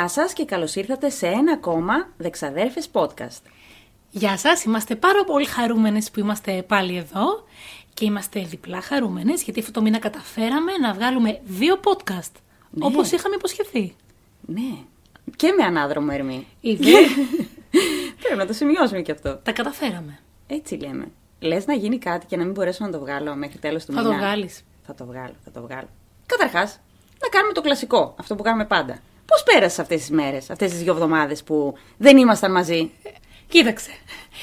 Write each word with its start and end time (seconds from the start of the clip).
Γεια 0.00 0.08
σας 0.08 0.32
και 0.32 0.44
καλώς 0.44 0.74
ήρθατε 0.74 1.10
σε 1.10 1.26
ένα 1.26 1.52
ακόμα 1.52 2.08
Δεξαδέρφες 2.16 2.88
podcast. 2.92 3.42
Γεια 4.10 4.36
σας, 4.36 4.64
είμαστε 4.64 4.94
πάρα 4.96 5.24
πολύ 5.24 5.44
χαρούμενες 5.44 6.10
που 6.10 6.20
είμαστε 6.20 6.62
πάλι 6.62 6.96
εδώ 6.96 7.44
και 7.94 8.04
είμαστε 8.04 8.40
διπλά 8.40 8.80
χαρούμενες 8.80 9.42
γιατί 9.42 9.60
αυτό 9.60 9.72
το 9.72 9.82
μήνα 9.82 9.98
καταφέραμε 9.98 10.72
να 10.80 10.92
βγάλουμε 10.92 11.40
δύο 11.44 11.80
podcast, 11.84 12.32
Ναι. 12.70 12.84
όπως 12.86 13.10
είχαμε 13.10 13.34
υποσχεθεί. 13.34 13.94
Ναι, 14.40 14.76
και 15.36 15.54
με 15.58 15.64
ανάδρομο 15.64 16.08
Ερμή. 16.12 16.46
Ήδη 16.60 16.84
Πρέπει 18.20 18.36
να 18.36 18.46
το 18.46 18.52
σημειώσουμε 18.52 19.00
και 19.02 19.12
αυτό. 19.12 19.36
τα 19.42 19.52
καταφέραμε. 19.52 20.18
Έτσι 20.46 20.74
λέμε. 20.74 21.10
Λες 21.40 21.66
να 21.66 21.74
γίνει 21.74 21.98
κάτι 21.98 22.26
και 22.26 22.36
να 22.36 22.44
μην 22.44 22.52
μπορέσω 22.52 22.84
να 22.84 22.90
το 22.90 22.98
βγάλω 22.98 23.34
μέχρι 23.34 23.58
τέλος 23.58 23.84
του 23.84 23.92
Θα 23.92 24.00
μήνα. 24.02 24.12
το 24.12 24.18
βγάλεις. 24.20 24.62
Θα 24.86 24.94
το 24.94 25.04
βγάλω, 25.06 25.34
θα 25.44 25.50
το 25.50 25.60
βγάλω. 25.60 25.88
Καταρχάς, 26.26 26.80
να 27.22 27.28
κάνουμε 27.28 27.52
το 27.52 27.60
κλασικό, 27.60 28.14
αυτό 28.18 28.34
που 28.34 28.42
κάνουμε 28.42 28.64
πάντα. 28.64 28.98
Πώς 29.30 29.42
πέρασες 29.42 29.78
αυτές 29.78 30.00
τις 30.00 30.10
μέρες, 30.10 30.50
αυτές 30.50 30.70
τις 30.70 30.82
δύο 30.82 30.92
εβδομάδες 30.92 31.42
που 31.42 31.74
δεν 31.96 32.16
ήμασταν 32.16 32.52
μαζί; 32.52 32.90
Κοίταξε, 33.48 33.90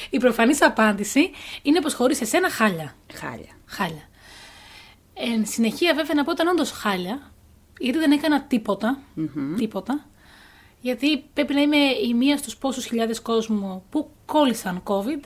η 0.10 0.18
προφανής 0.18 0.62
απάντηση 0.62 1.32
είναι 1.62 1.82
πως 1.82 1.94
χωρίς 1.94 2.22
εσένα 2.22 2.50
χάλια. 2.50 2.96
Χάλια. 3.14 3.52
Χάλια. 3.66 4.10
Εν 5.14 5.46
συνεχεία 5.46 5.94
βέβαια 5.94 6.14
να 6.16 6.24
πω 6.24 6.32
ήταν 6.32 6.48
όντως 6.48 6.72
χάλια, 6.72 7.32
γιατί 7.80 7.98
δεν 7.98 8.12
έκανα 8.12 8.42
τίποτα, 8.42 9.00
τίποτα, 9.58 10.06
γιατί 10.82 11.24
πρέπει 11.34 11.54
να 11.54 11.62
είμαι 11.62 11.78
η 11.78 12.14
μία 12.14 12.38
στους 12.38 12.58
πόσους 12.58 12.86
χιλιάδες 12.86 13.22
κόσμου 13.22 13.84
που 13.90 14.10
κόλλησαν 14.26 14.84
COVID, 14.84 15.20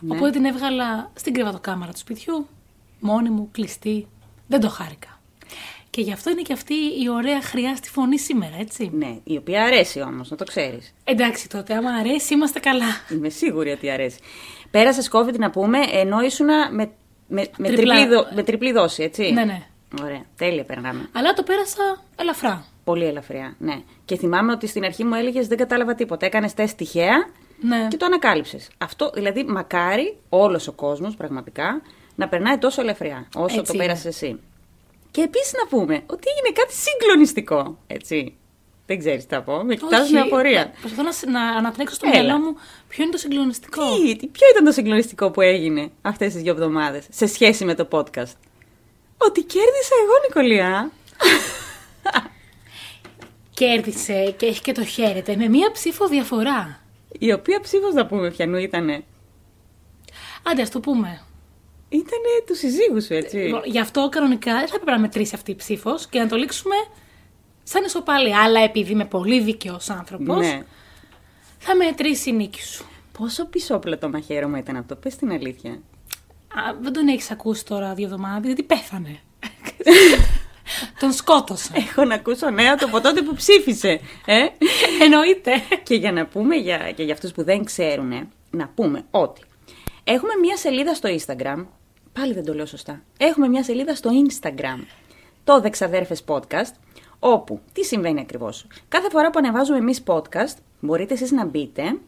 Ναι. 0.00 0.14
οπότε 0.14 0.30
την 0.30 0.44
έβγαλα 0.44 1.10
στην 1.14 1.32
κρεβατοκάμαρα 1.34 1.92
του 1.92 1.98
σπιτιού, 1.98 2.48
μόνη 3.00 3.30
μου, 3.30 3.48
κλειστή, 3.52 4.06
δεν 4.46 4.60
το 4.60 4.68
χάρηκα. 4.68 5.13
Και 5.94 6.00
γι' 6.02 6.12
αυτό 6.12 6.30
είναι 6.30 6.42
και 6.42 6.52
αυτή 6.52 6.74
η 6.74 7.08
ωραία 7.14 7.42
χρειά 7.42 7.76
στη 7.76 7.88
φωνή 7.90 8.18
σήμερα, 8.18 8.56
έτσι. 8.60 8.90
Ναι, 8.94 9.16
η 9.24 9.36
οποία 9.36 9.62
αρέσει 9.64 10.00
όμως, 10.00 10.30
να 10.30 10.36
το 10.36 10.44
ξέρεις. 10.44 10.94
Εντάξει 11.04 11.48
τότε, 11.48 11.74
άμα 11.74 11.90
αρέσει 11.90 12.34
είμαστε 12.34 12.58
καλά. 12.60 12.84
Είμαι 13.12 13.28
σίγουρη 13.28 13.70
ότι 13.70 13.90
αρέσει. 13.90 14.18
Πέρασε 14.70 15.08
COVID 15.12 15.38
να 15.38 15.50
πούμε, 15.50 15.78
ενώ 15.92 16.20
ήσουν 16.20 16.46
με, 16.46 16.66
με, 16.72 16.90
με, 17.28 17.68
Τριπλά. 17.68 17.94
τριπλή, 17.94 18.14
δο- 18.14 18.26
με 18.34 18.42
τριπλή 18.42 18.72
δόση, 18.72 19.02
έτσι. 19.02 19.30
Ναι, 19.32 19.44
ναι. 19.44 19.62
Ωραία, 20.02 20.22
τέλεια 20.36 20.64
περνάμε. 20.64 21.08
Αλλά 21.12 21.32
το 21.32 21.42
πέρασα 21.42 22.02
ελαφρά. 22.16 22.64
Πολύ 22.84 23.04
ελαφριά, 23.04 23.54
ναι. 23.58 23.82
Και 24.04 24.16
θυμάμαι 24.16 24.52
ότι 24.52 24.66
στην 24.66 24.84
αρχή 24.84 25.04
μου 25.04 25.14
έλεγες 25.14 25.46
δεν 25.46 25.58
κατάλαβα 25.58 25.94
τίποτα. 25.94 26.26
Έκανες 26.26 26.54
τεστ 26.54 26.76
τυχαία 26.76 27.28
Ναι. 27.60 27.86
και 27.90 27.96
το 27.96 28.06
ανακάλυψες. 28.06 28.68
Αυτό 28.78 29.10
δηλαδή, 29.14 29.44
μακάρι 29.44 30.16
όλος 30.28 30.68
ο 30.68 30.72
κόσμος 30.72 31.14
πραγματικά 31.16 31.82
να 32.14 32.28
περνάει 32.28 32.58
τόσο 32.58 32.80
ελαφριά 32.80 33.28
όσο 33.34 33.58
Έτσι 33.58 33.72
το 33.72 33.72
είναι. 33.74 33.82
πέρασες 33.82 34.04
εσύ. 34.22 34.40
Και 35.14 35.22
επίσης 35.22 35.52
να 35.52 35.66
πούμε 35.68 35.94
ότι 36.06 36.28
έγινε 36.36 36.52
κάτι 36.60 36.72
συγκλονιστικό. 36.74 37.78
Έτσι. 37.86 38.36
Δεν 38.86 38.98
ξέρεις 38.98 39.26
τι 39.26 39.34
θα 39.34 39.42
πω. 39.42 39.64
Με 39.64 39.74
κοιτάζει 39.74 40.12
με 40.12 40.20
απορία. 40.20 40.72
Προσπαθώ 40.80 41.02
να, 41.02 41.12
σ- 41.12 41.26
να 41.28 41.40
ανατρέξω 41.48 41.94
στο 41.94 42.08
Έλα. 42.12 42.22
μυαλό 42.22 42.38
μου 42.38 42.56
ποιο 42.88 43.02
είναι 43.02 43.12
το 43.12 43.18
συγκλονιστικό. 43.18 43.82
Τι, 43.96 44.16
τι- 44.16 44.26
ποιο 44.26 44.46
ήταν 44.50 44.64
το 44.64 44.72
συγκλονιστικό 44.72 45.30
που 45.30 45.40
έγινε 45.40 45.90
αυτές 46.02 46.32
τις 46.32 46.42
δύο 46.42 46.52
εβδομάδες 46.52 47.06
σε 47.10 47.26
σχέση 47.26 47.64
με 47.64 47.74
το 47.74 47.88
podcast; 47.90 48.32
Ότι 49.18 49.42
κέρδισα 49.42 49.94
εγώ, 50.04 50.12
Νικολία. 50.28 50.90
Κέρδισε 53.54 54.34
και 54.36 54.46
έχει 54.46 54.60
και 54.60 54.72
το 54.72 54.84
χαίρεται 54.84 55.36
με 55.36 55.48
μία 55.48 55.70
ψήφο 55.72 56.06
διαφορά. 56.08 56.80
Η 57.18 57.32
οποία 57.32 57.60
ψήφος 57.60 57.94
να 57.94 58.06
πούμε 58.06 58.30
ποιανού 58.30 58.56
ήτανε. 58.56 59.04
Άντε, 60.42 60.62
ας 60.62 60.70
το 60.70 60.80
πούμε. 60.80 61.22
Ήτανε 61.94 62.32
τους 62.46 62.58
συζύγους 62.58 63.04
σου, 63.04 63.14
έτσι. 63.14 63.36
Λοιπόν, 63.36 63.62
Γι' 63.64 63.80
αυτό 63.80 64.08
κανονικά 64.08 64.52
δεν 64.52 64.68
θα 64.68 64.74
έπρεπε 64.74 64.90
να 64.90 64.98
μετρήσει 64.98 65.34
αυτή 65.34 65.50
η 65.50 65.54
ψήφος 65.54 66.06
και 66.06 66.18
να 66.18 66.28
το 66.28 66.36
λήξουμε 66.36 66.74
σαν 67.62 67.84
ισοπαλία. 67.84 68.38
Αλλά 68.38 68.60
επειδή 68.60 68.92
είμαι 68.92 69.04
πολύ 69.04 69.40
δίκαιο 69.40 69.80
άνθρωπος, 69.88 70.46
ναι. 70.46 70.62
θα 71.58 71.76
μετρήσει 71.76 72.28
η 72.30 72.32
νίκη 72.32 72.62
σου. 72.62 72.84
Πόσο 73.18 73.46
πισόπλατο 73.46 74.08
μαχαίρωμα 74.08 74.58
ήταν 74.58 74.76
αυτό, 74.76 74.96
πες 74.96 75.16
την 75.16 75.30
αλήθεια. 75.32 75.70
Α, 75.70 76.74
δεν 76.80 76.92
τον 76.92 77.08
έχεις 77.08 77.30
ακούσει 77.30 77.64
τώρα 77.64 77.94
δύο 77.94 78.04
εβδομάδες, 78.04 78.46
γιατί 78.46 78.62
πέθανε. 78.62 79.20
τον 81.00 81.12
σκότωσα. 81.12 81.72
Έχω 81.74 82.04
να 82.04 82.14
ακούσω 82.14 82.50
νέα 82.50 82.76
το 82.76 82.86
από 82.86 83.00
τότε 83.00 83.22
που 83.22 83.34
ψήφισε. 83.34 84.00
Ε; 84.26 84.46
Εννοείται. 85.02 85.52
και 85.82 85.94
για 85.94 86.12
να 86.12 86.26
πούμε 86.26 86.56
για, 86.56 86.92
και 86.96 87.02
για 87.02 87.14
αυτούς 87.14 87.32
που 87.32 87.44
δεν 87.44 87.64
ξέρουν, 87.64 88.28
να 88.50 88.68
πούμε 88.74 89.04
ότι 89.10 89.42
έχουμε 90.04 90.32
μια 90.40 90.56
σελίδα 90.56 90.94
στο 90.94 91.08
Instagram, 91.08 91.64
πάλι 92.14 92.32
δεν 92.32 92.44
το 92.44 92.54
λέω 92.54 92.66
σωστά, 92.66 93.02
έχουμε 93.16 93.48
μια 93.48 93.64
σελίδα 93.64 93.94
στο 93.94 94.10
Instagram, 94.26 94.84
το 95.44 95.60
Δεξαδέρφες 95.60 96.22
Podcast, 96.26 96.72
όπου, 97.18 97.60
τι 97.72 97.84
συμβαίνει 97.84 98.20
ακριβώς, 98.20 98.66
κάθε 98.88 99.10
φορά 99.10 99.30
που 99.30 99.38
ανεβάζουμε 99.38 99.78
εμείς 99.78 100.02
podcast, 100.06 100.56
μπορείτε 100.80 101.14
εσείς 101.14 101.30
να 101.30 101.46
μπείτε 101.46 101.98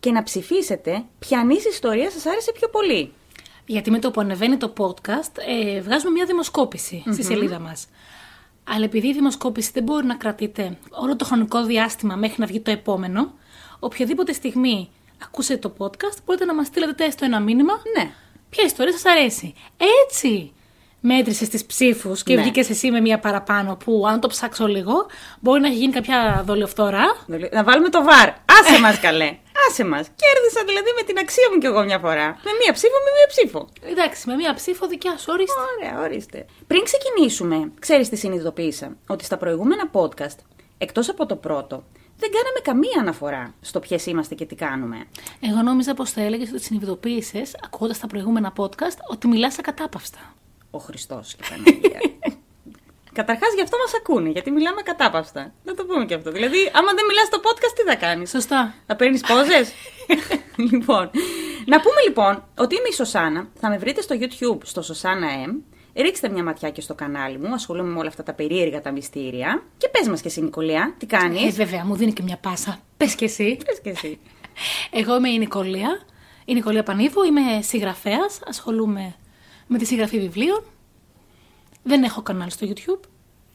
και 0.00 0.10
να 0.10 0.22
ψηφίσετε 0.22 1.04
ποιανής 1.18 1.64
ιστορία 1.64 2.10
σας 2.10 2.26
άρεσε 2.26 2.52
πιο 2.52 2.68
πολύ. 2.68 3.12
Γιατί 3.66 3.90
με 3.90 3.98
το 3.98 4.10
που 4.10 4.20
ανεβαίνει 4.20 4.56
το 4.56 4.72
podcast, 4.78 5.38
ε, 5.48 5.80
βγάζουμε 5.80 6.10
μια 6.10 6.24
δημοσκοπηση 6.24 7.02
στη 7.12 7.22
σελίδα 7.22 7.58
μας. 7.58 7.86
Αλλά 8.64 8.84
επειδή 8.84 9.08
η 9.08 9.12
δημοσκόπηση 9.12 9.70
δεν 9.74 9.82
μπορεί 9.82 10.06
να 10.06 10.14
κρατείται 10.14 10.78
όλο 10.90 11.16
το 11.16 11.24
χρονικό 11.24 11.64
διάστημα 11.64 12.16
μέχρι 12.16 12.36
να 12.38 12.46
βγει 12.46 12.60
το 12.60 12.70
επόμενο, 12.70 13.32
οποιαδήποτε 13.78 14.32
στιγμή 14.32 14.88
ακούσετε 15.22 15.68
το 15.68 15.74
podcast, 15.78 16.16
μπορείτε 16.24 16.44
να 16.44 16.54
μας 16.54 16.66
στείλετε 16.66 17.04
έστω 17.04 17.24
ένα 17.24 17.40
μήνυμα. 17.40 17.72
Ναι. 17.96 18.10
Ποια 18.50 18.64
ιστορία 18.64 18.92
σας 18.92 19.04
αρέσει; 19.04 19.54
Έτσι 20.06 20.52
μέτρησες 21.00 21.48
τις 21.48 21.64
ψήφους 21.66 22.22
και 22.22 22.34
Ναι. 22.34 22.40
βγήκες 22.42 22.70
εσύ 22.70 22.90
με 22.90 23.00
μια 23.00 23.18
παραπάνω 23.18 23.76
που 23.84 24.04
αν 24.06 24.20
το 24.20 24.28
ψάξω 24.28 24.66
λίγο 24.66 24.92
μπορεί 25.40 25.60
να 25.60 25.66
έχει 25.66 25.76
γίνει 25.76 25.92
κάποια 25.92 26.42
δολιοφθορά. 26.46 27.04
Να 27.52 27.64
βάλουμε 27.64 27.88
το 27.88 28.02
βαρ. 28.02 28.28
Άσε 28.28 28.80
μας 28.80 29.00
καλέ. 29.00 29.36
Άσε 29.68 29.84
μας. 29.84 30.06
Κέρδισα 30.16 30.64
δηλαδή 30.66 30.90
με 30.96 31.02
την 31.02 31.18
αξία 31.18 31.44
μου 31.52 31.58
κι 31.58 31.66
εγώ 31.66 31.82
μια 31.84 31.98
φορά. 31.98 32.26
Με 32.26 32.50
μία 32.62 32.72
ψήφο, 32.72 32.94
με 33.06 33.10
μία 33.16 33.26
ψήφο. 33.28 33.68
Εντάξει, 33.90 34.28
με 34.28 34.34
μια 34.34 34.54
ψήφο 34.54 34.86
δικιά 34.86 35.16
σου, 35.18 35.26
ορίστε. 35.28 35.60
Ωραία, 35.78 36.00
ορίστε. 36.04 36.46
Πριν 36.66 36.82
ξεκινήσουμε, 36.84 37.72
ξέρεις 37.78 38.08
τι 38.08 38.16
συνειδητοποίησα; 38.16 38.96
Ότι 39.06 39.24
στα 39.24 39.36
προηγούμενα 39.36 39.90
podcast, 39.92 40.38
εκτός 40.78 41.08
από 41.08 41.26
το 41.26 41.36
πρώτο, 41.36 41.84
δεν 42.20 42.30
κάναμε 42.30 42.60
καμία 42.62 43.00
αναφορά 43.00 43.54
στο 43.60 43.80
ποιες 43.80 44.06
είμαστε 44.06 44.34
και 44.34 44.46
τι 44.46 44.54
κάνουμε. 44.54 45.04
Εγώ 45.40 45.62
νόμιζα 45.62 45.94
πως 45.94 46.10
θα 46.10 46.20
έλεγες 46.20 46.52
ότι 46.52 46.62
συνειδητοποίησες, 46.62 47.56
ακούγοντας 47.64 47.98
τα 47.98 48.06
προηγούμενα 48.06 48.52
podcast, 48.56 48.98
ότι 49.10 49.28
μιλάς 49.28 49.58
ακατάπαυστα. 49.58 50.34
Ο 50.70 50.78
Χριστός 50.78 51.34
και 51.34 51.44
η 51.44 51.48
Παναγία. 51.50 52.00
Καταρχάς 53.12 53.54
γι' 53.54 53.62
αυτό 53.62 53.76
μας 53.76 53.94
ακούνε, 53.94 54.28
γιατί 54.28 54.50
μιλάμε 54.50 54.82
κατάπαυστα. 54.82 55.52
Να 55.64 55.74
το 55.74 55.84
πούμε 55.84 56.04
και 56.04 56.14
αυτό. 56.14 56.30
Δηλαδή, 56.30 56.70
άμα 56.74 56.92
δεν 56.94 57.04
μιλάς 57.06 57.26
στο 57.26 57.40
podcast, 57.42 57.72
τι 57.74 57.82
θα 57.82 57.96
κάνεις; 57.96 58.30
Σωστά. 58.30 58.74
Θα 58.86 58.96
παίρνεις 58.96 59.20
πόζες; 59.20 59.72
λοιπόν. 60.70 61.10
Να 61.66 61.80
πούμε 61.80 62.00
λοιπόν 62.06 62.44
ότι 62.58 62.74
είμαι 62.74 62.88
η 62.88 62.92
Σωσάνα. 62.92 63.48
Θα 63.60 63.68
με 63.68 63.78
βρείτε 63.78 64.00
στο 64.00 64.16
YouTube 64.20 64.58
στο 64.62 64.82
Σωσάνα 64.82 65.28
M. 65.46 65.79
Ρίξτε 66.00 66.28
μια 66.28 66.44
ματιά 66.44 66.70
και 66.70 66.80
στο 66.80 66.94
κανάλι 66.94 67.38
μου. 67.38 67.54
Ασχολούμαι 67.54 67.88
με 67.90 67.98
όλα 67.98 68.08
αυτά 68.08 68.22
τα 68.22 68.32
περίεργα 68.32 68.80
τα 68.80 68.90
μυστήρια. 68.90 69.62
Και 69.78 69.88
πες 69.88 70.08
μας 70.08 70.20
και 70.20 70.28
εσύ, 70.28 70.42
Νικολία, 70.42 70.94
τι 70.98 71.06
κάνεις; 71.06 71.42
Ε, 71.42 71.50
βέβαια, 71.50 71.84
μου 71.84 71.94
δίνει 71.96 72.12
και 72.12 72.22
μια 72.22 72.36
πάσα. 72.36 72.80
Πες 72.96 73.14
και 73.14 73.24
εσύ. 73.24 73.58
Πες 73.64 73.80
και 73.80 73.90
εσύ. 73.90 74.18
Εγώ 74.90 75.16
είμαι 75.16 75.28
η 75.28 75.38
Νικολία. 75.38 76.00
Η 76.44 76.54
Νικολία 76.54 76.82
Πανίδου. 76.82 77.22
Είμαι 77.22 77.62
συγγραφέας. 77.62 78.40
Ασχολούμαι 78.48 79.14
με 79.66 79.78
τη 79.78 79.84
συγγραφή 79.84 80.20
βιβλίων. 80.20 80.62
Δεν 81.82 82.02
έχω 82.02 82.22
κανάλι 82.22 82.50
στο 82.50 82.66
YouTube. 82.70 83.08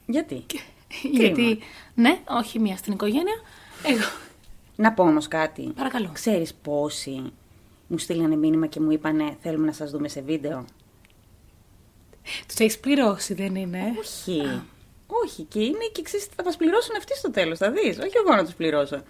Γιατί; 0.05 0.45
Γιατί. 1.11 1.59
Ναι, 1.93 2.19
όχι 2.29 2.59
μία 2.59 2.77
στην 2.77 2.93
οικογένεια. 2.93 3.41
Εγώ. 3.83 4.07
Να 4.75 4.91
πω 4.91 5.03
όμως 5.03 5.27
κάτι. 5.27 5.61
Παρακαλώ. 5.61 6.09
Ξέρεις 6.13 6.53
πόσοι 6.53 7.31
μου 7.87 7.97
στείλανε 7.97 8.35
μήνυμα 8.35 8.67
και 8.67 8.79
μου 8.79 8.91
είπανε 8.91 9.37
θέλουμε 9.41 9.65
να 9.65 9.71
σας 9.71 9.91
δούμε 9.91 10.07
σε 10.07 10.21
βίντεο. 10.21 10.65
Του 12.47 12.63
έχεις 12.63 12.79
πληρώσει, 12.79 13.33
δεν 13.33 13.55
είναι; 13.55 13.93
Όχι. 13.99 14.61
Όχι. 15.23 15.43
Και 15.43 15.59
είναι 15.59 15.85
και 15.91 16.01
ξέρεις, 16.01 16.25
θα 16.35 16.43
μας 16.43 16.55
πληρώσουν 16.55 16.95
αυτοί 16.97 17.15
στο 17.17 17.31
τέλος. 17.31 17.57
Θα 17.57 17.71
δεις. 17.71 17.97
Όχι 17.97 18.17
εγώ 18.25 18.35
να 18.35 18.43
τους 18.45 18.53
πληρώσω. 18.53 19.03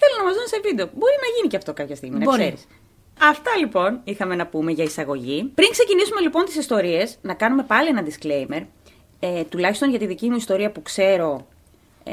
Θέλω 0.00 0.14
να 0.18 0.24
μας 0.24 0.34
δουν 0.34 0.46
σε 0.46 0.60
βίντεο. 0.60 0.86
Μπορεί 0.94 1.14
να 1.20 1.36
γίνει 1.36 1.48
και 1.48 1.56
αυτό 1.56 1.72
κάποια 1.72 1.96
στιγμή, 1.96 2.18
να 2.18 2.24
Μπορεί. 2.24 2.38
ξέρεις. 2.38 2.66
Αυτά 3.20 3.50
λοιπόν 3.58 4.00
είχαμε 4.04 4.34
να 4.34 4.46
πούμε 4.46 4.72
για 4.72 4.84
εισαγωγή. 4.84 5.50
Πριν 5.54 5.70
ξεκινήσουμε 5.70 6.20
λοιπόν 6.20 6.44
τις 6.44 6.56
ιστορίες, 6.56 7.18
να 7.22 7.34
κάνουμε 7.34 7.62
πάλι 7.62 7.88
ένα 7.88 8.04
disclaimer. 8.06 8.66
Ε, 9.20 9.44
τουλάχιστον 9.44 9.90
για 9.90 9.98
τη 9.98 10.06
δική 10.06 10.28
μου 10.28 10.36
ιστορία 10.36 10.70
που 10.70 10.82
ξέρω 10.82 11.46
ε, 12.04 12.12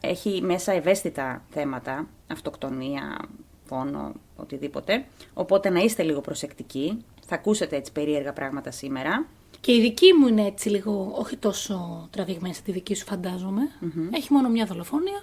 έχει 0.00 0.40
μέσα 0.42 0.72
ευαίσθητα 0.72 1.42
θέματα, 1.50 2.08
αυτοκτονία, 2.26 3.18
φόνο, 3.64 4.12
οτιδήποτε. 4.36 5.04
Οπότε 5.34 5.70
να 5.70 5.80
είστε 5.80 6.02
λίγο 6.02 6.20
προσεκτικοί. 6.20 7.04
Θα 7.26 7.34
ακούσετε 7.34 7.76
έτσι 7.76 7.92
περίεργα 7.92 8.32
πράγματα 8.32 8.70
σήμερα. 8.70 9.26
Και 9.62 9.72
η 9.74 9.80
δική 9.80 10.12
μου 10.12 10.26
είναι 10.26 10.46
έτσι 10.46 10.68
λίγο, 10.68 11.12
όχι 11.18 11.36
τόσο 11.36 12.08
τραβηγμένη 12.10 12.54
στη 12.54 12.72
δική 12.72 12.94
σου 12.94 13.04
φαντάζομαι. 13.04 13.62
Έχει 14.10 14.32
μόνο 14.32 14.48
μια 14.48 14.66
δολοφόνια 14.66 15.22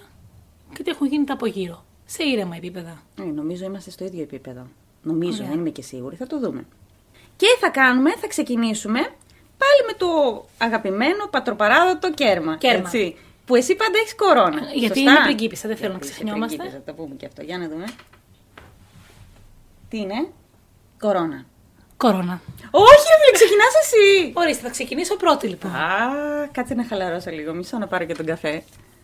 και 0.72 0.76
ότι 0.80 0.90
έχουν 0.90 1.06
γίνει 1.06 1.24
τα 1.24 1.32
από 1.32 1.46
γύρω. 1.46 1.84
Σε 2.06 2.24
ήρεμα 2.24 2.56
επίπεδα. 2.56 3.02
Ε, 3.20 3.22
νομίζω 3.22 3.64
είμαστε 3.64 3.90
στο 3.90 4.04
ίδιο 4.04 4.22
επίπεδο. 4.22 4.66
Νομίζω, 5.02 5.44
δεν 5.44 5.58
είμαι 5.58 5.70
και 5.70 5.82
σίγουρη, 5.82 6.16
θα 6.16 6.26
το 6.26 6.38
δούμε. 6.40 6.66
Και 7.36 7.46
θα 7.60 7.68
κάνουμε, 7.70 8.10
θα 8.16 8.26
ξεκινήσουμε 8.26 9.00
πάλι 9.58 9.80
με 9.86 9.92
το 9.98 10.06
αγαπημένο 10.58 11.26
πατροπαράδοτο 11.30 12.10
κέρμα. 12.12 12.56
Κέρμα. 12.56 12.78
Έτσι, 12.78 13.16
Που 13.46 13.54
εσύ 13.54 13.76
πάντα 13.76 13.98
έχεις 13.98 14.14
κορώνα. 14.14 14.60
Γιατί 14.74 14.86
Σωστά; 14.98 15.00
είναι 15.00 15.20
πριγκίπισσα, 15.24 15.68
δεν 15.68 15.76
θέλω 15.76 15.90
Γιατί 15.90 16.04
να 16.06 16.10
είσαι 16.10 16.14
ξεχνιόμαστε. 16.22 16.56
πριγκίπισσα, 16.56 16.82
Θα 16.86 16.92
το 16.92 17.02
πούμε 17.02 17.14
και 17.14 17.26
αυτό. 17.26 17.42
Για 17.42 17.58
να 17.58 17.68
δούμε. 17.68 17.84
Τι 19.88 19.98
είναι; 19.98 20.28
Κορώνα. 20.98 21.44
Κορώνα. 22.00 22.40
Όχι, 22.70 23.10
δεν 23.24 23.32
ξεκινάς 23.32 23.74
εσύ. 23.82 24.32
Ορίστε, 24.34 24.62
θα 24.62 24.70
ξεκινήσω 24.70 25.16
πρώτη 25.16 25.46
λοιπόν. 25.46 25.74
Α, 25.74 26.48
κάτσε 26.52 26.74
να 26.74 26.84
χαλαρώσω 26.84 27.30
λίγο. 27.30 27.54
Μισό 27.54 27.78
να 27.78 27.86
πάρω 27.86 28.04
και 28.04 28.14
τον 28.14 28.26
καφέ. 28.26 28.62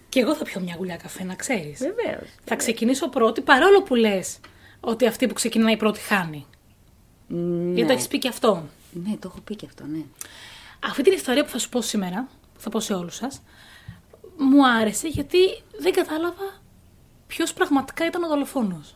Και 0.08 0.20
εγώ 0.20 0.34
θα 0.34 0.44
πιω 0.44 0.60
μια 0.60 0.74
γουλιά 0.78 0.96
καφέ, 0.96 1.24
να 1.24 1.34
ξέρεις. 1.34 1.78
Βεβαίως. 1.78 2.28
Θα 2.44 2.56
ξεκινήσω 2.56 3.08
πρώτη, 3.08 3.40
παρόλο 3.40 3.82
που 3.82 3.94
λες 3.94 4.38
ότι 4.80 5.06
αυτή 5.06 5.26
που 5.26 5.34
ξεκινάει 5.34 5.76
πρώτη 5.76 6.00
χάνει. 6.00 6.46
Ναι. 7.26 7.72
Γιατί 7.72 7.86
το 7.86 7.92
έχεις 7.92 8.08
πει 8.08 8.18
και 8.18 8.28
αυτό. 8.28 8.68
Ναι, 8.90 9.16
το 9.16 9.28
έχω 9.32 9.40
πει 9.40 9.56
και 9.56 9.66
αυτό, 9.66 9.84
ναι. 9.84 10.02
Αυτή 10.86 11.02
την 11.02 11.12
ιστορία 11.12 11.44
που 11.44 11.50
θα 11.50 11.58
σου 11.58 11.68
πω 11.68 11.80
σήμερα, 11.80 12.28
που 12.54 12.60
θα 12.60 12.70
πω 12.70 12.80
σε 12.80 12.94
όλους 12.94 13.14
σας, 13.14 13.42
μου 14.36 14.68
άρεσε 14.68 15.08
γιατί 15.08 15.38
δεν 15.78 15.92
κατάλαβα 15.92 16.60
ποιος 17.26 17.52
πραγματικά 17.52 18.06
ήταν 18.06 18.22
ο 18.22 18.28
δολοφόνος. 18.28 18.94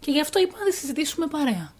Και 0.00 0.10
γι' 0.10 0.20
αυτό 0.20 0.40
είπα 0.40 0.58
να 0.58 0.64
τη 0.64 0.72
συζητήσουμε 0.72 1.26
παρέα. 1.26 1.76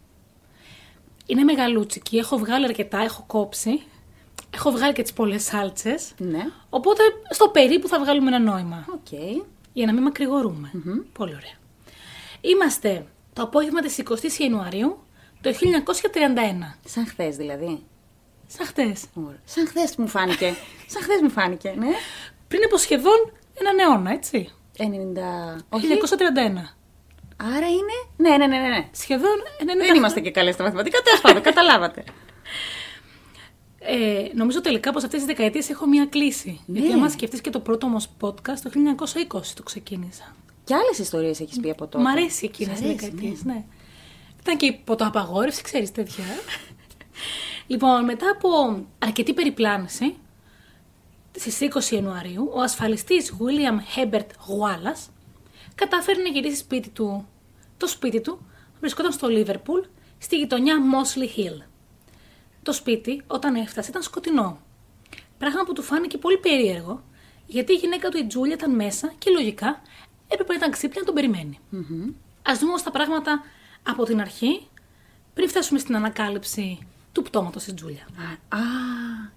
Είναι 1.30 1.44
μεγαλούτσικη, 1.44 2.16
έχω 2.16 2.38
βγάλει 2.38 2.64
αρκετά, 2.64 2.98
έχω 2.98 3.24
κόψει, 3.26 3.82
έχω 4.54 4.70
βγάλει 4.70 4.92
και 4.92 5.02
τις 5.02 5.12
πολλές 5.12 5.42
σάλτσες, 5.44 6.12
Ναι. 6.18 6.46
οπότε 6.70 7.02
στο 7.30 7.48
περίπου 7.48 7.88
θα 7.88 7.98
βγάλουμε 8.00 8.36
ένα 8.36 8.38
νόημα. 8.52 8.84
Οκ. 8.88 9.18
Για 9.72 9.86
να 9.86 9.92
μην 9.92 10.02
μακρηγορούμε. 10.02 10.70
Πολύ 11.12 11.34
ωραία. 11.34 11.56
Είμαστε 12.40 13.06
το 13.32 13.42
απόγευμα 13.42 13.80
της 13.80 13.98
20ης 13.98 14.38
Ιανουαρίου 14.38 14.98
το 15.40 15.52
1931. 15.52 16.78
Σαν 16.84 17.06
χθες 17.06 17.36
δηλαδή. 17.36 17.82
Σαν 18.46 18.66
χτες. 18.66 19.04
Ωραία. 19.14 19.38
Σαν 19.44 19.66
χθες 19.66 19.96
μου 19.96 20.08
φάνηκε. 20.08 20.54
Σαν 20.92 21.02
χθες 21.02 21.20
μου 21.22 21.30
φάνηκε, 21.30 21.74
ναι. 21.78 21.88
Πριν 22.48 22.60
από 22.64 22.76
σχεδόν 22.76 23.32
έναν 23.60 23.78
αιώνα, 23.78 24.10
έτσι. 24.12 24.52
90. 24.78 24.82
Όχι. 25.68 25.86
1931. 25.86 26.76
Άρα 27.40 27.68
είναι. 27.68 27.96
Ναι, 28.16 28.36
ναι, 28.36 28.46
ναι, 28.46 28.58
ναι. 28.58 28.68
ναι. 28.68 28.88
Σχεδόν 28.92 29.36
90 29.60 29.64
Δεν 29.86 29.94
είμαστε 29.94 30.20
και 30.20 30.30
καλές 30.30 30.54
στα 30.54 30.62
μαθηματικά. 30.62 31.00
Τέλος 31.02 31.20
πάντων, 31.20 31.42
καταλάβατε. 31.52 32.04
Ε, 33.78 34.28
νομίζω 34.34 34.60
τελικά 34.60 34.92
πως 34.92 35.04
αυτές 35.04 35.18
τις 35.18 35.28
δεκαετίες 35.28 35.70
έχω 35.70 35.86
μία 35.86 36.06
κλίση. 36.06 36.60
Ναι. 36.66 36.78
Γιατί 36.78 36.94
άμα 36.94 37.08
σκεφτείς 37.08 37.40
και 37.40 37.50
το 37.50 37.60
πρώτο 37.60 37.86
μας 37.88 38.08
podcast, 38.20 38.58
το 38.62 38.70
1920 39.30 39.40
το 39.54 39.62
ξεκίνησα. 39.62 40.36
Και 40.64 40.74
άλλες 40.74 40.98
ιστορίες 40.98 41.40
έχεις 41.40 41.60
πει 41.60 41.70
από 41.70 41.86
τότε. 41.86 42.04
Μ' 42.04 42.06
αρέσει 42.06 42.44
εκείνες 42.44 42.78
Σ' 42.78 42.80
οι 42.80 42.84
αρέσει, 42.84 42.98
δεκαετίες, 42.98 43.44
ναι. 43.44 43.64
Ήταν 44.40 44.56
και 44.56 44.66
η 44.66 44.80
ποτοαπαγόρευση, 44.84 45.62
ξέρεις 45.62 45.92
τέτοια. 45.92 46.24
λοιπόν, 47.66 48.04
μετά 48.04 48.30
από 48.30 48.48
αρκετή 48.98 49.32
περιπλάνηση, 49.32 50.14
στις 51.36 51.58
20 51.60 51.92
Ιανουαρίου, 51.92 52.50
ο 52.54 52.60
ασφαλιστής 52.60 53.34
William 53.38 53.98
Herbert 53.98 54.18
Wallace 54.20 55.06
κατάφερε 55.78 56.22
να 56.22 56.28
γυρίσει 56.28 56.56
σπίτι 56.56 56.88
του. 56.88 57.28
Το 57.76 57.86
σπίτι 57.86 58.20
του 58.20 58.46
βρισκόταν 58.80 59.12
στο 59.12 59.28
Λίβερπουλ, 59.28 59.80
στη 60.18 60.36
γειτονιά 60.38 60.76
Mosley 60.92 61.38
Hill. 61.38 61.62
Το 62.62 62.72
σπίτι, 62.72 63.22
όταν 63.26 63.54
έφτασε, 63.54 63.90
ήταν 63.90 64.02
σκοτεινό. 64.02 64.58
Πράγμα 65.38 65.64
που 65.64 65.72
του 65.72 65.82
φάνηκε 65.82 66.18
πολύ 66.18 66.38
περίεργο, 66.38 67.02
γιατί 67.46 67.72
η 67.72 67.76
γυναίκα 67.76 68.08
του 68.08 68.18
η 68.18 68.26
Τζούλια 68.26 68.54
ήταν 68.54 68.74
μέσα 68.74 69.12
και 69.18 69.30
λογικά 69.30 69.82
έπρεπε 70.28 70.52
να 70.52 70.58
ήταν 70.58 70.70
ξύπνια 70.70 71.00
να 71.00 71.06
τον 71.06 71.14
περιμένει. 71.14 71.58
Α 72.50 72.52
δούμε 72.58 72.68
όμως 72.68 72.82
τα 72.82 72.90
πράγματα 72.90 73.42
από 73.82 74.04
την 74.04 74.20
αρχή, 74.20 74.68
πριν 75.34 75.48
φτάσουμε 75.48 75.78
στην 75.78 75.96
ανακάλυψη 75.96 76.78
του 77.12 77.22
πτώματος 77.22 77.64
τη 77.64 77.74
Τζούλια. 77.74 78.06
Α, 78.50 78.56
α, 78.58 78.62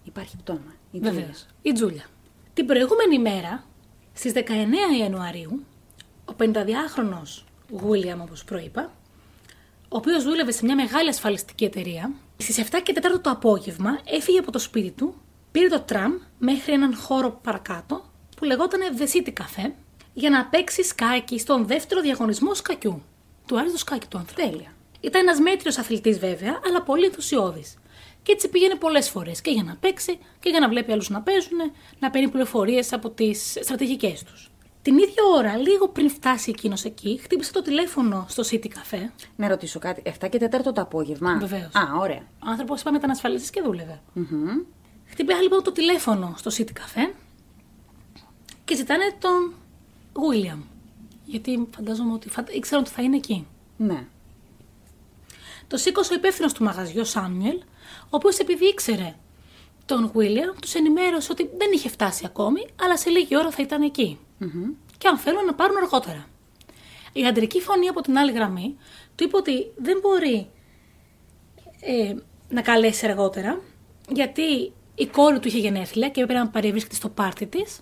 υπάρχει 0.03 0.37
πτώμα. 0.37 0.73
Η 0.91 0.99
Βεβαίως. 0.99 1.23
Τζούλια. 1.23 1.45
Η 1.61 1.71
Τζούλια. 1.71 2.05
Την 2.53 2.65
προηγούμενη 2.65 3.19
μέρα, 3.19 3.63
στις 4.13 4.33
19 4.33 4.97
Ιανουαρίου, 4.99 5.65
ο 6.31 6.35
52χρονο 6.39 7.21
William, 7.85 8.19
όπως 8.21 8.43
προείπα, 8.43 8.91
ο 9.89 9.97
οποίος 9.97 10.23
δούλευε 10.23 10.51
σε 10.51 10.65
μια 10.65 10.75
μεγάλη 10.75 11.09
ασφαλιστική 11.09 11.63
εταιρεία, 11.63 12.11
στις 12.37 12.57
7 12.57 12.63
και 12.83 12.93
4 12.95 13.21
το 13.21 13.29
απόγευμα 13.29 13.99
έφυγε 14.05 14.39
από 14.39 14.51
το 14.51 14.59
σπίτι 14.59 14.91
του, 14.91 15.15
πήρε 15.51 15.67
το 15.67 15.79
τραμ 15.79 16.13
μέχρι 16.37 16.73
έναν 16.73 16.95
χώρο 16.95 17.39
παρακάτω 17.43 18.05
που 18.37 18.45
λεγόταν 18.45 18.79
The 18.97 19.01
City 19.01 19.33
Cafe 19.33 19.71
για 20.13 20.29
να 20.29 20.45
παίξει 20.45 20.83
σκάκι 20.83 21.39
στον 21.39 21.67
δεύτερο 21.67 22.01
διαγωνισμό 22.01 22.53
σκακιού. 22.53 23.03
Του 23.47 23.57
άρεσε 23.57 23.71
το 23.71 23.79
σκάκι 23.79 24.07
του 24.07 24.17
άνθρωπου. 24.17 24.49
Τέλεια. 24.49 24.73
Ήταν 25.01 25.21
ένας 25.21 25.39
μέτριος 25.39 25.77
αθλητής 25.77 26.19
βέβαια, 26.19 26.59
αλλά 26.65 26.81
πολύ 26.81 27.05
ενθουσιώδης. 27.05 27.77
Και 28.23 28.31
έτσι 28.31 28.49
πήγαινε 28.49 28.75
πολλές 28.75 29.09
φορές 29.09 29.41
και 29.41 29.51
για 29.51 29.63
να 29.63 29.77
παίξει 29.79 30.17
και 30.39 30.49
για 30.49 30.59
να 30.59 30.69
βλέπει 30.69 30.91
άλλους 30.91 31.09
να 31.09 31.21
παίζουν, 31.21 31.57
να 31.99 32.09
παίρνει 32.09 32.29
πληροφορίες 32.29 32.93
από 32.93 33.09
τις 33.09 33.57
στρατηγικές 33.61 34.23
τους. 34.23 34.50
Την 34.81 34.97
ίδια 34.97 35.23
ώρα, 35.35 35.57
λίγο 35.57 35.87
πριν 35.87 36.09
φτάσει 36.09 36.49
εκείνος 36.49 36.83
εκεί, 36.83 37.19
χτύπησε 37.23 37.51
το 37.51 37.61
τηλέφωνο 37.61 38.25
στο 38.29 38.43
City 38.51 38.65
Cafe. 38.65 39.09
Να 39.35 39.47
ρωτήσω 39.47 39.79
κάτι. 39.79 40.01
7 40.21 40.29
και 40.29 40.49
4 40.51 40.73
το 40.73 40.81
απόγευμα; 40.81 41.37
Βεβαίως. 41.37 41.75
Α, 41.75 41.97
ωραία. 41.99 42.27
Ο 42.39 42.49
άνθρωπος, 42.49 42.81
είπαμε, 42.81 42.97
ήταν 42.97 43.09
ασφαλιστή 43.09 43.51
και 43.51 43.61
δούλευε. 43.61 44.01
Μμμ. 44.13 44.47
Χτύπησε 45.05 45.41
λοιπόν 45.41 45.63
το 45.63 45.71
τηλέφωνο 45.71 46.33
στο 46.37 46.51
City 46.57 46.71
Cafe 46.71 47.13
και 48.65 48.75
ζητάνε 48.75 49.15
τον 49.19 49.53
William. 50.13 50.57
Γιατί 51.25 51.67
φαντάζομαι 51.75 52.13
ότι 52.13 52.29
φαντα... 52.29 52.51
ήξεραν 52.51 52.83
ότι 52.83 52.93
θα 52.93 53.01
είναι 53.01 53.15
εκεί. 53.15 53.47
Ναι. 53.77 54.05
Το 55.67 55.77
σήκωσε 55.77 56.13
ο 56.13 56.15
υπεύθυνος 56.15 56.53
του 56.53 56.63
μαγαζιού, 56.63 57.05
Σάμιουελ, 57.05 57.57
ο 58.03 58.09
οποίος 58.09 58.37
επειδή 58.37 58.65
ήξερε 58.65 59.15
τον 59.85 60.11
William, 60.15 60.55
τους 60.61 60.73
ενημέρωσε 60.73 61.31
ότι 61.31 61.49
δεν 61.57 61.71
είχε 61.73 61.89
φτάσει 61.89 62.23
ακόμη, 62.25 62.67
αλλά 62.81 62.97
σε 62.97 63.09
λίγη 63.09 63.37
ώρα 63.37 63.51
θα 63.51 63.61
ήταν 63.61 63.81
εκεί. 63.81 64.19
Και 64.97 65.07
αν 65.07 65.17
θέλουν 65.17 65.45
να 65.45 65.53
πάρουν 65.53 65.77
αργότερα. 65.77 66.25
Η 67.13 67.25
αντρική 67.25 67.61
φωνή 67.61 67.87
από 67.87 68.01
την 68.01 68.17
άλλη 68.17 68.31
γραμμή 68.31 68.77
του 69.15 69.23
είπε 69.23 69.37
ότι 69.37 69.71
δεν 69.77 69.99
μπορεί 70.01 70.49
ε, 71.81 72.13
να 72.49 72.61
καλέσει 72.61 73.05
αργότερα, 73.07 73.61
γιατί 74.09 74.73
η 74.95 75.07
κόρη 75.07 75.39
του 75.39 75.47
είχε 75.47 75.57
γενέθλια 75.57 76.09
και 76.09 76.21
έπρεπε 76.21 76.39
να 76.39 76.47
παρευρίσκεται 76.47 76.95
στο 76.95 77.09
πάρτι 77.09 77.45
της. 77.45 77.79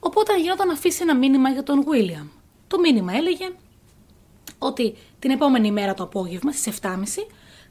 Οπότε 0.00 0.40
γινόταν 0.40 0.66
να 0.66 0.72
αφήσει 0.72 1.02
ένα 1.02 1.16
μήνυμα 1.16 1.48
για 1.48 1.62
τον 1.62 1.84
William. 1.86 2.28
Το 2.66 2.78
μήνυμα 2.78 3.12
έλεγε 3.12 3.48
ότι 4.58 4.96
την 5.18 5.30
επόμενη 5.30 5.72
μέρα 5.72 5.94
το 5.94 6.02
απόγευμα 6.02 6.52
στις 6.52 6.78
7.30 6.82 6.88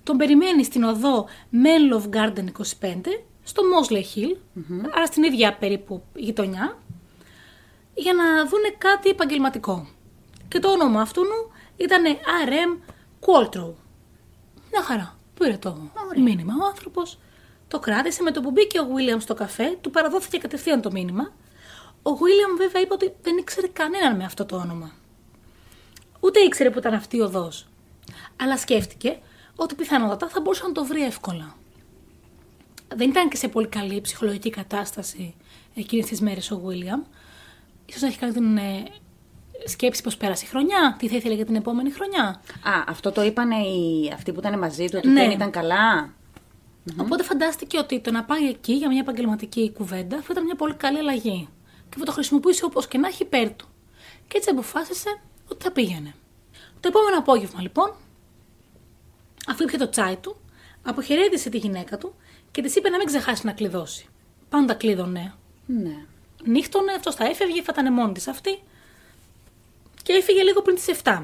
τον 0.04 0.18
περιμένει 0.18 0.64
στην 0.64 0.84
οδό 0.84 1.28
Mellov 1.52 2.04
Garden 2.16 2.46
25 2.82 2.96
στο 3.44 3.64
Mosley 3.74 4.18
Hill, 4.18 4.36
άρα 4.96 5.06
στην 5.06 5.24
ίδια 5.24 5.58
περίπου 5.58 6.04
γειτονιά, 6.16 6.81
για 7.94 8.14
να 8.14 8.46
δούνε 8.46 8.70
κάτι 8.78 9.10
επαγγελματικό. 9.10 9.88
Και 10.48 10.60
το 10.60 10.72
όνομα 10.72 11.02
αυτού 11.02 11.22
ήταν 11.78 12.04
RM 12.50 12.92
Qualtrough. 13.20 13.74
Μια 14.72 14.84
χαρά. 14.84 15.16
Πήρε 15.34 15.58
το 15.58 15.92
μήνυμα 16.16 16.54
ο 16.62 16.66
άνθρωπος, 16.66 17.20
το 17.68 17.80
κράτησε 17.80 18.24
με 18.24 18.32
το 18.32 18.42
που 18.42 18.52
μπήκε 18.52 18.80
ο 18.80 18.84
William 18.84 19.22
στο 19.22 19.34
καφέ, 19.34 19.78
του 19.82 19.90
παραδόθηκε 19.90 20.38
κατευθείαν 20.38 20.82
το 20.82 20.92
μήνυμα. 20.92 21.34
Ο 22.04 22.12
William 22.12 22.58
βέβαια 22.58 22.82
είπε 22.82 22.94
ότι 22.94 23.14
δεν 23.22 23.38
ήξερε 23.38 23.68
κανέναν 23.68 24.16
με 24.16 24.24
αυτό 24.24 24.46
το 24.46 24.56
όνομα. 24.56 24.92
Ούτε 26.20 26.40
ήξερε 26.40 26.70
που 26.70 26.78
ήταν 26.78 26.94
αυτή 26.94 27.18
η 27.18 27.22
οδός. 27.22 27.68
Αλλά 28.42 28.58
σκέφτηκε 28.58 29.20
ότι 29.56 29.76
πιθανότατα 29.76 30.28
θα 30.28 30.42
μπορούσε 30.42 30.64
να 30.64 30.72
το 30.72 30.86
βρει 30.86 31.04
εύκολα. 31.04 31.56
Δεν 32.96 33.10
ήταν 33.10 33.30
και 33.30 33.36
σε 33.36 33.48
πολύ 33.48 33.68
καλή 33.68 34.02
ψυχολογική 34.02 34.50
κατάσταση 34.50 35.36
εκείνες 35.76 36.06
τις 36.06 36.22
μέρες 36.22 36.52
ο 36.52 36.60
Βίλιαμ. 36.60 37.02
Ίσως 37.92 38.02
να 38.04 38.08
έχει 38.08 38.18
κάνει 38.20 38.34
την 38.34 38.58
ε, 38.58 38.84
σκέψη 39.66 40.02
πως 40.04 40.18
πέρασε 40.18 40.46
η 40.46 40.48
χρονιά, 40.48 40.96
τι 41.00 41.08
θα 41.08 41.16
ήθελε 41.16 41.34
για 41.34 41.46
την 41.46 41.56
επόμενη 41.56 41.92
χρονιά. 41.92 42.24
Α, 42.64 42.84
αυτό 42.88 43.12
το 43.12 43.22
είπανε 43.24 43.56
οι... 43.56 44.12
αυτοί 44.14 44.32
που 44.32 44.40
ήταν 44.40 44.60
μαζί 44.60 44.86
του, 44.86 44.94
ότι 44.98 45.08
Ναι. 45.08 45.22
δεν 45.22 45.32
ήταν 45.32 45.52
καλά. 45.52 46.14
Οπότε 46.98 47.24
φαντάστηκε 47.24 47.78
ότι 47.78 48.00
το 48.00 48.12
να 48.12 48.24
πάει 48.24 48.48
εκεί 48.50 48.74
για 48.74 48.88
μια 48.90 49.00
επαγγελματική 49.00 49.72
κουβέντα 49.72 50.18
θα 50.22 50.28
ήταν 50.32 50.44
μια 50.44 50.56
πολύ 50.56 50.74
καλή 50.74 50.98
αλλαγή. 50.98 51.48
Και 51.90 51.96
θα 51.98 52.06
το 52.06 52.12
χρησιμοποιήσει 52.12 52.64
όπως 52.66 52.88
και 52.88 52.98
να 52.98 53.08
έχει 53.08 53.24
υπέρ 53.24 53.56
του. 53.56 53.68
Και 54.28 54.38
έτσι 54.38 54.50
αποφάσισε 54.50 55.22
ότι 55.48 55.64
θα 55.64 55.72
πήγαινε. 55.72 56.14
Το 56.80 56.88
επόμενο 56.88 57.18
απόγευμα 57.18 57.62
λοιπόν, 57.62 57.92
αφού 59.48 59.64
ήπια 59.64 59.78
το 59.78 59.90
τσάι 59.90 60.16
του, 60.16 60.36
αποχαιρέτησε 60.84 61.50
τη 61.50 61.58
γυναίκα 61.58 61.98
του 61.98 62.14
και 62.52 62.62
της 62.62 62.76
είπε 62.76 62.90
να 62.90 62.98
μην 62.98 63.06
ξεχάσει 63.06 63.46
να 63.46 63.52
κλειδώσει. 63.52 64.06
Πάντα 64.50 64.74
κλείδωνε. 64.74 65.34
Ναι. 65.66 66.06
Νύχτωνε, 66.46 66.92
αυτός 66.94 67.16
θα 67.16 67.26
έφευγε, 67.26 67.62
θα 67.62 67.74
ήταν 67.80 67.94
μόνη 67.94 68.14
της 68.14 68.28
αυτή. 68.28 68.60
Και 70.04 70.14
έφυγε 70.14 70.42
λίγο 70.44 70.62
πριν 70.62 70.76
τις 70.76 70.88
7. 71.04 71.22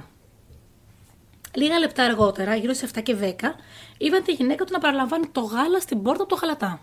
Λίγα 1.54 1.80
λεπτά 1.80 2.04
αργότερα, 2.04 2.56
γύρω 2.56 2.74
στις 2.74 2.90
7 2.96 3.02
και 3.04 3.16
10, 3.16 3.56
είδαν 3.98 4.24
τη 4.24 4.32
γυναίκα 4.32 4.66
του 4.66 4.72
να 4.72 4.80
παραλαμβάνει 4.80 5.28
το 5.28 5.42
γάλα 5.42 5.80
στην 5.80 6.02
πόρτα 6.02 6.22
από 6.24 6.32
το 6.32 6.40
χαλατά. 6.40 6.82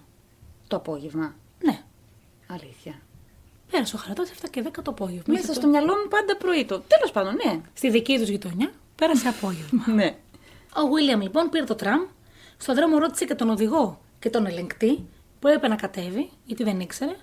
Το 0.69 0.77
απόγευμα. 0.77 1.35
Ναι, 1.65 1.83
Αλήθεια. 2.47 3.01
πέρασε 3.71 3.97
ο 3.97 3.99
χαλατάς 3.99 4.31
7 4.31 4.49
και 4.51 4.63
10 4.63 4.83
το 4.83 4.91
απόγευμα. 4.91 5.25
Μέσα 5.27 5.43
Είχε 5.43 5.53
στο 5.53 5.61
το- 5.61 5.69
μυαλό 5.69 5.93
μου 5.95 6.09
πάντα 6.09 6.37
πρωί 6.37 6.65
το. 6.65 6.81
Τέλος 6.81 7.11
πάντων, 7.13 7.35
ναι. 7.45 7.61
Στη 7.75 7.91
δική 7.91 8.19
τους 8.19 8.29
γειτονιά 8.29 8.71
πέρασε 8.95 9.29
απόγευμα. 9.29 9.85
ναι. 9.99 10.17
Ο 10.77 10.87
Βίλιαμ 10.95 11.21
λοιπόν 11.21 11.49
πήρε 11.51 11.65
το 11.65 11.75
τραμ, 11.75 12.01
στον 12.57 12.75
δρόμο 12.75 12.99
ρώτησε 12.99 13.25
και 13.25 13.35
τον 13.35 13.51
οδηγό 13.51 14.01
και 14.19 14.31
τον 14.31 14.47
ελεγκτή 14.47 15.09
που 15.45 15.51
έπρεπε 15.51 15.69
να 15.69 15.77
κατέβει, 15.77 16.31
γιατί 16.45 16.65
δεν 16.65 16.81
ήξερε. 16.81 17.17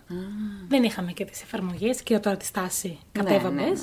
Δεν 0.67 0.83
είχαμε 0.83 1.11
και 1.11 1.25
τις 1.25 1.41
εφαρμογές 1.41 2.01
και 2.01 2.19
τώρα 2.19 2.37
τη 2.37 2.45
στάση 2.45 2.99
κατέβαμε. 3.11 3.61
ναι, 3.61 3.69
ναι. 3.69 3.79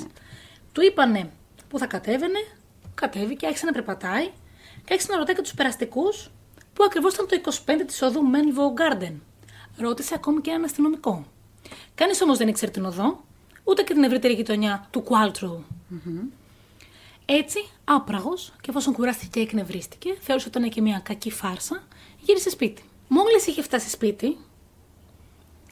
Του 0.71 0.81
είπανε 0.81 1.31
που 1.67 1.77
θα 1.77 1.85
κατέβαινε, 1.85 2.39
κατέβηκε, 2.95 3.45
άρχισε 3.45 3.65
να 3.65 3.71
περπατάει 3.71 4.25
και 4.85 4.93
άρχισε 4.93 5.11
να 5.11 5.17
ρωτάει 5.17 5.35
και 5.35 5.41
τους 5.41 5.53
περαστικούς 5.53 6.29
που 6.73 6.83
ακριβώς 6.83 7.13
ήταν 7.13 7.27
το 7.27 7.51
25 7.65 7.83
της 7.87 8.01
οδού 8.01 8.21
Menvo 8.33 8.81
Garden. 8.81 9.13
Ρώτησε 9.77 10.13
ακόμη 10.15 10.41
και 10.41 10.49
έναν 10.49 10.63
αστυνομικό. 10.63 11.25
Κανείς 11.95 12.21
όμως 12.21 12.37
δεν 12.37 12.47
ήξερε 12.47 12.71
την 12.71 12.85
οδό, 12.85 13.23
ούτε 13.63 13.81
και 13.83 13.93
την 13.93 14.03
ευρύτερη 14.03 14.33
γειτονιά 14.33 14.87
του 14.91 15.03
Qualtrough. 15.09 15.63
Έτσι, 17.25 17.69
άπραγος, 17.83 18.53
και 18.61 18.69
εφόσον 18.69 18.93
κουράστηκε 18.93 19.39
και 19.39 19.45
εκνευρίστηκε, 19.45 20.17
θεώρησε 20.19 20.47
ότι 20.47 20.57
ήταν 20.57 20.69
και 20.69 20.81
μια 20.81 20.99
κακή 21.03 21.31
φάρσα, 21.31 21.83
γύρισε 22.19 22.49
σπίτι. 22.49 22.83
Μόλις 23.11 23.47
είχε 23.47 23.61
φτάσει 23.61 23.89
σπίτι, 23.89 24.37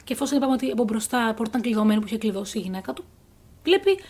και 0.04 0.12
εφόσον 0.12 0.36
είπαμε 0.36 0.52
ότι 0.52 0.70
από 0.70 0.84
μπροστά 0.84 1.28
η 1.30 1.34
πόρτα 1.34 1.44
ήταν 1.48 1.60
κλειδωμένη 1.60 2.00
που 2.00 2.06
είχε 2.06 2.18
κλειδώσει 2.18 2.58
η 2.58 2.60
γυναίκα 2.60 2.92
του, 2.92 3.04
βλέπει 3.62 4.00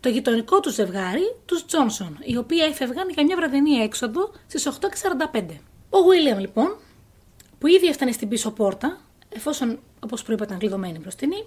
το 0.00 0.08
γειτονικό 0.08 0.60
του 0.60 0.70
ζευγάρι, 0.70 1.36
τους 1.44 1.66
Τζόνσον, 1.66 2.18
οι 2.22 2.36
οποίοι 2.36 2.58
έφευγαν 2.70 3.08
για 3.08 3.24
μια 3.24 3.36
βραδινή 3.36 3.70
έξοδο 3.70 4.30
στις 4.46 4.68
8.45. 5.32 5.44
Ο 5.90 6.02
Βίλιαμ, 6.02 6.38
λοιπόν, 6.38 6.76
που 7.58 7.66
ήδη 7.66 7.86
έφτανε 7.86 8.12
στην 8.12 8.28
πίσω 8.28 8.50
πόρτα, 8.50 9.00
εφόσον, 9.28 9.78
όπως 10.00 10.22
προείπα, 10.22 10.44
ήταν 10.44 10.58
κλειδωμένη 10.58 10.98
μπροστινή, 10.98 11.46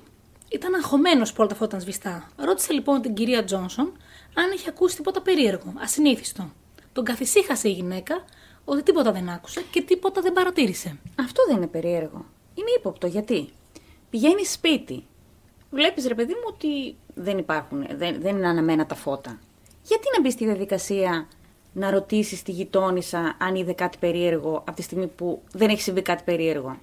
ήταν 0.50 0.74
αγχωμένος 0.74 1.30
που 1.30 1.36
όλα 1.40 1.48
τα 1.48 1.56
φώτα 1.56 1.68
ήταν 1.68 1.82
σβηστά. 1.82 2.30
Ρώτησε 2.36 2.74
λοιπόν 2.74 3.02
την 3.02 3.14
κυρία 3.14 3.44
Τζόνσον 3.44 3.98
αν 4.34 4.52
είχε 4.56 4.70
ακούσει 4.70 4.96
τίποτα 4.96 5.22
περίεργο, 5.22 5.74
ασυνήθιστο. 5.78 6.52
Τον 6.94 7.04
καθησύχασε 7.04 7.70
η 7.70 7.72
γυναίκα 7.72 8.24
ότι 8.70 8.84
τίποτα 8.84 9.12
δεν 9.12 9.30
άκουσε 9.30 9.64
και 9.72 9.82
τίποτα 9.82 10.22
δεν 10.22 10.34
παρατήρησε. 10.34 11.00
Αυτό 11.20 11.44
δεν 11.48 11.58
είναι 11.58 11.68
περίεργο. 11.68 12.26
Είναι 12.54 12.70
ύποπτο. 12.78 13.08
Γιατί; 13.08 13.50
Πηγαίνει 14.10 14.46
σπίτι. 14.46 15.04
Βλέπεις, 15.72 16.08
ρε 16.08 16.16
παιδί 16.16 16.34
μου, 16.34 16.44
ότι 16.46 16.96
δεν 17.14 17.38
υπάρχουν, 17.38 17.86
δεν, 17.96 18.22
δεν 18.22 18.38
είναι 18.38 18.48
αναμένα 18.48 18.86
τα 18.86 18.96
φώτα. 18.96 19.40
Γιατί 19.84 20.08
να 20.16 20.22
μπεις 20.22 20.34
στη 20.34 20.46
διαδικασία 20.46 21.28
να 21.74 21.92
ρωτήσεις 21.92 22.44
τη 22.44 22.52
γειτόνισσα 22.52 23.36
αν 23.40 23.56
είδε 23.56 23.74
κάτι 23.74 23.98
περίεργο 23.98 24.56
από 24.56 24.74
τη 24.74 24.82
στιγμή 24.82 25.08
που 25.08 25.42
δεν 25.52 25.70
έχει 25.70 25.82
συμβεί 25.82 26.02
κάτι 26.02 26.24
περίεργο; 26.24 26.78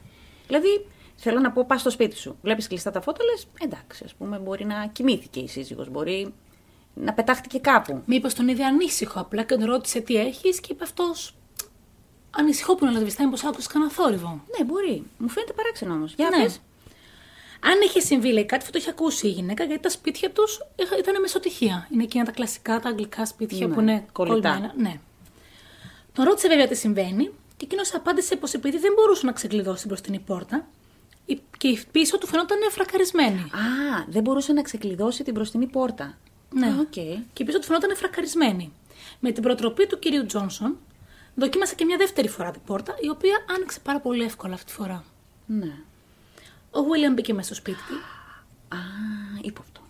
Δηλαδή, 0.46 0.86
θέλω 1.16 1.40
να 1.40 1.52
πω, 1.52 1.64
πας 1.66 1.80
στο 1.80 1.90
σπίτι 1.90 2.16
σου. 2.16 2.36
Βλέπεις 2.42 2.66
κλειστά 2.66 2.90
τα 2.90 3.00
φώτα, 3.00 3.24
λες 3.24 3.46
εντάξει, 3.60 4.04
ας 4.04 4.14
πούμε, 4.14 4.38
μπορεί 4.38 4.64
να 4.64 4.86
κοιμήθηκε 4.86 5.40
η 5.40 5.48
σύζυγος, 5.48 5.90
μπορεί 5.90 6.34
να 6.94 7.12
πετάχτηκε 7.12 7.58
κάπου. 7.58 8.02
Μήπως 8.06 8.34
τον 8.34 8.48
είδε 8.48 8.64
ανήσυχο 8.64 9.20
απλά 9.20 9.42
και 9.42 9.56
τον 9.56 9.64
ρώτησε 9.64 10.00
τι 10.00 10.16
έχεις 10.16 10.60
και 10.60 10.72
είπε 10.72 10.84
αυτός. 10.84 11.34
Ανησυχώ 12.36 12.74
που 12.74 12.84
να 12.84 12.92
σβηστά, 13.00 13.24
μήπω 13.28 13.48
άκουσε 13.48 13.68
κανένα 13.72 13.90
θόρυβο. 13.90 14.44
Ναι, 14.58 14.64
μπορεί. 14.64 15.02
Μου 15.18 15.28
φαίνεται 15.28 15.52
παράξενο 15.52 15.94
όμως. 15.94 16.14
Για 16.14 16.28
Ναι. 16.28 16.42
πες. 16.42 16.60
Αν 17.60 17.80
είχε 17.84 18.00
συμβεί, 18.00 18.32
λέει 18.32 18.44
κάτι, 18.44 18.60
αυτό 18.60 18.70
το 18.72 18.78
είχε 18.78 18.90
ακούσει 18.90 19.26
η 19.26 19.30
γυναίκα, 19.30 19.64
γιατί 19.64 19.82
τα 19.82 19.88
σπίτια 19.88 20.30
τους 20.30 20.58
ήταν 20.98 21.20
μεσοτυχία. 21.20 21.88
Είναι 21.92 22.02
εκείνα 22.02 22.24
τα 22.24 22.30
κλασικά, 22.30 22.80
τα 22.80 22.88
αγγλικά 22.88 23.26
σπίτια 23.26 23.66
Ναι, 23.66 23.74
που 23.74 23.80
είναι 23.80 24.04
κολλητά. 24.12 24.48
κολλημένα. 24.48 24.72
Ναι. 24.76 24.98
Τον 26.12 26.24
ρώτησε 26.24 26.48
βέβαια 26.48 26.66
τι 26.68 26.74
συμβαίνει 26.74 27.24
και 27.56 27.64
εκείνος 27.64 27.94
απάντησε 27.94 28.36
πως 28.36 28.52
επειδή 28.54 28.78
δεν 28.78 28.92
μπορούσε 28.96 29.26
να 29.26 29.32
ξεκλειδώσει 29.32 29.78
την 29.80 29.88
μπροστινή 29.88 30.18
πόρτα 30.18 30.66
η- 31.26 31.40
και 31.58 31.68
η 31.68 31.80
πίσω 31.92 32.18
του 32.18 32.26
φαινόταν 32.26 32.58
φρακαρισμένη. 32.70 33.38
Α, 33.40 34.04
δεν 34.08 34.22
μπορούσε 34.22 34.52
να 34.52 34.62
ξεκλειδώσει 34.62 35.24
την 35.24 35.32
μπροστινή 35.34 35.66
πόρτα. 35.66 36.18
Ναι. 36.52 36.66
Α, 36.66 36.74
οκ. 36.80 36.90
Και 37.32 37.42
η 37.42 37.44
πίσω 37.44 37.58
του 37.58 37.66
φαινόταν 37.66 37.96
φρακαρισμένη. 37.96 38.72
Με 39.20 39.30
την 39.32 39.42
προτροπή 39.42 39.86
του 39.86 39.98
κυρίου 39.98 40.26
Τζόνσον, 40.26 40.76
δοκίμασε 41.34 41.74
και 41.74 41.84
μια 41.84 41.96
δεύτερη 41.96 42.28
φορά 42.28 42.50
την 42.50 42.60
πόρτα, 42.66 42.94
η 43.00 43.08
οποία 43.08 43.44
άνοιξε 43.56 43.80
πάρα 43.80 44.00
πολύ 44.00 44.24
εύκολα 44.24 44.54
αυτή 44.54 44.66
τη 44.66 44.72
φορά. 44.72 45.04
Ναι. 45.46 45.72
Ο 46.70 46.82
Βίλιαμ 46.82 47.12
μπήκε 47.12 47.32
μέσα 47.34 47.46
στο 47.46 47.54
σπίτι 47.54 47.78
του 47.88 47.94
Α, 48.76 48.78
ύποπτο. 49.42 49.80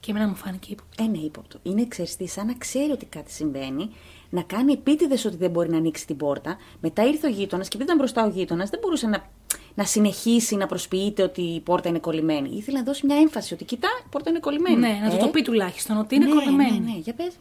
και 0.00 0.10
εμένα 0.10 0.28
μου 0.28 0.34
φάνηκε 0.34 0.72
ύποπτο. 0.72 1.02
Ε, 1.04 1.06
ναι, 1.06 1.18
ύποπτο. 1.18 1.58
Είναι 1.62 1.82
εξαιρετή, 1.82 2.28
σαν 2.28 2.46
να 2.46 2.54
ξέρει 2.54 2.90
ότι 2.90 3.06
κάτι 3.06 3.32
συμβαίνει, 3.32 3.90
να 4.30 4.42
κάνει 4.42 4.72
επίτηδες 4.72 5.24
ότι 5.24 5.36
δεν 5.36 5.50
μπορεί 5.50 5.70
να 5.70 5.76
ανοίξει 5.76 6.06
την 6.06 6.16
πόρτα. 6.16 6.56
Μετά 6.80 7.02
ήρθε 7.04 7.26
ο 7.26 7.30
γείτονας 7.30 7.68
και 7.68 7.76
επειδή 7.76 7.90
ήταν 7.90 7.98
μπροστά 7.98 8.24
ο 8.24 8.28
γείτονας, 8.28 8.70
δεν 8.70 8.80
μπορούσε 8.82 9.06
να, 9.06 9.28
να 9.74 9.84
συνεχίσει 9.84 10.56
να 10.56 10.66
προσποιείται 10.66 11.22
ότι 11.22 11.42
η 11.42 11.60
πόρτα 11.60 11.88
είναι 11.88 11.98
κολλημένη. 11.98 12.48
Ήθελε 12.56 12.78
να 12.78 12.84
δώσει 12.84 13.06
μια 13.06 13.16
έμφαση 13.16 13.54
ότι 13.54 13.64
κοίτα, 13.64 13.88
η 14.04 14.08
πόρτα 14.10 14.30
είναι 14.30 14.38
κολλημένη. 14.38 14.76
Ναι, 14.76 14.98
να 15.02 15.10
του 15.10 15.16
Ε, 15.16 15.18
το 15.18 15.28
πει 15.28 15.42
τουλάχιστον 15.42 15.98
ότι 15.98 16.14
είναι 16.14 16.24
ναι, 16.26 16.32
κολλημένη. 16.34 16.78
Ναι, 16.78 16.90
ναι, 16.92 16.98
για 16.98 17.12
πες. 17.14 17.32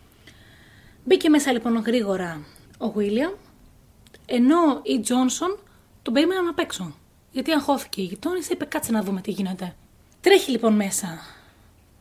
Μπήκε 1.07 1.29
μέσα 1.29 1.51
λοιπόν 1.51 1.77
γρήγορα 1.77 2.41
ο 2.77 2.91
Βίλιαμ, 2.91 3.31
ενώ 4.25 4.79
η 4.83 4.99
Τζόνσον 4.99 5.57
τον 6.01 6.13
περίμεναν 6.13 6.47
απ' 6.47 6.59
έξω. 6.59 6.95
Γιατί 7.31 7.51
αγχώθηκε 7.51 8.01
η 8.01 8.03
γειτόνισσα, 8.03 8.49
είπε 8.53 8.65
κάτσε 8.65 8.91
να 8.91 9.01
δούμε 9.03 9.21
τι 9.21 9.31
γίνεται. 9.31 9.75
Τρέχει 10.21 10.51
λοιπόν 10.51 10.73
μέσα. 10.73 11.19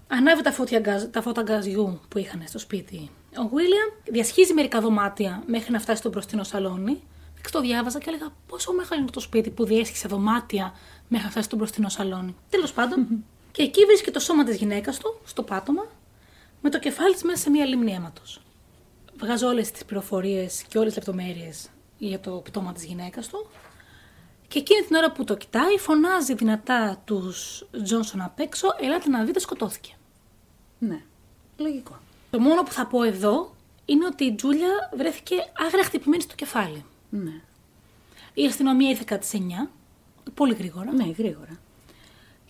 Ανάβει 0.08 0.42
τα, 0.42 0.52
φώτια, 0.52 0.78
γκάζ- 0.78 1.04
τα 1.10 1.22
φώτα 1.22 1.42
γκαζιού 1.42 2.00
που 2.08 2.18
είχαν 2.18 2.42
στο 2.46 2.58
σπίτι. 2.58 3.10
Ο 3.36 3.48
Βίλιαμ 3.48 3.88
διασχίζει 4.10 4.52
μερικά 4.54 4.80
δωμάτια 4.80 5.42
μέχρι 5.46 5.72
να 5.72 5.78
φτάσει 5.80 5.98
στο 5.98 6.08
μπροστινό 6.08 6.42
σαλόνι. 6.44 7.02
Και 7.42 7.50
το 7.50 7.60
διάβαζα 7.60 7.98
και 7.98 8.04
έλεγα 8.08 8.28
πόσο 8.46 8.72
μεγάλο 8.72 9.00
είναι 9.02 9.10
το 9.10 9.20
σπίτι 9.20 9.50
που 9.50 9.64
διέσχισε 9.64 10.08
δωμάτια 10.08 10.74
μέχρι 11.08 11.24
να 11.24 11.30
φτάσει 11.30 11.46
στο 11.46 11.56
μπροστινό 11.56 11.88
σαλόνι. 11.88 12.34
Τέλος 12.50 12.72
πάντων. 12.72 13.06
και 13.52 13.62
εκεί 13.62 13.84
βρίσκει 13.84 14.10
το 14.10 14.20
σώμα 14.20 14.44
της 14.44 14.56
γυναίκας 14.56 14.98
του, 14.98 15.20
στο 15.24 15.42
πάτωμα, 15.42 15.86
με 16.60 16.70
το 16.70 16.78
κεφάλι 16.78 17.12
της 17.12 17.22
μέσα 17.22 17.38
σε 17.38 17.50
μία 17.50 17.64
λίμνη 17.66 17.92
αίματος. 17.92 18.40
Βγάζω 19.18 19.46
όλες 19.48 19.70
τις 19.70 19.84
πληροφορίες 19.84 20.62
και 20.68 20.78
όλες 20.78 20.94
τις 20.94 21.06
λεπτομέρειες 21.06 21.68
για 21.98 22.20
το 22.20 22.30
πτώμα 22.30 22.72
της 22.72 22.84
γυναίκας 22.84 23.28
του. 23.28 23.46
Και 24.48 24.58
εκείνη 24.58 24.82
την 24.86 24.96
ώρα 24.96 25.12
που 25.12 25.24
το 25.24 25.36
κοιτάει, 25.36 25.78
φωνάζει 25.78 26.34
δυνατά 26.34 27.02
τους 27.04 27.64
Τζόνσον 27.82 28.20
απ' 28.20 28.38
έξω, 28.40 28.68
ελάτε 28.80 29.08
να 29.08 29.24
δείτε, 29.24 29.38
σκοτώθηκε. 29.38 29.92
Ναι. 30.78 31.02
Λογικό. 31.56 31.98
Το 32.30 32.40
μόνο 32.40 32.62
που 32.62 32.72
θα 32.72 32.86
πω 32.86 33.02
εδώ 33.02 33.54
είναι 33.84 34.06
ότι 34.06 34.24
η 34.24 34.34
Τζούλια 34.34 34.90
βρέθηκε 34.96 35.34
άγρια 35.66 35.84
χτυπημένη 35.84 36.22
στο 36.22 36.34
κεφάλι. 36.34 36.84
Ναι. 37.10 37.40
Η 38.34 38.46
αστυνομία 38.46 38.90
ήρθε 38.90 39.02
κάτι 39.06 39.26
σε 39.26 39.38
9, 39.66 39.70
πολύ 40.34 40.54
γρήγορα, 40.54 40.92
Ναι, 40.92 41.04
γρήγορα. 41.18 41.58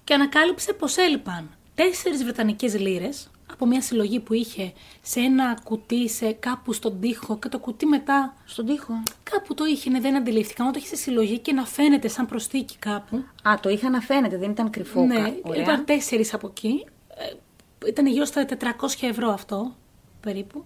και 0.04 0.14
ανακάλυψε 0.14 0.72
πως 0.72 0.96
έλειπαν 0.96 1.50
τέσσερις 1.74 2.22
βρετανικές 2.22 2.78
λίρες 2.78 3.30
από 3.54 3.66
μια 3.66 3.80
συλλογή 3.82 4.20
που 4.20 4.32
είχε 4.34 4.72
σε 5.02 5.20
ένα 5.20 5.58
κουτί 5.64 6.08
σε 6.08 6.32
κάπου 6.32 6.72
στον 6.72 7.00
τοίχο 7.00 7.38
και 7.38 7.48
το 7.48 7.58
κουτί 7.58 7.86
μετά 7.86 8.34
Στον 8.44 8.66
τοίχο; 8.66 9.02
Κάπου 9.22 9.54
το 9.54 9.64
είχε, 9.64 9.90
ναι, 9.90 10.00
δεν 10.00 10.16
αντιλήφθηκαν. 10.16 10.66
Όταν 10.66 10.80
το 10.80 10.86
είχε 10.86 10.96
σε 10.96 11.02
συλλογή 11.02 11.38
και 11.38 11.52
να 11.52 11.64
φαίνεται 11.64 12.08
σαν 12.08 12.26
προσθήκη 12.26 12.76
κάπου. 12.78 13.24
Α, 13.48 13.54
το 13.60 13.68
είχα 13.68 13.90
να 13.90 14.00
φαίνεται, 14.00 14.36
δεν 14.38 14.50
ήταν 14.50 14.70
κρυφό. 14.70 15.04
ναι, 15.04 15.14
κα- 15.14 15.34
Ωραία. 15.42 15.62
ήταν 15.62 15.84
τέσσερις 15.84 16.34
από 16.34 16.46
εκεί. 16.46 16.86
Ε, 17.16 17.88
ήταν 17.88 18.06
γύρω 18.06 18.24
στα 18.24 18.46
400 18.46 19.06
ευρώ 19.06 19.30
αυτό, 19.30 19.76
περίπου. 20.20 20.64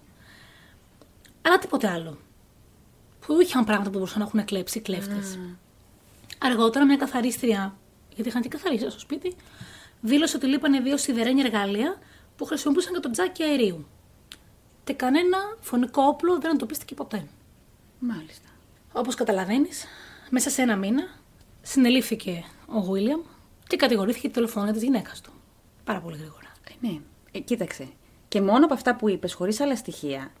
Αλλά 1.41 1.57
τίποτε 1.59 1.87
άλλο. 1.89 2.17
Που 3.25 3.41
είχαν 3.41 3.63
πράγματα 3.65 3.89
που 3.89 3.97
μπορούσαν 3.97 4.19
να 4.19 4.25
έχουν 4.25 4.45
κλέψει 4.45 4.77
οι 4.77 4.81
κλέφτες. 4.81 5.39
Αργότερα, 6.37 6.85
μια 6.85 6.97
καθαρίστρια, 6.97 7.77
γιατί 8.13 8.29
είχαν 8.29 8.41
και 8.41 8.47
καθαρίστρια 8.49 8.89
στο 8.91 8.99
σπίτι, 8.99 9.35
δήλωσε 10.01 10.35
ότι 10.35 10.45
λείπανε 10.45 10.79
δύο 10.79 10.97
σιδερένια 10.97 11.43
εργαλεία 11.45 11.97
που 12.39 12.45
χρησιμοποιούσαν 12.45 12.91
για 12.91 13.01
το 13.01 13.09
τζάκι 13.11 13.43
αερίου. 13.43 13.87
Και 14.83 14.93
κανένα 14.93 15.37
φωνικό 15.59 16.01
όπλο 16.01 16.39
δεν 16.39 16.51
εντοπίστηκε 16.51 16.93
ποτέ. 16.95 17.27
Μάλιστα. 17.99 18.47
Όπως 18.91 19.15
καταλαβαίνεις, 19.15 19.85
μέσα 20.29 20.49
σε 20.49 20.61
ένα 20.61 20.75
μήνα 20.75 21.03
συνελήφθηκε 21.61 22.43
ο 22.65 22.81
Βίλιαμ 22.81 23.21
και 23.67 23.75
κατηγορήθηκε 23.75 24.27
τη 24.27 24.33
δολοφονία 24.33 24.73
της 24.73 24.83
γυναίκας 24.83 25.21
του. 25.21 25.31
Πάρα 25.83 25.99
πολύ 25.99 26.17
γρήγορα. 26.17 26.51
Ε, 26.69 26.87
ναι. 26.87 26.99
Ε, 27.31 27.39
κοίταξε. 27.39 27.87
Και 28.27 28.41
μόνο 28.41 28.65
από 28.65 28.73
αυτά 28.73 28.95
που 28.95 29.09
είπες, 29.09 29.33
χωρίς 29.33 29.59
άλλα 29.59 29.75
στοιχεία, 29.75 30.31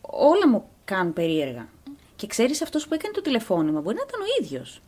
όλα 0.00 0.48
μου 0.48 0.68
κάνουν 0.84 1.12
περίεργα. 1.12 1.68
Και 2.16 2.26
ξέρεις 2.26 2.62
αυτός 2.62 2.88
που 2.88 2.94
έκανε 2.94 3.14
το 3.14 3.20
τηλεφώνημα 3.20 3.80
μπορεί 3.80 3.96
να 3.96 4.02
ήταν 4.08 4.20
ο 4.20 4.24
ίδιος. 4.40 4.80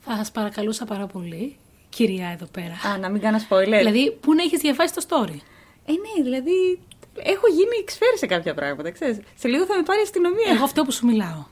Θα 0.00 0.16
σας 0.16 0.30
παρακαλούσα 0.30 0.84
πάρα 0.84 1.06
πολύ, 1.06 1.56
κυρία 1.88 2.28
εδώ 2.28 2.46
πέρα. 2.46 2.92
Α, 2.92 2.98
να 2.98 3.08
μην 3.08 3.20
κάνω 3.20 3.38
spoiler. 3.48 3.76
δηλαδή, 3.78 4.18
πού 4.20 4.34
να 4.34 4.42
έχεις 4.42 4.60
διαβάσει 4.60 4.94
το 4.94 5.04
story; 5.08 5.38
Ε, 5.86 5.92
ναι, 5.92 6.22
δηλαδή 6.22 6.80
έχω 7.14 7.46
γίνει 7.48 7.76
εξφέρει 7.80 8.18
σε 8.18 8.26
κάποια 8.26 8.54
πράγματα, 8.54 8.90
ξέρεις. 8.90 9.18
Σε 9.34 9.48
λίγο 9.48 9.64
θα 9.64 9.76
με 9.76 9.82
πάρει 9.82 10.00
η 10.00 10.02
αστυνομία. 10.02 10.50
Εγώ 10.54 10.64
αυτό 10.64 10.84
που 10.84 10.92
σου 10.92 11.06
μιλάω. 11.06 11.44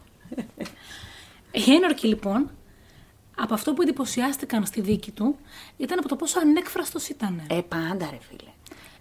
Οι 1.52 1.72
ένορκοι 1.74 2.06
λοιπόν, 2.06 2.50
από 3.36 3.54
αυτό 3.54 3.72
που 3.72 3.82
εντυπωσιάστηκαν 3.82 4.66
στη 4.66 4.80
δίκη 4.80 5.10
του, 5.10 5.38
ήταν 5.76 5.98
από 5.98 6.08
το 6.08 6.16
πόσο 6.16 6.40
ανέκφραστος 6.40 7.08
ήταν. 7.08 7.42
Ε, 7.50 7.60
πάντα 7.68 8.08
ρε 8.10 8.18
φίλε. 8.20 8.50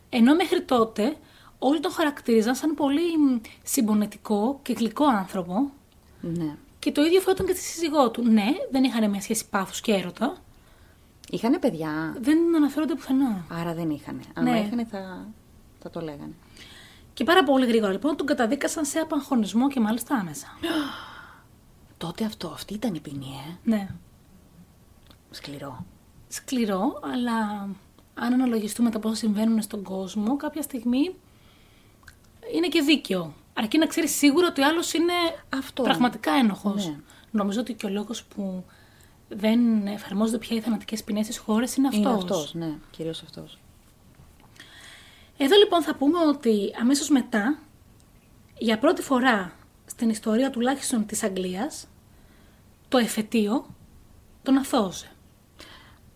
Ενώ 0.10 0.36
μέχρι 0.36 0.62
τότε 0.62 1.16
όλοι 1.60 1.80
τον 1.80 1.92
χαρακτήριζαν 1.92 2.56
σαν 2.56 2.74
πολύ 2.74 3.18
μ, 3.18 3.40
συμπονετικό 3.64 4.60
και 4.62 4.74
γλυκό 4.74 5.06
άνθρωπο, 5.06 5.72
Ναι. 6.22 6.56
Και 6.80 6.92
το 6.92 7.02
ίδιο 7.02 7.20
φαινόταν 7.20 7.46
και 7.46 7.54
στη 7.54 7.62
σύζυγό 7.62 8.12
του. 8.12 8.24
Ναι, 8.30 8.46
δεν 8.72 8.84
είχαν 8.84 9.10
μια 9.10 9.22
σχέση 9.22 9.50
πάθους 9.50 9.82
και 9.82 9.92
έρωτα. 9.94 10.43
Είχανε 11.30 11.60
παιδιά, 11.60 12.16
Δεν 12.20 12.56
αναφέρονται 12.56 12.96
πουθενά. 12.96 13.46
άρα 13.50 13.74
δεν 13.74 13.90
είχανε. 13.90 14.22
Αν 14.34 14.44
Ναι. 14.44 14.60
είχανε 14.60 14.86
θα, 14.86 15.28
θα 15.80 15.90
το 15.90 16.00
λέγανε. 16.02 16.34
Και 17.14 17.24
πάρα 17.24 17.44
πολύ 17.44 17.66
γρήγορα 17.66 17.92
λοιπόν 17.92 18.16
τον 18.16 18.26
καταδίκασαν 18.26 18.86
σε 18.86 19.00
απαγχωνισμό 19.00 19.68
και 19.70 19.80
μάλιστα 19.80 20.16
άμεσα. 20.16 20.48
Τότε 21.98 22.26
αυτό, 22.26 22.48
αυτή 22.48 22.74
ήταν 22.74 22.94
η 22.96 23.00
ποινή, 23.00 23.28
ε; 23.50 23.58
Ναι. 23.64 23.88
Σκληρό. 25.32 25.86
Σκληρό, 26.28 27.00
αλλά 27.14 27.70
αν 28.14 28.34
αναλογιστούμε 28.34 28.90
τα 28.90 29.00
πόσα 29.00 29.16
συμβαίνουν 29.16 29.62
στον 29.62 29.84
κόσμο, 29.84 30.38
κάποια 30.38 30.62
στιγμή 30.62 31.16
είναι 32.54 32.68
και 32.68 32.82
δίκαιο. 32.82 33.34
Αρκεί 33.54 33.78
να 33.78 33.86
ξέρεις 33.86 34.16
σίγουρα 34.16 34.48
ότι 34.48 34.62
ο 34.62 34.66
άλλος 34.66 34.94
είναι 34.94 35.14
Αυτό. 35.58 35.84
πραγματικά 35.84 36.32
ένοχος. 36.32 36.88
Ναι. 36.88 36.96
Νομίζω 37.32 37.60
ότι 37.60 37.74
και 37.74 37.86
ο 37.86 37.90
λόγος 37.90 38.24
που 38.24 38.64
δεν 39.30 39.88
εφαρμόζονται 39.88 40.38
πια 40.38 40.58
οι 40.58 40.62
θανατικές 40.62 41.04
ποινές 41.04 41.26
στις 41.26 41.38
χώρες 41.38 41.76
είναι 41.76 41.88
αυτός. 41.88 42.02
Είναι 42.04 42.14
αυτός, 42.14 42.54
ναι, 42.54 42.78
κυρίως 42.92 43.22
αυτός. 43.22 43.58
Εδώ 45.38 45.56
λοιπόν 45.58 45.82
θα 45.82 45.96
πούμε 45.96 46.20
ότι 46.20 46.74
αμέσως 46.82 47.10
μετά, 47.10 47.60
για 48.58 48.80
πρώτη 48.80 49.02
φορά 49.02 49.54
στην 49.86 50.10
ιστορία 50.10 50.50
τουλάχιστον 50.50 51.06
της 51.06 51.24
Αγγλίας, 51.24 51.88
το 52.90 52.98
εφετείο 52.98 53.66
τον 54.44 54.58
αθώωσε. 54.58 55.08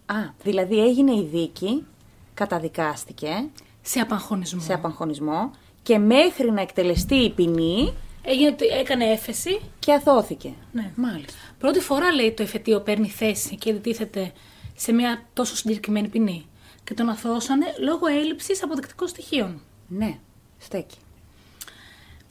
Α, 0.06 0.16
δηλαδή 0.44 0.80
έγινε 0.80 1.14
η 1.16 1.24
δίκη, 1.24 1.86
καταδικάστηκε 2.34 3.50
Σε 3.82 4.00
απαγχωνισμό. 4.00 4.62
σε 4.62 4.74
απαγχωνισμό 4.74 5.52
και 5.84 5.98
μέχρι 5.98 6.52
να 6.52 6.62
εκτελεστεί 6.62 7.16
η 7.16 7.30
ποινή 7.30 7.94
Έγινε, 8.30 8.56
έκανε 8.80 9.06
έφεση. 9.06 9.60
και 9.80 9.94
αθώθηκε. 9.94 10.54
Ναι. 10.72 10.92
Μάλιστα. 10.96 11.38
Πρώτη 11.58 11.80
φορά 11.80 12.12
λέει 12.14 12.32
το 12.32 12.44
εφετείο 12.44 12.82
παίρνει 12.82 13.10
θέση 13.10 13.56
και 13.56 13.70
αντιτίθεται 13.70 14.32
σε 14.76 14.92
μια 14.92 15.26
τόσο 15.34 15.56
συγκεκριμένη 15.56 16.08
ποινή. 16.08 16.46
Και 16.84 16.94
τον 16.94 17.10
αθώωσανε 17.10 17.66
λόγω 17.80 18.08
έλλειψης 18.08 18.64
αποδεικτικών 18.64 19.08
στοιχείων. 19.08 19.62
Ναι, 19.88 20.20
στέκει. 20.58 20.98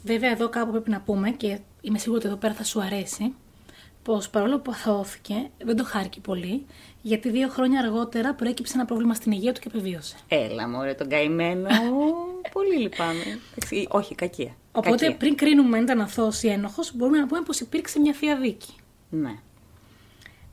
Βέβαια, 0.02 0.30
εδώ 0.30 0.48
κάπου 0.48 0.70
πρέπει 0.70 0.90
να 0.90 1.00
πούμε 1.00 1.30
και 1.30 1.58
είμαι 1.80 1.98
σίγουρη 1.98 2.18
ότι 2.18 2.28
εδώ 2.28 2.36
πέρα 2.36 2.54
θα 2.54 2.64
σου 2.64 2.80
αρέσει, 2.80 3.34
πως 4.06 4.28
παρόλο 4.30 4.58
που 4.60 4.70
αθώθηκε, 4.70 5.34
δεν 5.64 5.76
το 5.76 5.84
χάρηκε 5.84 6.20
πολύ, 6.20 6.66
γιατί 7.02 7.30
δύο 7.30 7.48
χρόνια 7.48 7.80
αργότερα 7.80 8.34
προέκυψε 8.34 8.72
ένα 8.76 8.84
πρόβλημα 8.84 9.14
στην 9.14 9.32
υγεία 9.32 9.52
του 9.52 9.60
και 9.60 9.68
επιβίωσε. 9.75 10.16
Έλα 10.28 10.68
μωρέ 10.68 10.94
τον 10.94 11.08
καημένο. 11.08 11.68
Πολύ 12.52 12.76
λυπάμαι. 12.78 13.22
Εντάξει, 13.56 13.86
Όχι, 13.90 14.14
κακία. 14.14 14.56
Οπότε, 14.72 14.90
Κακία. 14.96 15.16
πριν 15.16 15.34
κρίνουμε 15.36 15.76
αν 15.76 15.82
ήταν 15.82 16.00
αθώος 16.00 16.42
ή 16.42 16.48
ένοχος, 16.48 16.92
μπορούμε 16.96 17.18
να 17.18 17.26
πούμε 17.26 17.40
πως 17.42 17.60
υπήρξε 17.60 18.00
μια 18.00 18.12
θεία 18.12 18.36
δίκη. 18.36 18.72
Ναι. 19.10 19.34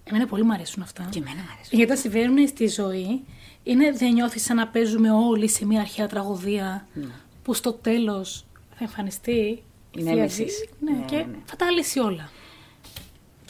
Εμένα 0.04 0.28
πολύ 0.28 0.44
μου 0.44 0.54
αρέσουν 0.54 0.82
αυτά. 0.84 1.08
Και 1.10 1.20
εμένα 1.20 1.36
μου 1.36 1.50
αρέσει. 1.54 1.76
Γιατί 1.76 1.84
όταν 1.92 1.98
συμβαίνουν 1.98 2.48
στη 2.48 2.68
ζωή, 2.68 3.24
είναι, 3.64 3.92
δεν 3.92 4.14
νιώθεις 4.14 4.44
σαν 4.44 4.56
να 4.56 4.68
παίζουμε 4.68 5.12
όλοι 5.12 5.50
σε 5.50 5.66
μια 5.66 5.82
αρχαία 5.82 6.08
τραγωδία 6.08 6.88
που 7.44 7.54
στο 7.54 7.74
τέλος 7.74 8.46
θα 8.70 8.84
εμφανιστεί 8.84 9.32
η 9.98 10.02
Ναι, 10.02 10.12
θεία 10.12 10.22
μεσής. 10.22 10.60
δίκη. 10.60 10.70
Ναι, 10.80 10.92
Ναι, 10.92 11.06
και 11.06 11.16
ναι. 11.16 11.26
θα 11.46 11.56
τα 11.56 11.72
λύσει 11.72 12.00
όλα. 12.00 12.30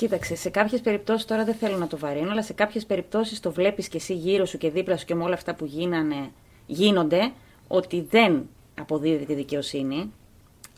Κοίταξε, 0.04 0.36
σε 0.36 0.50
κάποιες 0.50 0.82
περιπτώσεις 0.82 1.26
τώρα 1.26 1.44
δεν 1.44 1.56
θέλω 1.56 1.78
να 1.78 1.88
το 1.88 1.98
βαρύνω, 1.98 2.32
αλλά 2.32 2.44
σε 2.44 2.54
κάποιες 2.54 2.86
περιπτώσεις 2.86 3.40
το 3.40 3.52
βλέπεις 3.52 3.88
και 3.88 3.98
εσύ 3.98 4.14
γύρω 4.14 4.46
σου 4.46 4.58
και 4.58 4.70
δίπλα 4.70 4.98
σου 4.98 5.06
και 5.06 5.16
με 5.16 5.24
όλα 5.24 5.34
αυτά 5.34 5.56
που 5.56 5.66
γίνανε, 5.66 6.32
γίνονται, 6.66 7.32
ότι 7.68 8.08
δεν 8.10 8.50
αποδίδει 8.80 9.26
τη 9.26 9.34
δικαιοσύνη. 9.34 10.14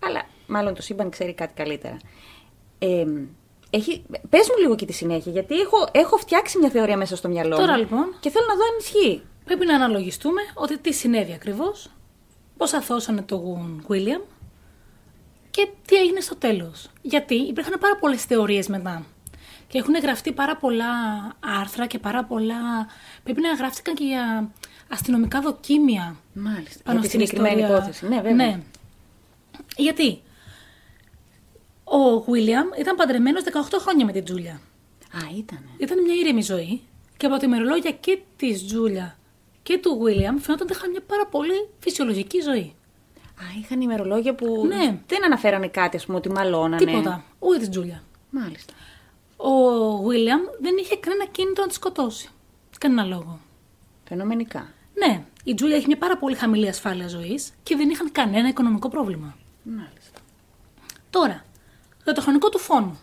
Αλλά 0.02 0.26
μάλλον 0.48 0.74
το 0.74 0.82
σύμπαν 0.82 1.10
ξέρει 1.10 1.34
κάτι 1.34 1.54
καλύτερα. 1.54 1.98
Ε, 2.80 3.06
έχει, 3.70 4.04
πες 4.30 4.50
μου 4.50 4.62
λίγο 4.62 4.76
και 4.76 4.86
τη 4.86 4.94
συνέχεια, 4.94 5.32
γιατί 5.32 5.60
έχω, 5.60 5.88
έχω 5.92 6.18
φτιάξει 6.18 6.58
μια 6.58 6.70
θεωρία 6.70 6.98
μέσα 6.98 7.16
στο 7.16 7.28
μυαλό 7.28 7.56
Τώρα, 7.56 7.72
μου 7.72 7.78
λοιπόν. 7.80 8.16
και 8.20 8.30
θέλω 8.30 8.46
να 8.48 8.56
δω 8.56 8.64
αν 8.64 8.78
ισχύει. 8.80 9.22
Πρέπει 9.46 9.66
να 9.66 9.76
αναλογιστούμε 9.76 10.42
ότι 10.54 10.78
τι 10.78 10.94
συνέβη 10.94 11.34
ακριβώς, 11.34 11.92
πώ 12.58 12.66
αθώσανε 12.76 13.22
τον 13.22 13.86
William 13.90 14.22
και 15.52 15.68
τι 15.86 15.96
έγινε 15.96 16.20
στο 16.20 16.36
τέλος. 16.36 16.90
Γιατί 17.02 17.36
υπήρχαν 17.36 17.80
πάρα 17.80 17.98
πολλές 17.98 18.24
θεωρίες 18.24 18.68
μετά. 18.68 19.06
Και 19.76 19.82
έχουν 19.82 19.96
γραφτεί 20.02 20.32
πάρα 20.32 20.56
πολλά 20.58 20.86
άρθρα 21.60 21.86
και 21.88 22.00
πάρα 22.00 22.24
πολλά. 22.24 22.88
Πρέπει 23.24 23.42
να 23.42 23.54
γράφτηκαν 23.54 23.96
και 23.96 24.04
για 24.04 24.52
αστυνομικά 24.92 25.42
δοκίμια. 25.42 26.16
Μάλιστα. 26.34 26.82
Πάνω 26.84 27.00
για 27.00 27.10
τη 27.10 27.16
στην 27.16 27.20
συγκεκριμένη 27.28 27.62
ιστορία. 27.62 27.78
υπόθεση. 27.78 28.08
Ναι, 28.08 28.16
βέβαια. 28.16 28.34
Ναι. 28.34 28.60
Γιατί; 29.78 30.22
Ο 31.84 32.24
William 32.28 32.80
ήταν 32.80 32.96
παντρεμένος 32.96 33.44
18 33.44 33.50
χρόνια 33.80 34.06
με 34.06 34.12
την 34.12 34.24
Τζούλια. 34.24 34.52
Α, 35.12 35.20
ήτανε. 35.38 35.70
Ήταν 35.78 36.02
μια 36.04 36.14
ήρεμη 36.16 36.42
ζωή 36.42 36.82
και 37.18 37.26
από 37.26 37.38
τα 37.38 37.46
ημερολόγια 37.46 37.92
και 37.92 38.20
της 38.38 38.66
Τζούλια 38.66 39.18
και 39.64 39.78
του 39.78 40.00
William 40.04 40.36
φαινόταν 40.40 40.68
ότι 40.68 40.74
είχαν 40.74 40.90
μια 40.92 41.02
πάρα 41.08 41.26
πολύ 41.28 41.70
φυσιολογική 41.80 42.40
ζωή. 42.42 42.76
Α, 43.40 43.44
είχαν 43.62 43.82
ημερολόγια 43.82 44.36
που 44.36 44.66
Ναι. 44.68 44.98
δεν 45.08 45.26
αναφέρανε 45.26 45.68
κάτι, 45.68 45.98
ας 45.98 46.06
πούμε, 46.06 46.18
ότι 46.18 46.30
μαλώνανε. 46.32 46.86
Τίποτα. 46.86 47.24
Ούτε 47.40 47.58
της 47.58 47.70
Τζούλια. 47.70 48.04
Μάλιστα. 48.30 48.74
Ο 49.46 49.98
William 50.08 50.60
δεν 50.62 50.78
είχε 50.80 50.96
κανένα 50.96 51.26
κίνητο 51.26 51.62
να 51.62 51.68
τη 51.68 51.74
σκοτώσει. 51.74 52.30
Κανένα 52.80 53.04
λόγο. 53.04 53.40
Φαινομενικά. 54.08 54.68
Ναι, 54.94 55.24
η 55.44 55.54
Τζούλια 55.54 55.76
έχει 55.76 55.88
μια 55.88 55.98
πάρα 55.98 56.18
πολύ 56.18 56.36
χαμηλή 56.36 56.68
ασφάλεια 56.68 57.08
ζωής 57.08 57.52
και 57.64 57.76
δεν 57.76 57.90
είχαν 57.90 58.12
κανένα 58.12 58.48
οικονομικό 58.48 58.90
πρόβλημα. 58.90 59.36
Μάλιστα. 59.64 60.20
Τώρα, 61.10 61.46
για 62.04 62.14
το 62.14 62.22
χρονικό 62.22 62.50
του 62.50 62.60
φόνο. 62.60 62.98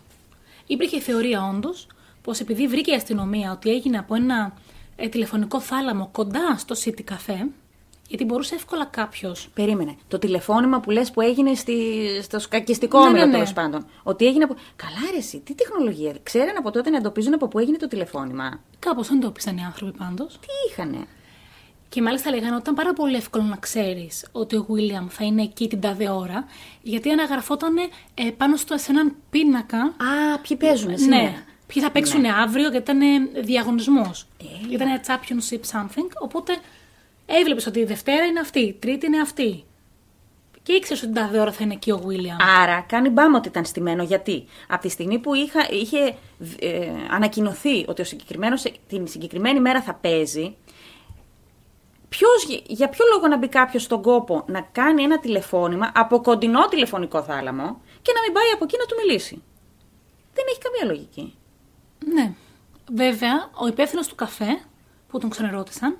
Υπήρχε 0.67 0.95
η 0.95 0.99
θεωρία 0.99 1.49
όντως 1.55 1.87
πως 2.21 2.39
επειδή 2.39 2.67
βρήκε 2.67 2.91
η 2.91 2.95
αστυνομία 2.95 3.51
ότι 3.51 3.69
έγινε 3.69 3.97
από 3.97 4.15
ένα 4.15 4.53
ε, 4.95 5.07
τηλεφωνικό 5.07 5.59
θάλαμο 5.59 6.09
κοντά 6.11 6.57
στο 6.57 6.75
City 6.83 7.03
Cafe, 7.11 7.47
γιατί 8.07 8.25
μπορούσε 8.25 8.55
εύκολα 8.55 8.85
κάποιος. 8.85 9.49
Περίμενε. 9.53 9.95
Το 10.07 10.19
τηλεφώνημα 10.19 10.79
που 10.79 10.91
λες 10.91 11.11
που 11.11 11.21
έγινε 11.21 11.53
στη, 11.53 11.75
στο 12.23 12.39
σκακιστικό 12.39 12.99
Ναι, 12.99 13.05
όμιλο 13.07 13.19
ναι, 13.19 13.25
ναι. 13.25 13.31
τέλος 13.31 13.53
πάντων. 13.53 13.85
Ότι 14.03 14.25
έγινε 14.25 14.43
από. 14.43 14.55
Καλά, 14.75 15.11
ρε, 15.11 15.17
εσύ, 15.17 15.39
τι 15.39 15.53
τεχνολογία. 15.55 16.15
Ξέραν 16.23 16.57
από 16.57 16.71
τότε 16.71 16.89
να 16.89 16.97
εντοπίζουν 16.97 17.33
από 17.33 17.47
πού 17.47 17.59
έγινε 17.59 17.77
το 17.77 17.87
τηλεφώνημα. 17.87 18.59
Κάπως 18.79 19.09
εντόπισαν 19.09 19.57
οι 19.57 19.63
άνθρωποι 19.63 19.97
πάντως. 19.97 20.33
Τι 20.39 20.47
είχανε; 20.69 21.05
Και 21.89 22.01
μάλιστα 22.01 22.29
λέγανε 22.29 22.51
ότι 22.51 22.61
ήταν 22.61 22.73
πάρα 22.73 22.93
πολύ 22.93 23.15
εύκολο 23.15 23.43
να 23.43 23.55
ξέρεις 23.55 24.27
ότι 24.31 24.55
ο 24.55 24.65
William 24.69 25.05
θα 25.09 25.25
είναι 25.25 25.41
εκεί 25.41 25.67
την 25.67 25.81
τάδε 25.81 26.09
ώρα, 26.09 26.45
γιατί 26.81 27.09
αναγραφόταν 27.09 27.77
ε, 27.77 28.29
πάνω 28.37 28.55
στο, 28.55 28.77
σε 28.77 28.91
έναν 28.91 29.15
πίνακα. 29.29 29.77
Α, 29.77 30.39
ποιοι 30.47 30.57
παίζουν 30.57 30.97
σήμερα. 30.97 31.23
Ναι, 31.23 31.43
ποιοι 31.67 31.83
θα 31.83 31.91
παίξουν 31.91 32.25
αύριο, 32.25 32.69
γιατί 32.69 32.91
ήταν 32.91 33.29
διαγωνισμός. 33.43 34.27
Έλα. 34.41 34.73
Ήταν 34.73 35.01
championship 35.07 35.79
something. 35.79 36.09
Οπότε 36.19 36.57
έβλεπες 37.25 37.65
ότι 37.65 37.79
η 37.79 37.85
Δευτέρα 37.85 38.25
είναι 38.25 38.39
αυτή, 38.39 38.59
η 38.59 38.73
Τρίτη 38.73 39.05
είναι 39.05 39.21
αυτή. 39.21 39.63
Και 40.63 40.73
ήξερες 40.73 41.03
ότι 41.03 41.11
την 41.11 41.21
τάδε 41.21 41.39
ώρα 41.39 41.51
θα 41.51 41.63
είναι 41.63 41.73
εκεί 41.73 41.91
ο 41.91 42.03
William. 42.07 42.43
Άρα 42.61 42.81
κάνει 42.81 43.09
μπάμα 43.09 43.37
ότι 43.37 43.47
ήταν 43.47 43.65
στημένο. 43.65 44.03
Γιατί; 44.03 44.45
Από 44.67 44.81
τη 44.81 44.89
στιγμή 44.89 45.19
που 45.19 45.33
είχα, 45.33 45.67
είχε 45.69 46.15
ε, 46.59 46.89
ανακοινωθεί 47.09 47.85
ότι 47.87 48.01
ο 48.01 48.05
συγκεκριμένος 48.05 48.63
την 48.87 49.07
συγκεκριμένη 49.07 49.59
μέρα 49.59 49.81
θα 49.81 49.93
παίζει, 49.93 50.55
ποιος, 52.09 52.61
για 52.67 52.89
ποιο 52.89 53.05
λόγο 53.13 53.27
να 53.27 53.37
μπει 53.37 53.47
κάποιος 53.47 53.83
στον 53.83 54.01
κόπο 54.01 54.43
να 54.47 54.61
κάνει 54.61 55.03
ένα 55.03 55.19
τηλεφώνημα 55.19 55.91
από 55.95 56.21
κοντινό 56.21 56.67
τηλεφωνικό 56.67 57.23
θάλαμο 57.23 57.81
και 58.01 58.11
να 58.15 58.21
μην 58.21 58.33
πάει 58.33 58.49
από 58.53 58.63
εκεί 58.63 58.75
να 58.79 58.85
του 58.85 58.95
μιλήσει; 59.05 59.43
Δεν 60.33 60.45
έχει 60.49 60.59
καμία 60.59 60.93
λογική. 60.93 61.35
Ναι. 62.13 62.33
Βέβαια, 62.93 63.49
ο 63.63 63.67
υπεύθυνος 63.67 64.07
του 64.07 64.15
καφέ 64.15 64.59
που 65.07 65.19
τον 65.19 65.29
ξαναρώτησαν 65.29 65.97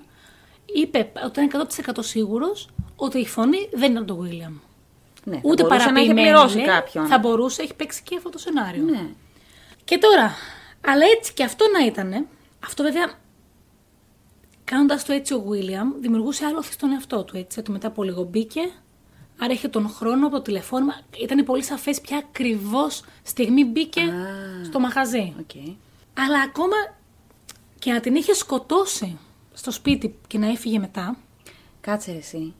είπε 0.74 1.12
ότι 1.24 1.42
ήταν 1.44 1.66
100% 1.96 1.98
σίγουρος 2.00 2.68
ότι 2.96 3.18
η 3.18 3.26
φωνή 3.26 3.68
δεν 3.72 3.90
ήταν 3.90 4.06
του 4.06 4.18
William. 4.22 4.52
Ναι, 5.24 5.34
θα 5.36 5.40
Ούτε 5.44 5.62
μπορούσε 5.62 5.90
να 5.90 6.00
είχε 6.00 6.08
παραποιημένη. 6.12 6.20
πληρώσει 6.20 6.56
λέει, 6.56 6.66
κάποιον. 6.66 7.06
Θα 7.06 7.18
μπορούσε, 7.18 7.62
έχει 7.62 7.74
παίξει 7.74 8.02
και 8.02 8.16
αυτό 8.16 8.30
το 8.30 8.38
σενάριο. 8.38 8.82
Ναι. 8.82 9.06
Και 9.84 9.98
τώρα, 9.98 10.34
αλλά 10.86 11.04
έτσι 11.16 11.32
και 11.32 11.44
αυτό 11.44 11.64
να 11.78 11.86
ήταν, 11.86 12.26
αυτό 12.64 12.82
βέβαια, 12.82 13.12
κάνοντας 14.64 15.04
το 15.04 15.12
έτσι 15.12 15.34
ο 15.34 15.44
William, 15.50 16.00
δημιουργούσε 16.00 16.44
άλλοθι 16.44 16.72
στον 16.72 16.92
εαυτό 16.92 17.24
του. 17.24 17.36
Έτσι, 17.36 17.62
το 17.62 17.72
μετά 17.72 17.86
από 17.86 18.02
λίγο 18.02 18.22
μπήκε, 18.22 18.60
άρα 19.38 19.52
είχε 19.52 19.68
τον 19.68 19.88
χρόνο 19.88 20.26
από 20.26 20.36
το 20.36 20.42
τηλεφώνημα. 20.42 21.00
Ήταν 21.22 21.44
πολύ 21.44 21.62
σαφές 21.62 22.00
ποια 22.00 22.16
ακριβώς 22.16 23.02
στιγμή 23.22 23.64
μπήκε 23.64 24.00
Α. 24.00 24.64
στο 24.64 24.80
μαγαζί. 24.80 25.34
Οκ. 25.40 25.50
Αλλά 26.18 26.40
ακόμα 26.40 26.76
και 27.78 27.92
να 27.92 28.00
την 28.00 28.14
είχε 28.14 28.34
σκοτώσει 28.34 29.18
στο 29.54 29.70
σπίτι 29.70 30.18
και 30.26 30.38
να 30.38 30.46
έφυγε 30.50 30.78
μετά, 30.78 31.16
Κάτσε 31.80 32.12
ρε 32.12 32.18
εσύ. 32.18 32.54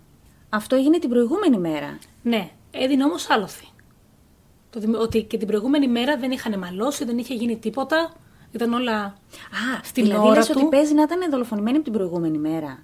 Αυτό 0.48 0.76
έγινε 0.76 0.98
την 0.98 1.09
προηγούμενη 1.09 1.59
μέρα. 1.59 1.98
ναι, 2.22 2.50
έδινε 2.70 3.04
όμως 3.04 3.30
άλοθη. 3.30 3.66
Το 4.70 4.80
δημι- 4.80 4.96
ότι 5.00 5.22
και 5.22 5.38
την 5.38 5.46
προηγούμενη 5.46 5.88
μέρα 5.88 6.16
δεν 6.16 6.30
είχαν 6.30 6.59
μαλώσει, 6.59 7.04
δεν 7.04 7.18
είχε 7.18 7.35
γίνει 7.35 7.57
τίποτα. 7.59 8.12
Ήταν 8.52 8.72
όλα 8.72 9.02
Α, 9.04 9.14
στην 9.83 10.04
δηλαδή 10.04 10.26
ώρα 10.26 10.35
λες 10.37 10.46
του. 10.46 10.52
ότι 10.57 10.66
παίζει 10.68 10.94
να 10.94 11.02
ήταν 11.02 11.30
δολοφονημένη 11.30 11.76
από 11.76 11.85
την 11.85 11.92
προηγούμενη 11.92 12.38
μέρα. 12.38 12.68
Α, 12.70 12.74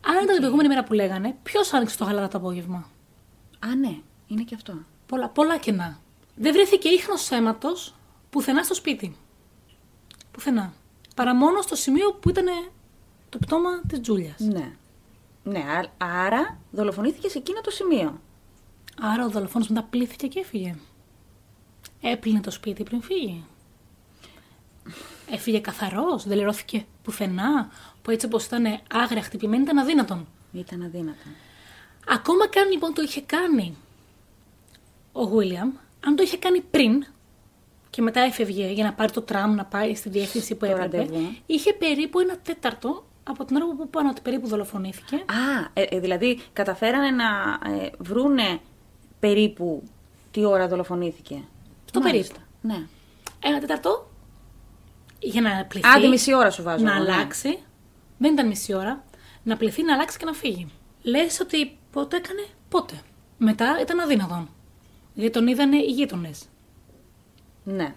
Αν 0.00 0.14
ήταν 0.14 0.26
την 0.26 0.36
προηγούμενη 0.36 0.68
μέρα 0.68 0.84
που 0.84 0.92
λέγανε, 0.92 1.36
ποιος 1.42 1.72
άνοιξε 1.72 1.96
το 1.96 2.04
γαλάτα 2.04 2.28
το 2.28 2.38
απόγευμα; 2.38 2.90
α, 3.58 3.74
ναι, 3.74 3.96
είναι 4.26 4.42
και 4.42 4.54
αυτό. 4.54 4.74
Πολλά, 5.06 5.28
πολλά 5.28 5.58
κενά. 5.58 5.98
Δεν 6.34 6.52
βρέθηκε 6.52 6.88
ίχνος 6.88 7.30
αίματος 7.30 7.94
πουθενά 8.30 8.62
στο 8.62 8.74
σπίτι. 8.74 9.16
Πουθενά. 10.30 10.72
Παρά 11.16 11.34
μόνο 11.34 11.60
στο 11.62 11.74
σημείο 11.74 12.12
που 12.12 12.28
ήταν 12.28 12.46
το 13.28 13.38
πτώμα 13.38 13.80
της 13.88 14.00
Τζούλιας. 14.00 14.38
Ναι. 14.40 14.72
Ναι, 15.44 15.58
α- 15.58 15.90
άρα 16.24 16.58
δολοφονήθηκε 16.70 17.28
σε 17.28 17.38
εκείνο 17.38 17.60
το 17.60 17.70
σημείο. 17.70 18.20
Άρα 19.00 19.24
ο 19.24 19.28
δολοφόνος 19.30 19.68
μετά 19.68 19.82
πλήθηκε 19.82 20.26
και 20.26 20.40
έφυγε. 20.40 20.74
Έπλυνε 22.00 22.40
το 22.40 22.50
σπίτι 22.50 22.82
πριν 22.82 23.02
φύγει. 23.02 23.44
Έφυγε 25.30 25.58
καθαρός, 25.60 26.26
δεν 26.26 26.36
λερώθηκε 26.36 26.86
πουθενά, 27.02 27.68
που 28.02 28.10
έτσι 28.10 28.26
όπως 28.26 28.44
ήταν 28.44 28.64
άγρια 28.92 29.22
χτυπημένη 29.22 29.62
ήταν 29.62 29.78
αδύνατον. 29.78 30.26
Ήταν 30.52 30.82
αδύνατο. 30.82 31.18
Ακόμα 32.08 32.48
και 32.48 32.58
αν 32.60 32.70
λοιπόν 32.70 32.94
το 32.94 33.02
είχε 33.02 33.20
κάνει 33.20 33.76
ο 35.12 35.26
Βίλιαμ, 35.26 35.72
αν 36.06 36.16
το 36.16 36.22
είχε 36.22 36.36
κάνει 36.36 36.60
πριν 36.60 37.04
και 37.96 38.02
μετά 38.02 38.20
έφευγε 38.20 38.66
για 38.66 38.84
να 38.84 38.92
πάρει 38.92 39.12
το 39.12 39.22
τραμ 39.22 39.54
να 39.54 39.64
πάει 39.64 39.94
στη 39.94 40.08
διεύθυνση 40.08 40.54
που 40.54 40.66
Το 40.66 40.72
έπρεπε, 40.72 40.96
ραντεβού. 40.96 41.34
είχε 41.46 41.72
περίπου 41.72 42.18
ένα 42.18 42.38
τέταρτο 42.38 43.06
από 43.22 43.44
την 43.44 43.56
ώρα 43.56 43.66
που 43.66 43.88
πάνω 43.88 44.08
ότι 44.08 44.20
περίπου 44.20 44.48
δολοφονήθηκε. 44.48 45.16
Α, 45.16 45.70
ε, 45.72 45.82
ε, 45.82 46.00
δηλαδή 46.00 46.40
καταφέρανε 46.52 47.10
να 47.10 47.24
ε, 47.72 47.90
βρούνε 47.98 48.60
περίπου 49.20 49.82
τι 50.30 50.44
ώρα 50.44 50.68
δολοφονήθηκε. 50.68 51.42
Στο 51.84 52.00
Μάλιστα. 52.00 52.34
περίπου. 52.34 52.80
Ναι. 52.80 52.86
Ένα 53.48 53.58
τέταρτο 53.58 54.10
για 55.18 55.40
να 55.40 55.64
πληθεί. 55.68 55.88
Άντε 55.96 56.06
μισή 56.06 56.34
ώρα 56.34 56.50
σου 56.50 56.62
βάζω. 56.62 56.84
να 56.84 56.94
εγώ, 56.94 57.04
ναι. 57.04 57.12
αλλάξει. 57.12 57.58
Δεν 58.18 58.32
ήταν 58.32 58.46
μισή 58.46 58.74
ώρα. 58.74 59.04
Να 59.42 59.56
πληθεί, 59.56 59.82
να 59.82 59.94
αλλάξει 59.94 60.18
και 60.18 60.24
να 60.24 60.32
φύγει. 60.32 60.66
Λες 61.02 61.40
ότι 61.40 61.78
πότε 61.92 62.16
έκανε, 62.16 62.46
πότε. 62.68 63.00
Μετά 63.38 63.78
ήταν 63.80 64.00
αδύνατον. 64.00 64.48
Γιατί 65.14 65.32
τον 65.32 65.46
είδανε 65.46 65.76
οι 65.76 65.90
γείτονες. 65.90 66.48
Ναι. 67.66 67.94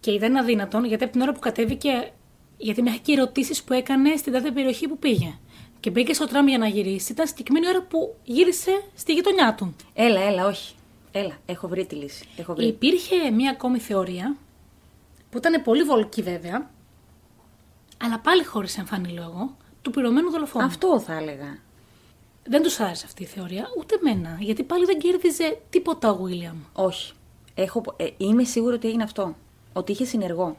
Και 0.00 0.10
ήταν 0.10 0.36
αδύνατον 0.36 0.84
γιατί 0.84 1.04
από 1.04 1.12
την 1.12 1.22
ώρα 1.22 1.32
που 1.32 1.40
κατέβηκε. 1.40 2.10
Γιατί 2.58 2.82
μέχρι 2.82 2.98
και 2.98 3.12
ερωτήσεις 3.12 3.62
που 3.62 3.72
έκανε 3.72 4.16
στην 4.16 4.32
κάθε 4.32 4.50
περιοχή 4.50 4.88
που 4.88 4.98
πήγε. 4.98 5.38
Και 5.80 5.90
μπήκε 5.90 6.12
στο 6.12 6.26
τραμ 6.26 6.48
για 6.48 6.58
να 6.58 6.66
γυρίσει. 6.66 7.12
Ήταν 7.12 7.26
συγκεκριμένη 7.26 7.68
ώρα 7.68 7.82
που 7.82 8.14
γύρισε 8.24 8.82
στη 8.94 9.12
γειτονιά 9.12 9.54
του. 9.54 9.76
Έλα, 9.94 10.20
έλα, 10.20 10.46
όχι. 10.46 10.74
Έλα, 11.12 11.38
έχω 11.46 11.68
βρει 11.68 11.86
τη 11.86 11.94
λύση. 11.94 12.28
Έχω 12.36 12.54
βρει. 12.54 12.66
Υπήρχε 12.66 13.30
μία 13.30 13.50
ακόμη 13.50 13.78
θεωρία 13.78 14.36
που 15.30 15.38
ήταν 15.38 15.62
πολύ 15.62 15.82
βολική 15.82 16.22
βέβαια, 16.22 16.70
αλλά 17.96 18.18
πάλι 18.18 18.44
χωρίς 18.44 18.78
εμφανή 18.78 19.08
λόγο, 19.08 19.56
του 19.82 19.90
πυρωμένου 19.90 20.30
δολοφόνου. 20.30 20.64
Αυτό 20.64 21.00
θα 21.00 21.14
έλεγα. 21.14 21.58
Δεν 22.44 22.62
τους 22.62 22.80
άρεσε 22.80 23.04
αυτή 23.06 23.22
η 23.22 23.26
θεωρία, 23.26 23.66
ούτε 23.78 23.94
εμένα, 24.02 24.36
γιατί 24.40 24.62
πάλι 24.62 24.84
δεν 24.84 24.98
κέρδιζε 24.98 25.58
τίποτα 25.70 26.10
ο 26.10 26.16
Βίλιαμ. 26.16 26.56
Όχι. 26.72 27.12
Έχω, 27.58 27.82
ε, 27.96 28.06
είμαι 28.16 28.44
σίγουρη 28.44 28.74
ότι 28.74 28.88
έγινε 28.88 29.02
αυτό. 29.02 29.34
Ότι 29.72 29.92
είχε 29.92 30.04
συνεργό. 30.04 30.56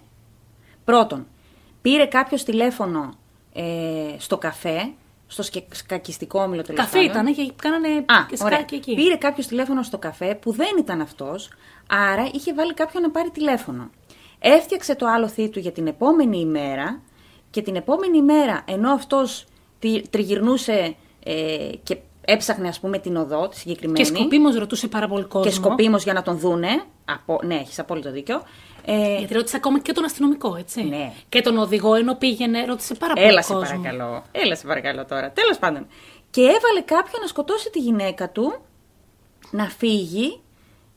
Πρώτον, 0.86 1.27
πήρε 1.81 2.05
κάποιος 2.05 2.43
τηλέφωνο 2.43 3.13
ε, 3.53 4.15
στο 4.17 4.38
καφέ, 4.38 4.91
στο 5.27 5.43
σκε- 5.43 5.75
σκακιστικό 5.75 6.41
όμιλο 6.41 6.62
τέλος 6.62 6.81
Καφέ 6.81 6.99
ήταν 6.99 7.33
και 7.36 7.51
κάνανε 7.62 7.88
Α, 7.88 8.25
και 8.27 8.38
ωραία. 8.41 8.57
σκάκι 8.57 8.75
εκεί. 8.75 8.95
Πήρε 8.95 9.15
κάποιος 9.15 9.47
τηλέφωνο 9.47 9.83
στο 9.83 9.97
καφέ 9.97 10.36
που 10.36 10.51
δεν 10.51 10.75
ήταν 10.79 11.01
αυτός, 11.01 11.49
άρα 11.89 12.29
είχε 12.33 12.53
βάλει 12.53 12.73
κάποιον 12.73 13.03
να 13.03 13.12
πάρει 13.12 13.29
τηλέφωνο. 13.29 13.89
Έφτιαξε 14.39 14.95
το 14.95 15.05
άλοθή 15.07 15.49
του 15.49 15.60
για 15.60 15.71
την 15.71 15.88
επόμενη 15.88 16.39
ημέρα 16.39 17.01
και 17.49 17.62
την 17.62 17.75
επόμενη 17.75 18.17
ημέρα, 18.17 18.63
ενώ 18.67 18.91
αυτός 18.91 19.45
τριγυρνούσε 20.10 20.95
ε, 21.23 21.69
και 21.83 21.97
έψαχνε, 22.30 22.68
ας 22.68 22.80
πούμε, 22.80 23.00
την 23.00 23.16
οδό, 23.16 23.48
τη 23.48 23.58
συγκεκριμένη. 23.58 23.98
Και 23.98 24.16
σκοπίμω 24.16 24.50
ρωτούσε 24.50 24.88
πάρα 24.88 25.08
πολύ 25.08 25.24
κόσμο. 25.24 25.50
και 25.50 25.56
σκοπίμως 25.56 26.04
για 26.04 26.13
να 26.13 26.22
τον 26.22 26.38
δούνε. 26.38 26.84
Απο... 27.06 27.40
Ναι, 27.44 27.56
έχεις 27.56 27.80
απόλυτο 27.80 28.12
δίκιο. 28.12 28.42
Ε, 28.86 29.18
Γιατί 29.18 29.34
ρώτησε 29.34 29.56
ακόμα 29.56 29.80
και 29.80 29.92
τον 29.92 30.04
αστυνομικό, 30.04 30.56
έτσι. 30.56 30.84
Ναι. 30.84 31.12
Και 31.30 31.42
τον 31.42 31.58
οδηγό 31.58 31.96
ενώ 31.96 32.16
πήγαινε, 32.16 32.66
ρώτησε 32.66 32.94
πάρα 32.94 33.13
πολύ 33.13 33.28
Έλα 33.28 33.42
σε 33.42 33.54
κόσμο. 33.54 33.82
παρακαλώ. 33.82 34.24
Έλα 34.32 34.56
σε 34.56 34.68
παρακαλώ 34.68 35.06
τώρα. 35.06 35.32
Τέλος 35.32 35.58
πάντων. 35.58 35.88
Και 36.30 36.42
έβαλε 36.42 36.82
κάποιον 36.86 37.22
να 37.22 37.28
σκοτώσει 37.28 37.70
τη 37.70 37.80
γυναίκα 37.80 38.30
του, 38.30 38.56
να 39.52 39.66
φύγει 39.66 40.40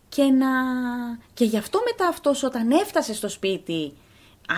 και 0.08 0.22
να. 0.22 0.48
Και 1.34 1.44
γι' 1.44 1.58
αυτό 1.58 1.80
μετά 1.84 2.08
αυτός 2.08 2.42
όταν 2.42 2.70
έφτασε 2.70 3.14
στο 3.14 3.28
σπίτι, 3.28 3.92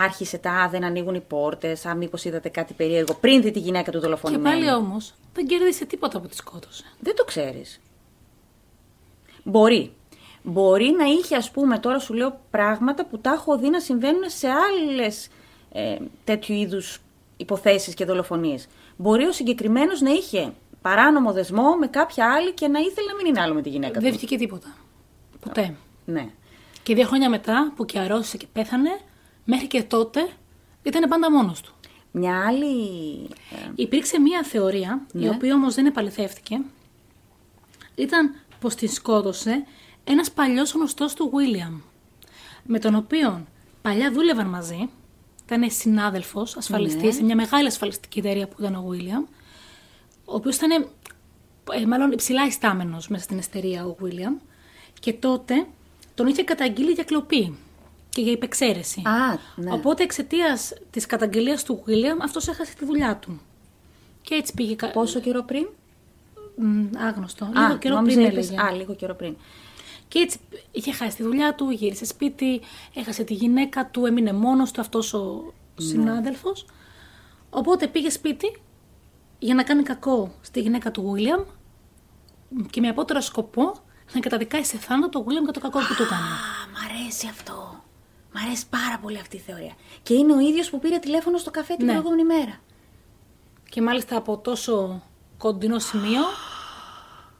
άρχισε 0.00 0.38
τα 0.38 0.50
«Α, 0.52 0.68
δεν 0.68 0.85
ανοίγουν 0.85 1.14
οι 1.14 1.20
πόρτες. 1.20 1.87
Α, 1.87 1.94
μήπως 1.94 2.24
είδατε 2.24 2.48
κάτι 2.48 2.74
περίεργο 2.74 3.14
πριν 3.20 3.42
δει 3.42 3.50
τη 3.50 3.59
γυναίκα 3.59 3.85
του 3.90 3.98
Και 3.98 4.05
δολοφονημένη. 4.05 4.57
πάλι 4.64 4.72
όμως 4.72 5.14
δεν 5.35 5.46
κέρδισε 5.46 5.85
τίποτα 5.85 6.20
που 6.20 6.26
τη 6.28 6.37
σκότωσε. 6.37 6.85
Δεν 7.00 7.16
το 7.16 7.24
ξέρεις. 7.24 7.81
Μπορεί. 9.42 9.92
Μπορεί 10.42 10.94
να 10.98 11.05
είχε, 11.05 11.37
ας 11.37 11.50
πούμε, 11.50 11.78
τώρα 11.78 11.98
σου 11.98 12.14
λέω 12.14 12.40
πράγματα 12.50 13.07
που 13.07 13.18
τα 13.18 13.31
έχω 13.33 13.59
δει 13.59 13.68
να 13.70 13.81
συμβαίνουν 13.81 14.22
σε 14.26 14.48
άλλες 14.48 15.28
ε, 15.72 15.96
τέτοιου 16.24 16.55
είδους 16.55 16.98
υποθέσεις 17.37 17.94
και 17.94 18.05
δολοφονίες. 18.05 18.66
Μπορεί 18.96 19.24
ο 19.24 19.33
συγκεκριμένος 19.33 20.00
να 20.00 20.11
είχε 20.11 20.52
παράνομο 20.83 21.33
δεσμό 21.33 21.76
με 21.76 21.87
κάποια 21.87 22.33
άλλη 22.35 22.52
και 22.52 22.68
να 22.68 22.78
ήθελε 22.78 23.07
να 23.09 23.14
μην 23.16 23.26
είναι 23.26 23.40
άλλο 23.40 23.55
με 23.55 23.62
τη 23.62 23.68
γυναίκα 23.68 24.00
Δεν 24.00 24.11
του. 24.11 24.16
βγήκε 24.16 24.37
τίποτα. 24.37 24.76
Ποτέ. 25.40 25.74
Ναι. 26.05 26.28
Και 26.83 26.94
δύο 26.94 27.07
χρόνια 27.07 27.31
μετά 27.31 27.72
που 27.76 27.85
και 27.85 27.98
αρρώστησε 27.98 28.37
και 28.37 28.46
πέθανε, 28.52 28.90
μέχρι 29.44 29.66
και 29.66 29.83
τότε 29.83 30.28
ήταν 30.83 31.09
πάντα 31.09 31.31
μόνος 31.31 31.61
του. 31.61 31.74
Μια 32.11 32.46
άλλη... 32.46 32.66
ε, 33.50 33.70
Υπήρξε 33.74 34.20
μία 34.20 34.42
θεωρία, 34.42 35.07
η 35.14 35.18
Ναι. 35.18 35.28
οποία 35.28 35.55
όμως 35.55 35.74
δεν 35.74 35.87
επαληθεύτηκε. 35.87 36.61
Ήταν 37.94 38.35
πως 38.61 38.74
την 38.74 38.88
σκότωσε 38.88 39.64
ένας 40.05 40.31
παλιός 40.31 40.72
γνωστός 40.72 41.14
του 41.14 41.31
Βίλιαμ, 41.35 41.81
με 42.64 42.78
τον 42.78 42.94
οποίο 42.94 43.46
παλιά 43.83 44.12
δούλευαν 44.12 44.46
μαζί, 44.46 44.88
ήταν 45.46 45.70
συνάδελφος, 45.70 46.57
ασφαλιστής, 46.57 47.02
Ναι. 47.02 47.11
σε 47.12 47.22
μια 47.22 47.35
μεγάλη 47.37 47.66
ασφαλιστική 47.66 48.18
εταιρεία 48.18 48.48
που 48.48 48.57
ήταν 48.59 48.74
ο 48.74 48.83
Βίλιαμ, 48.88 49.22
ο 50.24 50.35
οποίος 50.35 50.57
ήταν 50.57 50.70
ε, 51.72 51.87
μάλλον 51.87 52.12
υψηλά 52.12 52.46
ιστάμενος 52.46 53.09
μέσα 53.09 53.24
στην 53.24 53.38
εταιρεία 53.38 53.87
ο 53.87 53.96
Βίλιαμ 54.00 54.35
και 55.00 55.12
τότε 55.12 55.66
τον 56.14 56.26
είχε 56.26 56.42
καταγγείλει 56.44 56.90
για 56.90 57.05
κλοπή 57.05 57.59
και 58.14 58.20
για 58.22 58.33
υπεξαίρεση. 58.33 59.03
Α, 59.05 59.38
ναι. 59.57 59.72
Οπότε 59.72 60.03
εξαιτίας 60.03 60.72
της 60.90 61.07
καταγγελίας 61.07 61.62
του 61.64 61.83
Βίλιαμ, 61.85 62.22
αυτός 62.22 62.48
έχασε 62.48 62.75
τη 62.75 62.85
δουλειά 62.85 63.16
του. 63.16 63.40
Και 64.22 64.35
έτσι 64.35 64.55
πήγε. 64.55 64.75
κα- 64.75 64.90
Πόσο 64.90 65.20
καιρό 65.20 65.42
πριν; 65.42 65.66
Μ, 66.57 66.96
άγνωστο. 67.07 67.44
Α, 67.44 67.48
Λίγο 67.66 67.79
καιρό 67.79 67.94
νόμιζα 67.94 68.16
πριν 68.20 68.31
είπες- 68.31 68.51
έλεγε. 68.51 68.62
Α, 68.66 68.70
λίγο 68.72 68.94
καιρό 68.94 69.14
πριν. 69.14 69.37
Και 70.09 70.18
έτσι 70.18 70.38
είχε 70.72 70.92
χάσει 70.92 71.16
τη 71.16 71.22
δουλειά 71.22 71.55
του, 71.55 71.70
γύρισε 71.70 72.05
σπίτι, 72.05 72.61
έχασε 72.94 73.22
τη 73.25 73.35
γυναίκα 73.35 73.87
του, 73.87 74.07
έμεινε 74.07 74.33
μόνος 74.33 74.70
του 74.70 74.81
αυτός 74.81 75.14
ο 75.14 75.53
Ναι. 75.77 75.87
συνάδελφος. 75.87 76.66
Οπότε 77.51 77.87
πήγε 77.87 78.11
σπίτι 78.11 78.57
για 79.38 79.55
να 79.55 79.62
κάνει 79.62 79.83
κακό 79.83 80.35
στη 80.40 80.61
γυναίκα 80.61 80.90
του 80.90 81.11
Βίλιαμ 81.11 81.42
και 82.70 82.81
με 82.81 82.88
απότερο 82.88 83.20
σκοπό 83.20 83.72
να 84.14 84.20
καταδικάσει 84.20 84.64
σε 84.64 84.77
θάνατο 84.79 85.09
το 85.18 85.25
Βίλιαμ 85.25 85.44
για 85.44 85.53
το 85.53 85.61
κακό 85.61 85.79
που 85.79 85.94
του 85.96 86.03
έκανε. 86.03 86.20
Α, 86.20 86.70
μ' 86.72 87.01
αρέσει 87.01 87.27
αυτό. 87.27 87.82
Μ' 88.33 88.38
αρέσει 88.47 88.64
πάρα 88.71 88.99
πολύ 89.03 89.18
αυτή 89.18 89.37
η 89.37 89.38
θεωρία. 89.38 89.73
Και 90.03 90.14
είναι 90.14 90.35
ο 90.35 90.38
ίδιος 90.38 90.71
που 90.71 90.79
πήρε 90.79 90.99
τηλέφωνο 90.99 91.38
στο 91.38 91.51
καφέ 91.51 91.75
την 91.77 91.87
Ναι. 91.87 91.92
προηγούμενη 91.92 92.25
μέρα. 92.25 92.61
Και 93.71 93.83
μάλιστα 93.83 94.16
από 94.16 94.38
τόσο 94.38 95.03
κοντινό 95.38 95.79
σημείο 95.79 96.21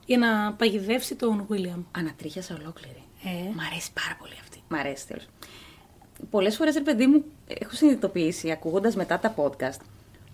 για 0.07 0.19
να 0.19 0.53
παγιδεύσει 0.53 1.15
τον 1.15 1.45
Βίλιαμ. 1.49 1.83
Ανατρίχιασα 1.91 2.57
ολόκληρη. 2.61 3.03
Ε. 3.25 3.29
Μ' 3.55 3.61
αρέσει 3.71 3.93
πάρα 3.93 4.17
πολύ 4.19 4.35
αυτή. 4.41 4.63
Μ' 4.69 4.75
αρέσει 4.75 5.07
τέλος. 5.07 5.25
Πολλές 6.31 6.57
φορές, 6.57 6.75
ρε 6.75 6.81
παιδί 6.81 7.07
μου, 7.07 7.25
έχω 7.61 7.71
συνειδητοποιήσει 7.75 8.51
ακούγοντας 8.51 8.95
μετά 8.95 9.19
τα 9.19 9.35
podcast 9.37 9.81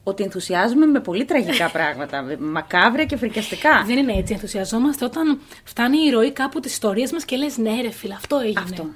ότι 0.05 0.23
ενθουσιάζουμε 0.23 0.87
με 0.87 1.01
πολύ 1.01 1.25
τραγικά 1.25 1.71
πράγματα. 1.79 2.23
με 2.23 2.37
Μακάβρια 2.37 3.05
και 3.05 3.16
φρικιαστικά. 3.16 3.83
Δεν 3.87 3.97
είναι 3.99 4.12
έτσι. 4.12 4.33
Ενθουσιαζόμαστε 4.33 5.05
όταν 5.05 5.40
φτάνει 5.64 5.99
η 6.07 6.11
ροή 6.11 6.33
κάπου 6.33 6.61
τη 6.61 6.68
ιστορία 6.68 7.09
μας 7.12 7.25
και 7.25 7.37
λες: 7.37 7.57
Ναι, 7.59 7.81
ρε 7.81 7.90
φίλε, 7.90 8.14
αυτό 8.14 8.37
έγινε. 8.38 8.61
Αυτό. 8.61 8.87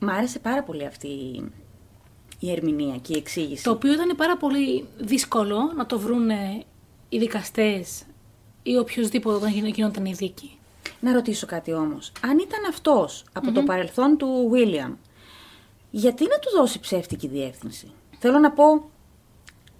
Μ' 0.00 0.08
άρεσε 0.08 0.38
πάρα 0.38 0.62
πολύ 0.62 0.86
αυτή 0.86 1.06
η- 1.06 1.52
η 2.38 2.50
ερμηνεία 2.50 2.96
και 2.96 3.12
η 3.14 3.16
εξήγηση. 3.18 3.62
Το 3.64 3.70
οποίο 3.70 3.92
ήταν 3.92 4.16
πάρα 4.16 4.36
πολύ 4.36 4.86
δύσκολο 4.98 5.72
να 5.76 5.86
το 5.86 5.98
βρούνε 5.98 6.64
οι 7.08 7.18
δικαστές 7.18 8.02
ή 8.62 8.76
οποιοδήποτε 8.76 9.36
όταν 9.36 9.50
γίνο- 9.52 9.68
γινόταν 9.68 10.04
η 10.04 10.12
δίκη. 10.12 10.58
Να 11.00 11.12
ρωτήσω 11.12 11.46
κάτι 11.46 11.72
όμως. 11.72 12.12
Αν 12.24 12.38
ήταν 12.38 12.64
αυτός 12.68 13.24
από 13.32 13.52
το 13.52 13.62
παρελθόν 13.62 14.16
του 14.16 14.50
William, 14.54 14.92
γιατί 15.90 16.22
να 16.24 16.38
του 16.38 16.50
δώσει 16.56 16.80
ψεύτικη 16.80 17.28
διεύθυνση; 17.28 17.90
Θέλω 18.18 18.38
να 18.38 18.50
πω, 18.52 18.90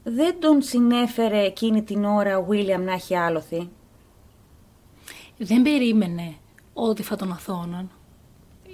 δεν 0.04 0.40
τον 0.40 0.62
συνέφερε 0.62 1.44
εκείνη 1.44 1.82
την 1.82 2.04
ώρα 2.04 2.38
ο 2.38 2.46
William 2.50 2.80
να 2.80 2.92
έχει 2.92 3.14
άλοθη; 3.16 3.68
Δεν 5.38 5.62
περίμενε 5.62 6.34
ότι 6.74 7.02
θα 7.02 7.16
τον 7.16 7.32
αθώναν. 7.32 7.90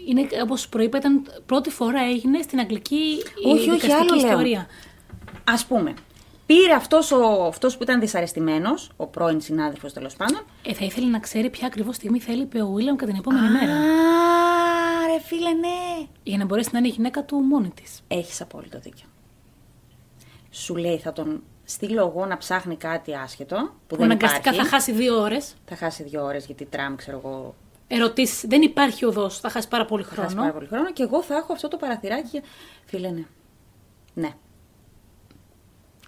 Είναι, 0.09 0.27
όπως 0.43 0.69
προείπα, 0.69 0.99
ήταν 0.99 1.27
πρώτη 1.47 1.71
φορά 1.71 2.01
έγινε 2.01 2.43
στην 2.43 2.59
αγγλική 2.59 2.95
η 2.95 3.49
Όχι, 3.49 3.53
όχι, 3.59 3.71
δικαστική 3.71 3.93
άλλο 3.95 4.15
λέω. 4.15 4.27
ιστορία. 4.27 4.67
Ας 5.45 5.65
πούμε, 5.67 5.95
πήρε 6.47 6.73
αυτός, 6.73 7.13
ο, 7.13 7.45
αυτός 7.47 7.77
που 7.77 7.83
ήταν 7.83 8.01
δυσαρεστημένος, 8.01 8.91
ο 8.97 9.07
πρώην 9.07 9.41
συνάδελφος 9.41 9.93
τέλος 9.93 10.15
πάντων. 10.17 10.45
Ε, 10.67 10.73
θα 10.75 10.85
ήθελε 10.85 11.07
να 11.07 11.19
ξέρει 11.19 11.51
ποια 11.51 11.67
ακριβώς 11.67 11.97
στιγμή 11.97 12.21
θα 12.21 12.33
έλειπε 12.33 12.63
ο 12.63 12.67
Βίλιαμ 12.67 12.97
κατά 12.97 13.11
την 13.11 13.21
επόμενη 13.21 13.51
μέρα. 13.51 13.73
Α, 13.73 15.07
ρε 15.15 15.21
φίλε, 15.25 15.51
ναι. 15.53 16.07
Για 16.23 16.39
να 16.39 16.45
μπορέσει 16.45 16.69
να 16.73 16.79
είναι 16.79 16.89
η 16.89 16.91
γυναίκα 16.91 17.25
του 17.25 17.37
μόνη 17.37 17.71
της. 17.71 18.01
Έχεις 18.09 18.41
απόλυτο 18.41 18.79
δίκιο. 18.79 19.07
Σου 20.51 20.77
λέει 20.77 20.99
θα 20.99 21.13
τον 21.13 21.43
στείλω 21.65 22.01
εγώ 22.07 22.27
να 22.27 22.37
ψάχνει 22.37 22.77
κάτι 22.77 23.15
άσχετο 23.17 23.75
που 23.87 23.97
δεν 23.97 24.05
Αναγκαστικά 24.05 24.51
υπάρχει. 24.51 24.61
θα 24.71 24.77
χάσει 24.77 24.93
δύο 24.93 25.21
ώρες. 25.21 25.55
Θα 25.65 25.77
χάσει 25.77 26.03
δύο 26.03 26.25
ώρες 26.25 26.47
γιατί 26.47 26.65
τραμ, 26.65 26.95
ξέρω 26.97 27.21
εγώ, 27.25 27.55
Ερωτήσεις. 27.89 28.45
Δεν 28.49 28.63
υπάρχει 28.63 29.05
οδός. 29.05 29.39
Θα 29.41 29.49
χάσει 29.51 29.69
πάρα 29.69 29.85
πολύ 29.85 30.03
θα 30.03 30.09
χρόνο. 30.11 30.25
χάσει 30.29 30.37
πάρα 30.41 30.53
πολύ 30.53 30.67
χρόνο 30.67 30.93
και 30.93 31.03
εγώ 31.03 31.23
θα 31.23 31.37
έχω 31.37 31.53
αυτό 31.53 31.69
το 31.69 31.77
παραθυράκι. 31.77 32.41
Φίλε, 32.85 33.11
ναι. 33.11 33.25
Ναι. 34.15 34.31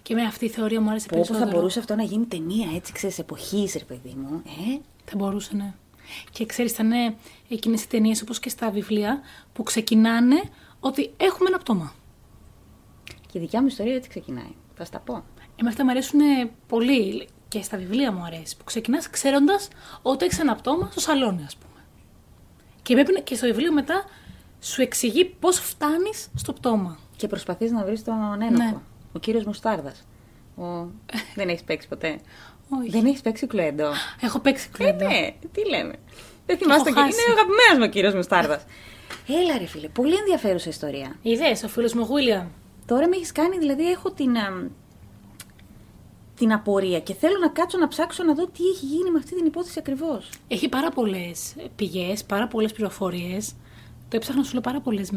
Και 0.01 0.13
με 0.13 0.21
αυτή 0.23 0.45
η 0.45 0.49
θεωρία 0.49 0.81
μου 0.81 0.89
άρεσε 0.89 1.07
Πω, 1.07 1.15
πω 1.15 1.21
περισσότερο. 1.21 1.49
θα 1.51 1.55
μπορούσε 1.57 1.79
αυτό 1.79 1.95
να 1.95 2.03
γίνει 2.03 2.25
ταινία 2.25 2.69
έτσι, 2.75 2.91
ξέρεις, 2.93 3.19
εποχής, 3.19 3.73
ρε 3.73 3.83
παιδί 3.83 4.13
μου. 4.17 4.41
Ε; 4.45 4.79
Θα 5.05 5.15
μπορούσε, 5.15 5.55
ναι. 5.55 5.73
Και 6.31 6.45
ξέρεις, 6.45 6.71
θα 6.71 6.83
είναι 6.83 7.15
εκείνες 7.49 7.83
οι 7.83 7.87
ταινίες 7.87 8.21
όπως 8.21 8.39
και 8.39 8.49
στα 8.49 8.71
βιβλία 8.71 9.21
που 9.53 9.63
ξεκινάνε 9.63 10.41
ότι 10.79 11.13
έχουμε 11.17 11.49
ένα 11.49 11.57
πτώμα. 11.57 11.93
Και 13.31 13.37
η 13.37 13.41
δικιά 13.41 13.61
μου 13.61 13.67
ιστορία 13.67 13.95
έτσι 13.95 14.09
ξεκινάει. 14.09 14.53
Θα 14.73 14.85
στα 14.85 14.99
πω. 14.99 15.13
Εμένα 15.13 15.69
αυτά 15.69 15.83
μου 15.83 15.89
αρέσουν 15.89 16.19
πολύ 16.67 17.27
και 17.47 17.61
στα 17.61 17.77
βιβλία 17.77 18.11
μου 18.11 18.23
αρέσει. 18.23 18.57
Που 18.57 18.63
ξεκινάς 18.63 19.09
ξέροντας 19.09 19.67
ότι 20.01 20.25
έχεις 20.25 20.39
ένα 20.39 20.55
πτώμα 20.55 20.87
στο 20.91 20.99
σαλόνι, 20.99 21.43
ας 21.45 21.55
πούμε. 21.55 21.68
Και 22.89 22.95
πρέπει 22.95 23.13
να- 23.13 23.19
και 23.19 23.35
στο 23.35 23.47
βιβλίο 23.47 23.71
μετά 23.73 24.05
σου 24.61 24.81
εξηγεί 24.81 25.25
πώς 25.25 25.59
φτάνεις 25.59 26.27
στο 26.35 26.53
πτώμα. 26.53 26.97
Και 27.15 27.27
προσπαθείς 27.27 27.71
να 27.71 27.83
βρεις 27.85 28.03
τον 28.03 28.15
ένοχο. 28.41 28.63
Ναι. 28.63 28.75
Ο 29.13 29.19
κύριος 29.19 29.43
Μουστάρδας. 29.45 30.05
Ο... 30.55 30.63
Δεν 31.35 31.49
έχεις 31.49 31.63
παίξει 31.63 31.87
ποτέ; 31.87 32.19
Όχι. 32.79 32.89
Δεν 32.89 33.05
έχεις 33.05 33.21
παίξει 33.21 33.47
κλουέντο. 33.47 33.89
Έχω 34.21 34.39
παίξει 34.39 34.69
Ε, 34.73 34.77
κλέντο. 34.77 35.05
ναι, 35.07 35.33
τι 35.51 35.69
λέμε. 35.69 35.93
Δεν 36.45 36.57
θυμάστε 36.57 36.83
τον 36.83 36.93
κύριο. 36.93 37.09
χάσει. 37.09 37.21
Είναι 37.21 37.29
ο 37.31 37.33
αγαπημένος 37.33 37.77
μου 37.77 37.83
ο 37.83 37.87
κύριος 37.87 38.13
Μουστάρδας. 38.13 38.63
Έλα 39.27 39.57
ρε 39.57 39.65
φίλε, 39.65 39.87
πολύ 39.87 40.15
ενδιαφέρουσα 40.15 40.69
ιστορία. 40.69 41.15
Είδες, 41.21 41.63
ο 41.63 41.67
φίλος 41.67 41.93
μου 41.93 42.01
ο 42.03 42.05
Γουίλιαμ. 42.05 42.47
Τώρα 42.85 43.07
με 43.07 43.15
έχεις 43.15 43.31
κάνει, 43.31 43.57
δηλαδή 43.57 43.91
έχω 43.91 44.11
την, 44.11 44.37
α, 44.37 44.69
την 46.39 46.53
απορία 46.53 46.99
και 46.99 47.13
θέλω 47.13 47.37
να 47.39 47.47
κάτσω 47.47 47.77
να 47.77 47.87
ψάξω 47.87 48.23
να 48.23 48.33
δω 48.33 48.45
τι 48.47 48.63
έχει 48.73 48.85
γίνει 48.85 49.11
με 49.11 49.17
αυτή 49.17 49.35
την 49.35 49.45
υπόθεση 49.45 49.75
ακριβώς. 49.79 50.29
Έχει 50.47 50.69
πάρα 50.69 50.89
πολλές 50.89 51.55
πηγές, 51.75 52.23
πάρα 52.23 52.47
πολλές 52.47 52.71
πληροφορίες. 52.71 53.51
Το 54.09 54.15
έψαχνα 54.15 54.43
σου 54.43 54.51
λέω 54.53 54.61
πάρα 54.61 54.79
πολλές 54.81 55.09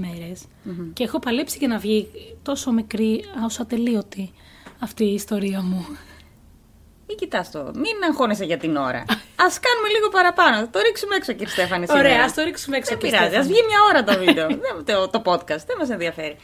Και 0.92 1.04
έχω 1.04 1.18
παλέψει 1.18 1.58
για 1.58 1.68
να 1.68 1.78
βγει 1.78 2.08
τόσο 2.42 2.72
μικρή, 2.72 3.24
όσο 3.44 3.62
ατελείωτη 3.62 4.32
αυτή 4.78 5.04
η 5.04 5.14
ιστορία 5.14 5.62
μου. 5.62 5.86
Μην 7.06 7.16
κοιτάς 7.16 7.50
το, 7.50 7.58
μην 7.74 7.96
αγχώνεσαι 8.08 8.44
για 8.44 8.56
την 8.56 8.76
ώρα. 8.76 9.04
Ας 9.36 9.58
κάνουμε 9.60 9.88
λίγο 9.94 10.08
παραπάνω. 10.08 10.68
Το 10.68 10.78
ρίξουμε 10.78 11.14
έξω, 11.14 11.32
κύριε 11.32 11.52
Στέφανη. 11.52 11.86
σήμερα. 11.86 12.08
Ωραία, 12.08 12.24
ας 12.24 12.34
το 12.34 12.42
ρίξουμε 12.42 12.76
έξω. 12.76 12.90
Δεν 12.90 12.98
κύριε 12.98 13.16
πειράζει, 13.18 13.36
ας 13.36 13.44
Στέφανη. 13.44 13.66
βγει 13.66 13.74
μια 13.74 13.80
ώρα 13.90 14.04
το 14.04 14.24
βίντεο. 14.24 14.46
Δεν- 14.84 14.84
το, 14.96 15.08
το 15.08 15.22
podcast, 15.32 15.64
δεν 15.66 15.76
μας 15.78 15.90
ενδιαφέρει. 15.90 16.36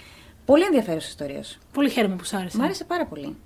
Πολύ 0.44 0.64
ενδιαφέρουσα 0.64 1.06
η 1.06 1.08
ιστορία 1.10 1.42
σου. 1.42 1.58
Πολύ 1.72 1.90
χαίρομαι 1.90 2.16
που 2.16 2.24
σ' 2.24 2.32
άρεσε. 2.34 2.58
Μ' 2.58 2.62
άρεσε 2.62 2.84
πάρα 2.84 3.06
πολύ. 3.06 3.36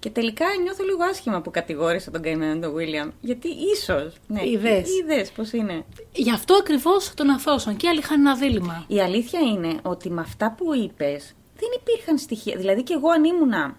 Και 0.00 0.10
τελικά 0.10 0.44
νιώθω 0.62 0.84
λίγο 0.84 1.04
άσχημα 1.04 1.40
που 1.40 1.50
κατηγόρησα 1.50 2.10
τον 2.10 2.22
καημένο 2.22 2.60
τον 2.60 2.72
Βίλιαμ. 2.74 3.10
Γιατί 3.20 3.48
ίσως. 3.48 4.14
Ναι, 4.26 4.46
Είδες. 4.48 4.88
Είδε 4.98 5.26
πώς 5.36 5.52
είναι. 5.52 5.84
Γι' 6.12 6.30
αυτό 6.32 6.54
ακριβώς 6.54 7.14
τον 7.14 7.30
αθώσαν 7.30 7.76
και 7.76 7.88
άλλοι 7.88 7.98
είχαν 7.98 8.20
ένα 8.20 8.34
δίλημα. 8.36 8.84
Η 8.88 9.00
αλήθεια 9.00 9.40
είναι 9.40 9.78
ότι 9.82 10.10
με 10.10 10.20
αυτά 10.20 10.54
που 10.56 10.74
είπες 10.74 11.32
δεν 11.56 11.68
υπήρχαν 11.80 12.18
στοιχεία. 12.18 12.56
Δηλαδή 12.56 12.82
και 12.82 12.94
εγώ 12.94 13.08
αν 13.10 13.24
ήμουνα. 13.24 13.76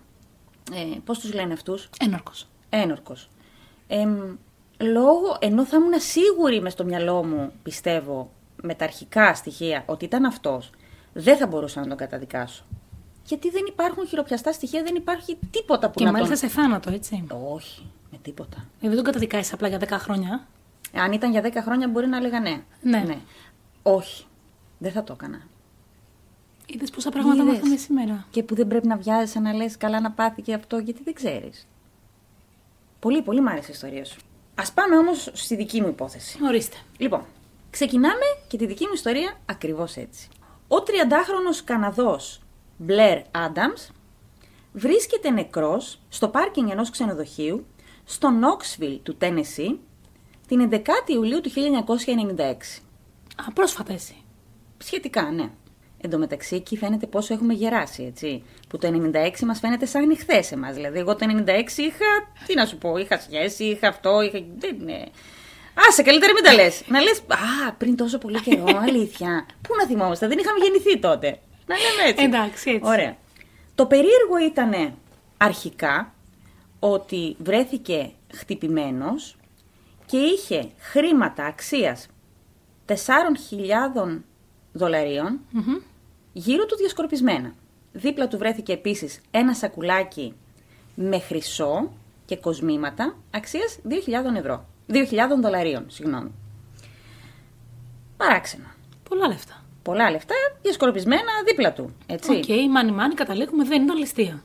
Ε, 0.73 0.97
Πώς 1.05 1.19
τους 1.19 1.33
λένε 1.33 1.53
αυτούς, 1.53 1.89
Ένορκος. 1.99 2.47
ένορκος. 2.69 3.29
Εμ, 3.87 4.35
λόγω, 4.77 5.37
ενώ 5.39 5.65
θα 5.65 5.77
ήμουν 5.77 5.93
σίγουρη 5.99 6.61
μες 6.61 6.73
στο 6.73 6.83
μυαλό 6.85 7.23
μου, 7.23 7.51
πιστεύω, 7.63 8.31
με 8.61 8.73
τα 8.75 8.83
αρχικά 8.85 9.33
στοιχεία, 9.35 9.83
ότι 9.85 10.05
ήταν 10.05 10.25
αυτός, 10.25 10.69
δεν 11.13 11.37
θα 11.37 11.47
μπορούσα 11.47 11.79
να 11.79 11.87
τον 11.87 11.97
καταδικάσω. 11.97 12.65
Γιατί 13.29 13.49
δεν 13.49 13.63
υπάρχουν 13.67 14.07
χειροπιαστά 14.07 14.51
στοιχεία, 14.51 14.83
δεν 14.83 14.95
υπάρχει 14.95 15.37
τίποτα 15.51 15.89
που 15.89 15.99
Και 15.99 16.05
να 16.05 16.11
μάλιστα 16.11 16.39
τον... 16.39 16.49
σε 16.49 16.55
θάνατο, 16.55 16.91
έτσι. 16.91 17.27
Όχι, 17.51 17.91
με 18.11 18.17
τίποτα. 18.21 18.55
Δηλαδή 18.79 18.95
δεν 18.95 18.95
τον 18.95 19.03
καταδικάσει 19.03 19.51
απλά 19.53 19.67
για 19.67 19.79
10 19.79 19.87
χρόνια. 19.89 20.47
Αν 20.93 21.11
ήταν 21.11 21.31
για 21.31 21.41
10 21.43 21.51
χρόνια 21.63 21.87
μπορεί 21.87 22.07
να 22.07 22.17
έλεγα 22.17 22.39
ναι. 22.39 22.61
Ναι. 22.81 23.17
Όχι, 23.83 24.25
δεν 24.77 24.91
θα 24.91 25.03
το 25.03 25.13
έκανα. 25.13 25.41
Είδες 26.65 26.89
πόσα 26.89 27.09
πράγματα 27.09 27.43
Είδες. 27.43 27.53
μάθαμε 27.53 27.75
σήμερα. 27.75 28.25
Και 28.31 28.43
που 28.43 28.55
δεν 28.55 28.67
πρέπει 28.67 28.87
να 28.87 28.97
βιάζεσαι 28.97 29.39
να 29.39 29.53
λες 29.53 29.77
καλά 29.77 29.99
να 29.99 30.11
πάθει 30.11 30.41
και 30.41 30.53
αυτό, 30.53 30.77
γιατί 30.77 31.01
δεν 31.03 31.13
ξέρεις. 31.13 31.67
Πολύ, 32.99 33.21
πολύ 33.21 33.41
μ' 33.41 33.47
άρεσε 33.47 33.67
η 33.69 33.73
ιστορία 33.73 34.05
σου. 34.05 34.19
Ας 34.55 34.71
πάμε 34.71 34.97
όμως 34.97 35.29
στη 35.33 35.55
δική 35.55 35.81
μου 35.81 35.87
υπόθεση. 35.87 36.39
Ορίστε. 36.43 36.77
Λοιπόν, 36.97 37.25
ξεκινάμε 37.69 38.25
και 38.47 38.57
τη 38.57 38.65
δική 38.65 38.85
μου 38.85 38.93
ιστορία 38.93 39.37
ακριβώς 39.45 39.95
έτσι. 39.95 40.27
Ο 40.67 40.75
30χρονος 40.75 41.61
Καναδός 41.63 42.41
Blair 42.87 43.21
Adams 43.31 43.89
βρίσκεται 44.73 45.29
νεκρός 45.29 45.99
στο 46.09 46.27
πάρκινγκ 46.27 46.69
ενός 46.69 46.89
ξενοδοχείου 46.89 47.65
στο 48.05 48.29
Knoxville 48.29 48.99
του 49.03 49.17
Tennessee 49.21 49.77
την 50.47 50.69
11η 50.71 51.09
Ιουλίου 51.09 51.41
του 51.41 51.49
1996. 51.49 52.41
Α, 53.47 53.51
πρόσφατα 53.53 53.93
εσύ. 53.93 54.15
Σχετικά, 54.77 55.31
ναι. 55.31 55.49
Εν 56.01 56.09
τω 56.09 56.17
μεταξύ, 56.17 56.55
εκεί 56.55 56.77
φαίνεται 56.77 57.07
πόσο 57.07 57.33
έχουμε 57.33 57.53
γεράσει, 57.53 58.03
έτσι. 58.03 58.43
Που 58.69 58.77
το 58.77 58.87
96 59.13 59.39
μας 59.45 59.59
φαίνεται 59.59 59.85
σαν 59.85 60.17
χθες 60.17 60.51
εμάς. 60.51 60.75
Δηλαδή, 60.75 60.99
εγώ 60.99 61.15
το 61.15 61.25
96 61.25 61.77
είχα, 61.77 62.05
τι 62.45 62.53
να 62.53 62.65
σου 62.65 62.77
πω, 62.77 62.97
είχα 62.97 63.19
σχέση, 63.19 63.63
είχα 63.63 63.87
αυτό, 63.87 64.21
είχα... 64.21 64.43
Δεν 64.57 64.79
είναι... 64.79 65.07
Άσε, 65.87 66.03
καλύτερα 66.03 66.33
μην 66.33 66.43
τα 66.43 66.53
λες. 66.53 66.83
Να 66.87 67.01
λες, 67.01 67.19
α, 67.19 67.73
πριν 67.73 67.95
τόσο 67.95 68.17
πολύ 68.17 68.41
καιρό, 68.41 68.65
αλήθεια. 68.87 69.45
Πού 69.61 69.75
να 69.79 69.85
θυμόμαστε, 69.85 70.27
δεν 70.27 70.37
είχαμε 70.37 70.59
γεννηθεί 70.59 70.99
τότε. 70.99 71.39
Να 71.69 71.75
λέμε 71.75 72.09
έτσι. 72.09 72.23
Εντάξει, 72.23 72.69
έτσι. 72.69 72.89
Ωραία. 72.89 73.17
Το 73.75 73.85
περίεργο 73.85 74.37
ήταν 74.49 74.93
αρχικά 75.37 76.13
ότι 76.79 77.35
βρέθηκε 77.39 78.11
χτυπημένος 78.33 79.35
και 80.05 80.17
είχε 80.17 80.69
χρήματα 80.77 81.45
αξίας 81.45 82.07
4.000 82.87 82.95
δολαρίων 84.73 85.39
Μμμ. 85.51 85.75
γύρω 86.33 86.65
του 86.65 86.75
διασκορπισμένα. 86.75 87.53
Δίπλα 87.91 88.27
του 88.27 88.37
βρέθηκε 88.37 88.73
επίσης 88.73 89.21
ένα 89.31 89.53
σακουλάκι 89.53 90.33
με 90.95 91.19
χρυσό 91.19 91.91
και 92.25 92.35
κοσμήματα 92.37 93.15
αξίας 93.31 93.79
2.000 93.89 94.35
ευρώ. 94.37 94.65
2.000 94.87 94.95
δολαρίων, 95.41 95.85
συγγνώμη. 95.89 96.31
Παράξενο. 98.17 98.67
Πολλά 99.09 99.27
λεφτά. 99.27 99.63
Πολλά 99.83 100.11
λεφτά 100.11 100.35
διασκορπισμένα 100.61 101.31
δίπλα 101.45 101.73
του, 101.73 101.95
έτσι. 102.07 102.31
Οκ, 102.31 102.69
μάνι 102.69 102.91
μάνι, 102.91 103.13
καταλήγουμε, 103.13 103.63
δεν 103.63 103.83
ήταν 103.83 103.97
ληστεία. 103.97 104.43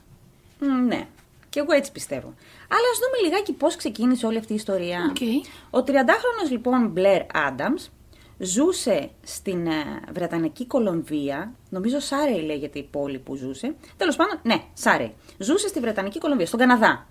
Μ, 0.59 0.87
ναι, 0.87 1.07
και 1.49 1.59
εγώ 1.59 1.73
έτσι 1.73 1.91
πιστεύω. 1.91 2.33
Αλλά 2.67 2.87
ας 2.91 2.99
δούμε 2.99 3.27
λιγάκι 3.27 3.53
πώς 3.53 3.75
ξεκίνησε 3.75 4.25
όλη 4.25 4.37
αυτή 4.37 4.51
η 4.51 4.55
ιστορία. 4.55 4.99
Οκ. 5.09 5.21
Ο 5.69 5.83
30χρονος 5.87 6.51
λοιπόν 6.51 6.93
Blair 6.97 7.21
Adams 7.49 7.89
ζούσε 8.37 9.09
στην 9.23 9.67
ε, 9.67 10.01
Βρετανική 10.13 10.65
Κολομβία, 10.65 11.53
νομίζω 11.69 11.99
Σάρεϊ 11.99 12.41
λέγεται 12.41 12.79
η 12.79 12.83
πόλη 12.83 13.19
που 13.19 13.35
ζούσε. 13.35 13.75
Τέλος 13.97 14.15
πάντων, 14.15 14.39
ναι, 14.43 14.63
Σάρεϊ. 14.73 15.13
Ζούσε 15.37 15.67
στη 15.67 15.79
Βρετανική 15.79 16.19
Κολομβία, 16.19 16.45
στον 16.45 16.59
Καναδά. 16.59 17.07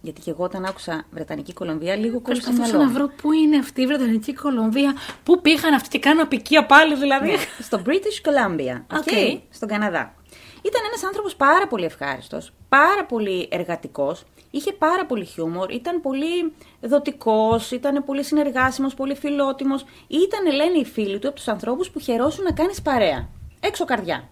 Γιατί 0.00 0.20
και 0.20 0.30
εγώ 0.30 0.44
όταν 0.44 0.64
άκουσα 0.64 1.04
Βρετανική 1.10 1.52
Κολομβία 1.52 1.96
λίγο 1.96 2.20
κόλλησα 2.20 2.44
το 2.46 2.50
Προσπαθούσα 2.56 2.76
μυαλό. 2.76 2.92
να 2.92 3.00
μου. 3.00 3.06
βρω 3.06 3.14
πού 3.22 3.32
είναι 3.32 3.56
αυτή 3.56 3.82
η 3.82 3.86
Βρετανική 3.86 4.34
Κολομβία, 4.34 4.94
πού 5.24 5.40
πήγαν 5.40 5.74
αυτοί 5.74 5.88
και 5.88 5.98
κάνουν 5.98 6.20
αποικία 6.22 6.66
πάλι 6.66 6.94
δηλαδή. 6.94 7.30
Ναι, 7.30 7.36
στο 7.62 7.82
British 7.86 8.28
Columbia, 8.28 8.80
OK. 8.98 9.02
okay, 9.06 9.38
στον 9.50 9.68
Καναδά. 9.68 10.14
Ήταν 10.62 10.80
ένας 10.88 11.04
άνθρωπος 11.04 11.36
πάρα 11.36 11.66
πολύ 11.66 11.84
ευχάριστος, 11.84 12.52
πάρα 12.68 13.04
πολύ 13.04 13.48
εργατικός, 13.50 14.24
είχε 14.50 14.72
πάρα 14.72 15.06
πολύ 15.06 15.24
χιούμορ, 15.24 15.70
ήταν 15.72 16.00
πολύ 16.00 16.52
δοτικός, 16.80 17.70
ήταν 17.70 18.04
πολύ 18.04 18.22
συνεργάσιμος, 18.24 18.94
πολύ 18.94 19.14
φιλότιμος. 19.14 19.84
Ήταν, 20.06 20.54
λένε 20.54 20.78
οι 20.78 20.84
φίλοι 20.84 21.18
του, 21.18 21.26
από 21.28 21.36
τους 21.36 21.48
ανθρώπους 21.48 21.90
που 21.90 21.98
χαιρόσουν 22.00 22.44
να 22.44 22.52
κάνεις 22.52 22.82
παρέα. 22.82 23.28
Έξω 23.60 23.84
καρδιά. 23.84 24.28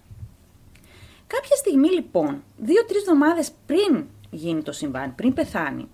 Κάποια 1.26 1.56
στιγμή 1.56 1.88
λοιπόν, 1.88 2.42
δύο-τρεις 2.56 3.00
εβδομάδες 3.00 3.50
πριν 3.66 4.04
γίνει 4.30 4.62
το 4.62 4.72
συμβάν, 4.72 5.14
πριν 5.14 5.32
πεθάνει, 5.34 5.88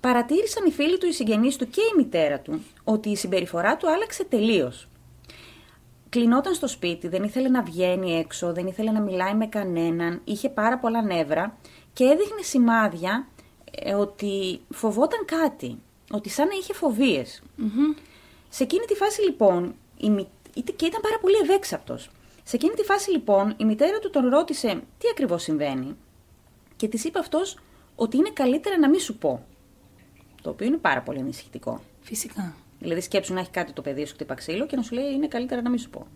παρατήρησαν 0.00 0.66
οι 0.66 0.70
φίλοι 0.70 0.98
του, 0.98 1.06
οι 1.06 1.12
συγγενείς 1.12 1.56
του 1.56 1.68
και 1.68 1.80
η 1.80 1.96
μητέρα 1.96 2.40
του 2.40 2.62
ότι 2.84 3.08
η 3.08 3.16
συμπεριφορά 3.16 3.76
του 3.76 3.90
άλλαξε 3.90 4.24
τελείως. 4.24 4.88
Κλεινόταν 6.08 6.54
στο 6.54 6.68
σπίτι, 6.68 7.08
δεν 7.08 7.22
ήθελε 7.22 7.48
να 7.48 7.62
βγαίνει 7.62 8.18
έξω, 8.18 8.52
δεν 8.52 8.66
ήθελε 8.66 8.90
να 8.90 9.00
μιλάει 9.00 9.34
με 9.34 9.46
κανέναν, 9.46 10.20
είχε 10.24 10.48
πάρα 10.48 10.78
πολλά 10.78 11.02
νεύρα 11.02 11.58
και 11.92 12.04
έδειχνε 12.04 12.42
σημάδια 12.42 13.28
ε, 13.70 13.94
ότι 13.94 14.60
φοβόταν 14.70 15.24
κάτι, 15.24 15.78
ότι 16.10 16.28
σαν 16.28 16.48
να 16.48 16.54
είχε 16.54 16.72
φοβίες. 16.72 17.42
Σε 18.48 18.62
εκείνη 18.62 18.84
τη 18.84 18.94
φάση 18.94 19.22
λοιπόν, 19.22 19.74
η, 19.96 20.10
μη- 20.10 20.28
είτε- 20.54 20.72
και 20.72 20.86
ήταν 20.86 21.00
πάρα 21.00 21.18
πολύ 21.20 21.36
ευέξαπτος. 21.42 22.10
Σε 22.42 22.56
εκείνη 22.56 22.74
τη 22.74 22.82
φάση 22.82 23.10
λοιπόν 23.10 23.54
η 23.56 23.64
μητέρα 23.64 23.98
του 23.98 24.10
τον 24.10 24.28
ρώτησε 24.28 24.68
τι 24.98 25.08
ακριβώς 25.10 25.42
συμβαίνει 25.42 25.96
και 26.76 26.88
της 26.88 27.04
είπε 27.04 27.18
αυτός 27.18 27.58
ότι 27.96 28.16
είναι 28.16 28.30
καλύτερα 28.32 28.78
να 28.78 28.88
μην 28.88 29.00
σου 29.00 29.18
πω. 29.18 29.46
Το 30.42 30.50
οποίο 30.50 30.66
είναι 30.66 30.76
πάρα 30.76 31.02
πολύ 31.02 31.18
ανησυχητικό. 31.18 31.80
Φυσικά. 32.00 32.54
Δηλαδή, 32.78 33.00
σκέψου 33.00 33.34
να 33.34 33.40
έχει 33.40 33.50
κάτι 33.50 33.72
το 33.72 33.82
παιδί 33.82 34.04
σου 34.06 34.14
χτύπα 34.14 34.34
ξύλο 34.34 34.66
και 34.66 34.76
να 34.76 34.82
σου 34.82 34.94
λέει 34.94 35.12
είναι 35.12 35.28
καλύτερα 35.28 35.62
να 35.62 35.70
μην 35.70 35.78
σου 35.78 35.90
πω. 35.90 36.06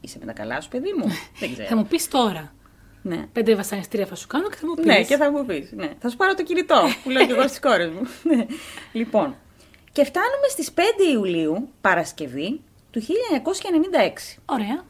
Είσαι 0.00 0.18
με 0.20 0.26
τα 0.26 0.32
καλά 0.32 0.60
σου, 0.60 0.68
παιδί 0.68 0.92
μου. 0.98 1.04
Δεν 1.40 1.48
Θα 1.54 1.62
ξέρω. 1.62 1.76
μου 1.76 1.86
πεις 1.86 2.08
τώρα. 2.08 2.54
ναι. 3.02 3.26
Πέντε 3.32 3.54
βασανιστήρια 3.54 4.06
θα 4.06 4.14
σου 4.14 4.26
κάνω 4.26 4.48
και 4.48 4.56
θα 4.56 4.66
μου 4.66 4.74
πεις. 4.74 4.84
ναι, 4.84 5.02
και 5.04 5.16
θα 5.16 5.30
μου 5.30 5.44
πεις. 5.46 5.72
Ναι. 5.72 5.92
Θα 5.98 6.08
σου 6.08 6.16
πάρω 6.16 6.34
το 6.34 6.42
κινητό 6.42 6.82
που 7.02 7.10
λέω 7.10 7.26
και 7.26 7.32
εγώ 7.32 7.42
στις 7.42 7.60
κόρες 7.66 7.88
μου. 7.90 8.00
Ναι. 8.22 8.46
λοιπόν, 8.92 9.34
και 9.92 10.04
φτάνουμε 10.04 10.46
στις 10.48 10.70
5 10.74 10.80
Ιουλίου, 11.12 11.68
Παρασκευή 11.80 12.60
του 12.90 13.00
1996. 13.02 13.04
Ωραία. 14.44 14.84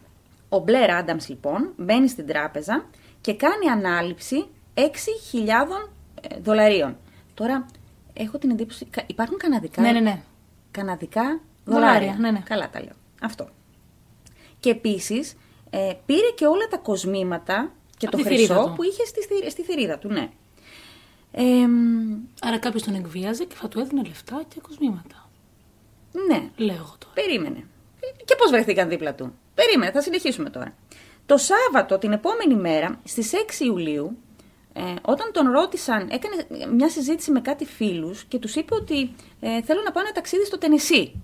Ο 0.49 0.59
Μπλερ 0.59 0.91
Άνταμς 0.91 1.29
λοιπόν 1.29 1.73
μπαίνει 1.77 2.09
στην 2.09 2.27
τράπεζα 2.27 2.85
και 3.21 3.35
κάνει 3.35 3.67
ανάληψη 3.69 4.47
6.000 4.81 5.91
ε, 6.21 6.41
δολαρίων. 6.41 6.97
Τώρα 7.35 7.67
έχω 8.13 8.39
την 8.39 8.51
εντύπωση. 8.51 8.85
κα- 8.85 9.05
Υπάρχουν 9.07 9.37
καναδικά. 9.39 9.83
Ναι, 9.83 9.93
ναι, 9.93 10.01
ναι. 10.01 10.23
Καναδικά 10.71 11.41
Δολάρια, 11.65 11.91
δολάρια. 11.99 12.17
ναι, 12.19 12.31
ναι. 12.31 12.41
Καλά 12.45 12.71
τα 12.71 12.81
λέω. 12.81 12.93
Αυτό. 13.23 13.49
Και 14.61 14.71
επίσης 14.71 15.37
πήρε 16.07 16.31
και 16.35 16.47
όλα 16.47 16.67
τα 16.71 16.77
κοσμήματα 16.79 17.73
και 17.97 18.07
Απ' 18.07 18.13
το 18.13 18.17
τη 18.17 18.23
θηρίδα 18.23 18.55
χρυσό 18.55 18.69
του. 18.69 18.75
που 18.77 18.83
είχε 18.83 19.05
στη, 19.05 19.21
θη- 19.21 19.51
στη 19.51 19.63
θηρίδα 19.63 19.99
του, 19.99 20.09
ναι. 20.09 20.31
Ε, 21.33 21.67
μ, 21.67 22.19
Άρα 22.41 22.59
κάποιος 22.59 22.83
τον 22.83 22.95
εκβίαζε 22.95 23.45
και 23.45 23.55
θα 23.55 23.69
του 23.69 23.79
έδινε 23.81 24.03
λεφτά 24.07 24.43
και 24.49 24.61
κοσμήματα. 24.61 25.29
ναι, 26.29 26.49
Λέω 26.57 26.75
εγώ 26.75 26.97
τώρα. 26.99 27.13
περίμενε. 27.15 27.65
Και 28.25 28.35
πώς 28.39 28.51
βρεθήκαν 28.51 28.89
δίπλα 28.89 29.15
του. 29.15 29.35
Περίμενε, 29.55 29.91
θα 29.93 30.01
συνεχίσουμε 30.03 30.51
τώρα. 30.51 30.75
Το 31.27 31.37
Σάββατο, 31.37 31.99
την 31.99 32.13
επόμενη 32.13 32.55
μέρα, 32.55 33.01
στις 33.05 33.33
6 33.33 33.61
Ιουλίου, 33.65 34.17
ε, 34.73 34.95
όταν 35.03 35.33
τον 35.33 35.51
ρώτησαν, 35.51 36.09
έκανε 36.11 36.67
μια 36.73 36.89
συζήτηση 36.89 37.31
με 37.31 37.41
κάτι 37.41 37.65
φίλους 37.65 38.25
και 38.25 38.39
τους 38.39 38.55
είπε 38.55 38.75
ότι 38.75 39.15
ε, 39.41 39.63
θέλω 39.63 39.83
να 39.85 39.91
πάω 39.91 40.03
ένα 40.03 40.13
ταξίδι 40.13 40.45
στο 40.45 40.59
Τενεσί. 40.59 41.23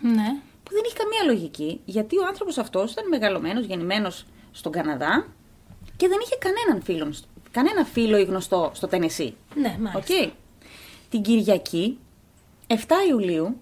Ναι. 0.00 0.40
Που 0.62 0.72
δεν 0.72 0.82
έχει 0.84 0.94
καμία 0.94 1.22
λογική, 1.26 1.80
γιατί 1.84 2.18
ο 2.18 2.26
άνθρωπος 2.26 2.58
αυτός 2.58 2.92
ήταν 2.92 3.08
μεγαλωμένος, 3.08 3.64
γεννημένος 3.64 4.26
στον 4.52 4.72
Καναδά 4.72 5.26
και 5.96 6.08
δεν 6.08 6.18
είχε 6.22 6.36
κανέναν 6.38 6.82
φίλο, 6.82 7.14
κανένα 7.50 7.84
φίλο 7.84 8.18
ή 8.18 8.24
γνωστό 8.24 8.70
στο 8.74 8.86
Τενεσί. 8.86 9.34
Ναι, 9.54 9.76
μάλιστα. 9.80 9.98
Οκ. 9.98 10.32
Την 11.10 11.22
Κυριακή, 11.22 11.98
7 12.66 12.74
Ιουλίου, 13.08 13.60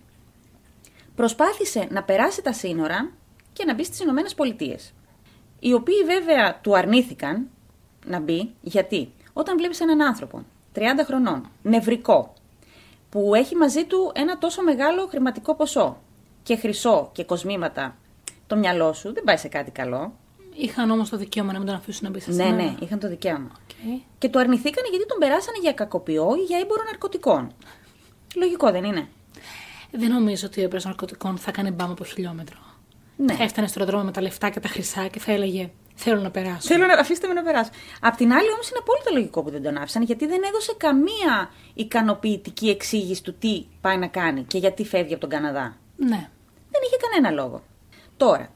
προσπάθησε 1.15 1.87
να 1.91 2.03
περάσει 2.03 2.43
τα 2.43 2.53
σύνορα 2.53 3.11
και 3.53 3.65
να 3.65 3.75
μπει 3.75 3.85
στις 3.85 4.01
Ηνωμένες 4.01 4.35
Πολιτείες. 4.35 4.93
Οι 5.59 5.73
οποίοι 5.73 6.05
βέβαια 6.05 6.61
του 6.61 6.77
αρνήθηκαν 6.77 7.49
να 8.05 8.21
μπει, 8.21 8.51
γιατί 8.61 9.13
όταν 9.33 9.57
βλέπεις 9.57 9.81
έναν 9.81 10.03
άνθρωπο 10.03 10.45
30 10.75 10.81
χρονών, 11.07 11.49
νευρικό, 11.63 12.33
που 13.11 13.35
έχει 13.35 13.57
μαζί 13.57 13.85
του 13.85 14.13
ένα 14.15 14.39
τόσο 14.39 14.63
μεγάλο 14.63 15.07
χρηματικό 15.07 15.55
ποσό 15.55 15.97
και 16.43 16.57
χρυσό 16.57 17.11
και 17.13 17.25
κοσμήματα, 17.25 17.97
το 18.47 18.57
μυαλό 18.57 18.93
σου 18.93 19.13
δεν 19.13 19.25
πάει 19.25 19.37
σε 19.37 19.49
κάτι 19.49 19.71
καλό. 19.71 20.13
Είχαν 20.57 20.91
όμως 20.91 21.09
το 21.09 21.17
δικαίωμα 21.17 21.53
να 21.53 21.59
μην 21.59 21.67
τον 21.67 21.77
αφήσουν 21.77 22.01
να 22.05 22.11
μπει 22.11 22.21
στα 22.21 22.33
Ναι, 22.33 22.43
σύνορα. 22.43 22.63
ναι, 22.63 22.75
είχαν 22.81 22.99
το 22.99 23.09
δικαίωμα. 23.09 23.51
Οκ. 23.53 24.01
Και 24.19 24.29
του 24.29 24.39
αρνηθήκανε 24.39 24.89
γιατί 24.91 25.07
τον 25.07 25.19
περάσανε 25.19 25.59
για 25.61 25.73
κακοποιό 25.73 26.35
ή 26.39 26.43
για 26.43 26.59
έμπορο 26.59 26.83
ναρκωτικών. 26.85 27.53
Λογικό 28.37 28.71
δεν 28.71 28.85
είναι; 28.85 29.09
Δεν 29.91 30.11
νομίζω 30.11 30.47
ότι 30.47 30.61
ο 30.61 30.65
έμπορος 30.65 30.85
ναρκωτικών 30.85 31.37
θα 31.37 31.51
έκανε 31.51 31.71
μπαμ 31.71 31.91
από 31.91 32.05
χιλιόμετρο. 32.05 32.57
Ναι. 33.17 33.35
Θα 33.35 33.43
έφτανε 33.43 33.67
στον 33.67 33.87
δρόμο 33.87 34.05
με 34.05 34.13
τα 34.13 34.21
λεφτά 34.21 34.51
και 34.51 34.61
τα 34.61 34.69
χρυσά 34.69 35.07
και 35.07 35.19
θα 35.19 35.33
έλεγε 35.33 35.71
Θέλω 35.95 36.21
να 36.21 36.31
περάσω. 36.31 36.61
Θέλω 36.69 36.87
να 36.87 36.95
αφήστε 36.95 37.27
με 37.29 37.35
να 37.35 37.43
περάσω. 37.43 37.71
Απ' 38.01 38.17
την 38.17 38.33
άλλη, 38.33 38.51
όμως, 38.53 38.69
είναι 38.69 38.79
απόλυτα 38.81 39.11
λογικό 39.11 39.43
που 39.43 39.51
δεν 39.51 39.63
τον 39.63 39.77
άφησαν, 39.77 40.03
γιατί 40.03 40.27
δεν 40.27 40.43
έδωσε 40.49 40.75
καμία 40.77 41.51
ικανοποιητική 41.75 42.69
εξήγηση 42.69 43.23
του 43.23 43.35
τι 43.35 43.65
πάει 43.81 43.97
να 43.97 44.07
κάνει 44.07 44.43
και 44.43 44.59
γιατί 44.59 44.85
φεύγει 44.85 45.13
από 45.13 45.21
τον 45.21 45.31
Καναδά. 45.31 45.77
Ναι. 45.97 46.29
Δεν 46.71 46.81
είχε 46.87 46.97
κανένα 47.09 47.43
λόγο. 47.43 47.63
Τώρα, 48.17 48.49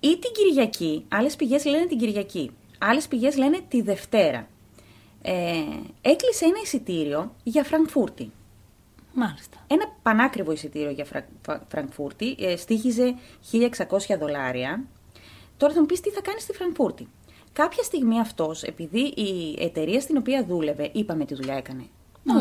ή 0.00 0.18
την 0.18 0.30
Κυριακή, 0.32 1.04
άλλες 1.08 1.36
πηγές 1.36 1.64
λένε 1.64 1.86
την 1.86 1.98
Κυριακή, 1.98 2.50
άλλες 2.78 3.08
πηγές 3.08 3.36
λένε 3.36 3.60
τη 3.68 3.82
Δευτέρα. 3.82 4.48
Ε, 5.22 5.32
έκλεισε 6.00 6.44
ένα 6.44 6.58
εισιτήριο 6.62 7.34
για 7.42 7.64
Φραγκφούρτη. 7.64 8.32
Μάλιστα. 9.12 9.56
Ένα 9.66 9.84
πανάκριβο 10.02 10.52
εισιτήριο 10.52 10.90
για 10.90 11.04
Φρα... 11.04 11.26
Φρα- 11.42 11.66
Φραγκφούρτη, 11.68 12.36
ε, 12.38 12.56
στήχιζε 12.56 13.14
1600 13.52 14.18
δολάρια. 14.18 14.84
Τώρα 15.56 15.72
θα 15.72 15.80
μου 15.80 15.86
πεις 15.86 16.00
τι 16.00 16.10
θα 16.10 16.20
κάνει 16.20 16.40
στη 16.40 16.52
Φραγκφούρτη. 16.52 17.08
Κάποια 17.52 17.82
στιγμή 17.82 18.20
αυτός, 18.20 18.62
επειδή 18.62 19.00
η 19.00 19.56
εταιρεία 19.58 20.00
στην 20.00 20.16
οποία 20.16 20.44
δούλευε, 20.44 20.90
είπαμε 20.92 21.24
τι 21.24 21.34
δουλειά 21.34 21.54
έκανε. 21.54 21.86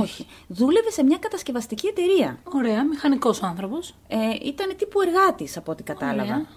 Όχι. 0.01 0.25
Δούλευε 0.47 0.89
σε 0.89 1.03
μια 1.03 1.17
κατασκευαστική 1.17 1.87
εταιρεία. 1.87 2.39
Ωραία, 2.43 2.85
μηχανικός 2.85 3.43
άνθρωπος. 3.43 3.95
Ε, 4.07 4.17
ήταν 4.43 4.75
τύπου 4.77 5.01
εργάτης, 5.01 5.57
από 5.57 5.71
ό,τι 5.71 5.83
κατάλαβα. 5.83 6.47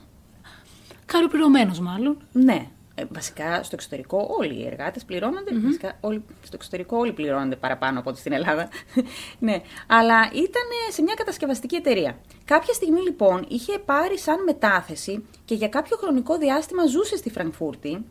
Καλοπληρωμένος 1.07 1.81
μάλλον. 1.81 2.17
Ναι. 2.33 2.71
Ε, 2.99 3.05
βασικά 3.09 3.63
στο 3.63 3.75
εξωτερικό 3.75 4.27
όλοι 4.39 4.55
οι 4.55 4.67
εργάτες 4.67 5.05
πληρώνονται. 5.05 5.51
Βασικά 5.59 5.97
όλοι, 6.01 6.25
στο 6.43 6.57
εξωτερικό 6.57 6.97
όλοι 6.97 7.13
πληρώνονται 7.13 7.57
παραπάνω 7.57 7.99
από 7.99 8.11
ό,τι 8.11 8.19
στην 8.19 8.33
Ελλάδα. 8.33 8.69
ναι. 9.39 9.63
Αλλά 9.87 10.31
ήταν 10.33 10.63
σε 10.93 11.03
μια 11.03 11.15
κατασκευαστική 11.15 11.77
εταιρεία. 11.77 12.19
Κάποια 12.45 12.73
στιγμή 12.73 13.01
λοιπόν 13.01 13.45
είχε 13.49 13.79
πάρει 13.79 14.19
σαν 14.19 14.43
μετάθεση 14.45 15.25
και 15.45 15.55
για 15.55 15.69
κάποιο 15.69 15.97
χρονικό 15.97 16.39
διάστημα 16.39 16.87
ζούσε 16.87 17.17
στη 17.17 17.31
Φραγκφούρτη. 17.31 18.05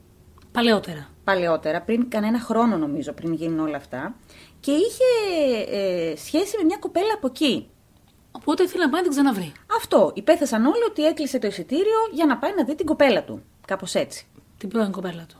Παλαιότερα. 0.51 1.09
Παλαιότερα, 1.23 1.81
πριν 1.81 2.09
κανένα 2.09 2.39
χρόνο 2.39 2.77
νομίζω, 2.77 3.13
πριν 3.13 3.33
γίνουν 3.33 3.59
όλα 3.59 3.77
αυτά. 3.77 4.15
Και 4.59 4.71
είχε 4.71 5.03
ε, 5.71 6.15
σχέση 6.15 6.57
με 6.57 6.63
μια 6.63 6.77
κοπέλα 6.79 7.13
από 7.15 7.27
εκεί. 7.27 7.69
Οπότε 8.31 8.63
ήθελε 8.63 8.83
να 8.83 8.89
πάει 8.89 9.01
να 9.01 9.07
την 9.07 9.17
ξαναβρει. 9.17 9.51
Αυτό. 9.77 10.11
Υπέθεσαν 10.13 10.65
όλοι 10.65 10.83
ότι 10.89 11.05
έκλεισε 11.05 11.39
το 11.39 11.47
εισιτήριο 11.47 11.99
για 12.11 12.25
να 12.25 12.37
πάει 12.37 12.51
να 12.57 12.63
δει 12.63 12.75
την 12.75 12.85
κοπέλα 12.85 13.23
του. 13.23 13.43
Κάπως 13.67 13.95
έτσι. 13.95 14.27
Την 14.57 14.69
πρώην 14.69 14.91
κοπέλα 14.91 15.25
του. 15.29 15.37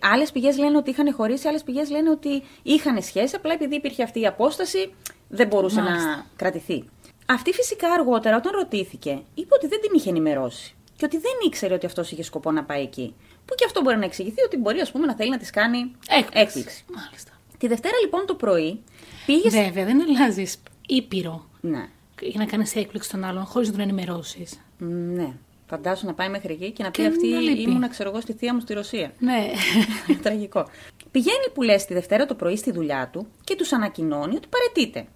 Άλλες 0.00 0.32
πηγές 0.32 0.58
λένε 0.58 0.76
ότι 0.76 0.90
είχαν 0.90 1.12
χωρίσει, 1.14 1.48
άλλες 1.48 1.62
πηγές 1.62 1.90
λένε 1.90 2.10
ότι 2.10 2.42
είχαν 2.62 3.02
σχέση, 3.02 3.34
απλά 3.36 3.52
επειδή 3.52 3.74
υπήρχε 3.74 4.02
αυτή 4.02 4.20
η 4.20 4.26
απόσταση, 4.26 4.94
δεν 5.28 5.46
μπορούσε 5.46 5.80
Μάλιστα. 5.80 6.08
να 6.08 6.26
κρατηθεί. 6.36 6.84
Αυτή 7.26 7.52
φυσικά 7.52 7.90
αργότερα, 7.92 8.36
όταν 8.36 8.52
ρωτήθηκε, 8.54 9.22
είπε 9.34 9.54
ότι 9.54 9.66
δεν 9.66 9.80
την 9.80 9.90
είχε 9.94 10.08
ενημερώσει. 10.08 10.74
Και 10.96 11.04
ότι 11.04 11.18
δεν 11.18 11.32
ήξερε 11.46 11.74
ότι 11.74 11.86
αυτός 11.86 12.10
είχε 12.12 12.22
σκοπό 12.22 12.50
να 12.50 12.64
πάει 12.64 12.82
εκεί. 12.82 13.14
Που 13.44 13.54
και 13.54 13.64
αυτό 13.64 13.80
μπορεί 13.80 13.96
να 13.98 14.04
εξηγηθεί 14.04 14.42
ότι 14.42 14.56
μπορεί, 14.56 14.80
ας 14.80 14.90
πούμε, 14.92 15.06
να 15.06 15.14
θέλει 15.14 15.30
να 15.30 15.38
της 15.38 15.50
κάνει 15.50 15.92
έκπληξη. 16.32 16.84
Μάλιστα. 16.94 17.30
Τη 17.58 17.66
Δευτέρα 17.68 17.94
λοιπόν 18.02 18.26
το 18.26 18.34
πρωί 18.34 18.80
πήγε. 19.26 19.48
στη- 19.50 19.58
Βέβαια, 19.62 19.84
δεν 19.84 20.00
αλλάζεις 20.02 20.62
ήπειρο 20.86 21.46
Ναι. 21.60 21.88
για 22.20 22.34
να 22.40 22.44
κάνεις 22.46 22.76
έκπληξη 22.76 23.08
στον 23.08 23.24
άλλον 23.24 23.44
χωρίς 23.44 23.68
να 23.68 23.74
τον 23.74 23.82
ενημερώσεις. 23.82 24.60
Ναι. 24.78 25.32
Φαντάσου 25.74 26.06
να 26.06 26.14
πάει 26.14 26.28
μέχρι 26.28 26.52
εκεί 26.52 26.70
και 26.70 26.82
να 26.82 26.90
πει 26.90 27.02
Και 27.02 27.08
αυτή 27.08 27.28
να 27.28 27.40
λείπει. 27.40 27.62
ήμουνα, 27.62 27.88
ξέρω 27.88 28.08
εγώ, 28.08 28.20
στη 28.20 28.32
θεία 28.32 28.54
μου 28.54 28.60
στη 28.60 28.74
Ρωσία. 28.74 29.12
Ναι. 29.18 29.50
Τραγικό. 30.22 30.68
Πηγαίνει 31.10 31.50
που 31.54 31.62
λες 31.62 31.84
τη 31.84 31.94
Δευτέρα 31.94 32.26
το 32.26 32.34
πρωί 32.34 32.56
στη 32.56 32.72
δουλειά 32.72 33.08
του 33.12 33.26
και 33.44 33.56
τους 33.56 33.72
ανακοινώνει 33.72 34.36
ότι 34.36 34.48
παρετείται. 34.48 35.06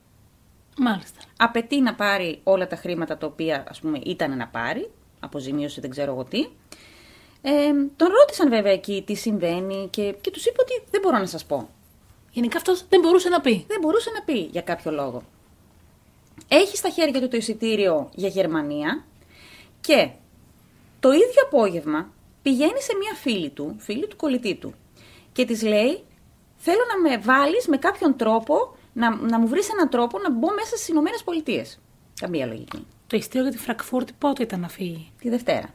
Μάλιστα. 0.79 1.21
Απαιτεί 1.37 1.81
να 1.81 1.95
πάρει 1.95 2.40
όλα 2.42 2.66
τα 2.66 2.77
χρήματα 2.77 3.16
τα 3.19 3.27
οποία 3.27 3.64
ας 3.69 3.81
πούμε 3.81 4.01
ήταν 4.05 4.37
να 4.37 4.47
πάρει, 4.47 4.90
αποζημίωση 5.21 5.81
δεν 5.81 5.90
ξέρω 5.90 6.12
εγώ 6.12 6.25
τι. 6.25 6.38
Ε, 7.42 7.73
τον 7.97 8.09
ρώτησαν 8.09 8.49
βέβαια 8.49 8.73
εκεί 8.73 9.03
τι 9.07 9.14
συμβαίνει 9.14 9.88
και, 9.90 10.14
και 10.21 10.31
τους 10.31 10.47
είπε 10.47 10.61
ότι 10.61 10.83
δεν 10.90 11.01
μπορώ 11.01 11.19
να 11.19 11.27
σας 11.27 11.45
πω. 11.45 11.69
Γενικά 12.31 12.57
αυτός 12.57 12.85
δεν 12.88 13.01
μπορούσε 13.01 13.29
να 13.29 13.40
πει. 13.40 13.64
Δεν 13.69 13.79
μπορούσε 13.81 14.11
να 14.11 14.23
πει 14.23 14.38
για 14.38 14.62
κάποιο 14.62 14.90
λόγο. 14.90 15.23
Έχει 16.49 16.77
στα 16.77 16.88
χέρια 16.88 17.21
του 17.21 17.29
το 17.29 17.37
εισιτήριο 17.37 18.11
για 18.14 18.29
Γερμανία 18.29 19.05
και 19.81 20.11
το 21.07 21.12
ίδιο 21.12 21.42
απόγευμα 21.45 22.12
πηγαίνει 22.42 22.81
σε 22.81 22.97
μια 23.01 23.14
φίλη 23.14 23.51
του, 23.51 23.77
φίλη 23.79 24.07
του 24.07 24.16
κολλητή 24.16 24.55
του 24.55 24.75
και 25.33 25.45
της 25.45 25.62
λέει 25.62 26.05
θέλω 26.57 26.81
να 26.95 27.09
με 27.11 27.19
βάλεις 27.19 27.66
με 27.66 27.77
κάποιον 27.77 28.16
τρόπο, 28.16 28.77
να, 28.92 29.16
να 29.16 29.38
μου 29.38 29.49
βρεις 29.49 29.69
έναν 29.71 29.88
τρόπο 29.88 30.19
να 30.19 30.31
μπω 30.33 30.53
μέσα 30.55 30.77
στις 30.77 30.88
Ηνωμένες 30.88 31.23
Πολιτείες. 31.25 31.79
Καμία 32.21 32.47
λογική. 32.47 32.87
Το 33.07 33.16
ειστήριο 33.16 33.47
για 33.49 33.57
τη 33.57 33.62
Φραγκφούρτη 33.62 34.12
πότε 34.19 34.42
ήταν 34.42 34.61
να 34.61 34.69
φύγει; 34.69 35.12
Τη 35.21 35.29
Δευτέρα, 35.29 35.69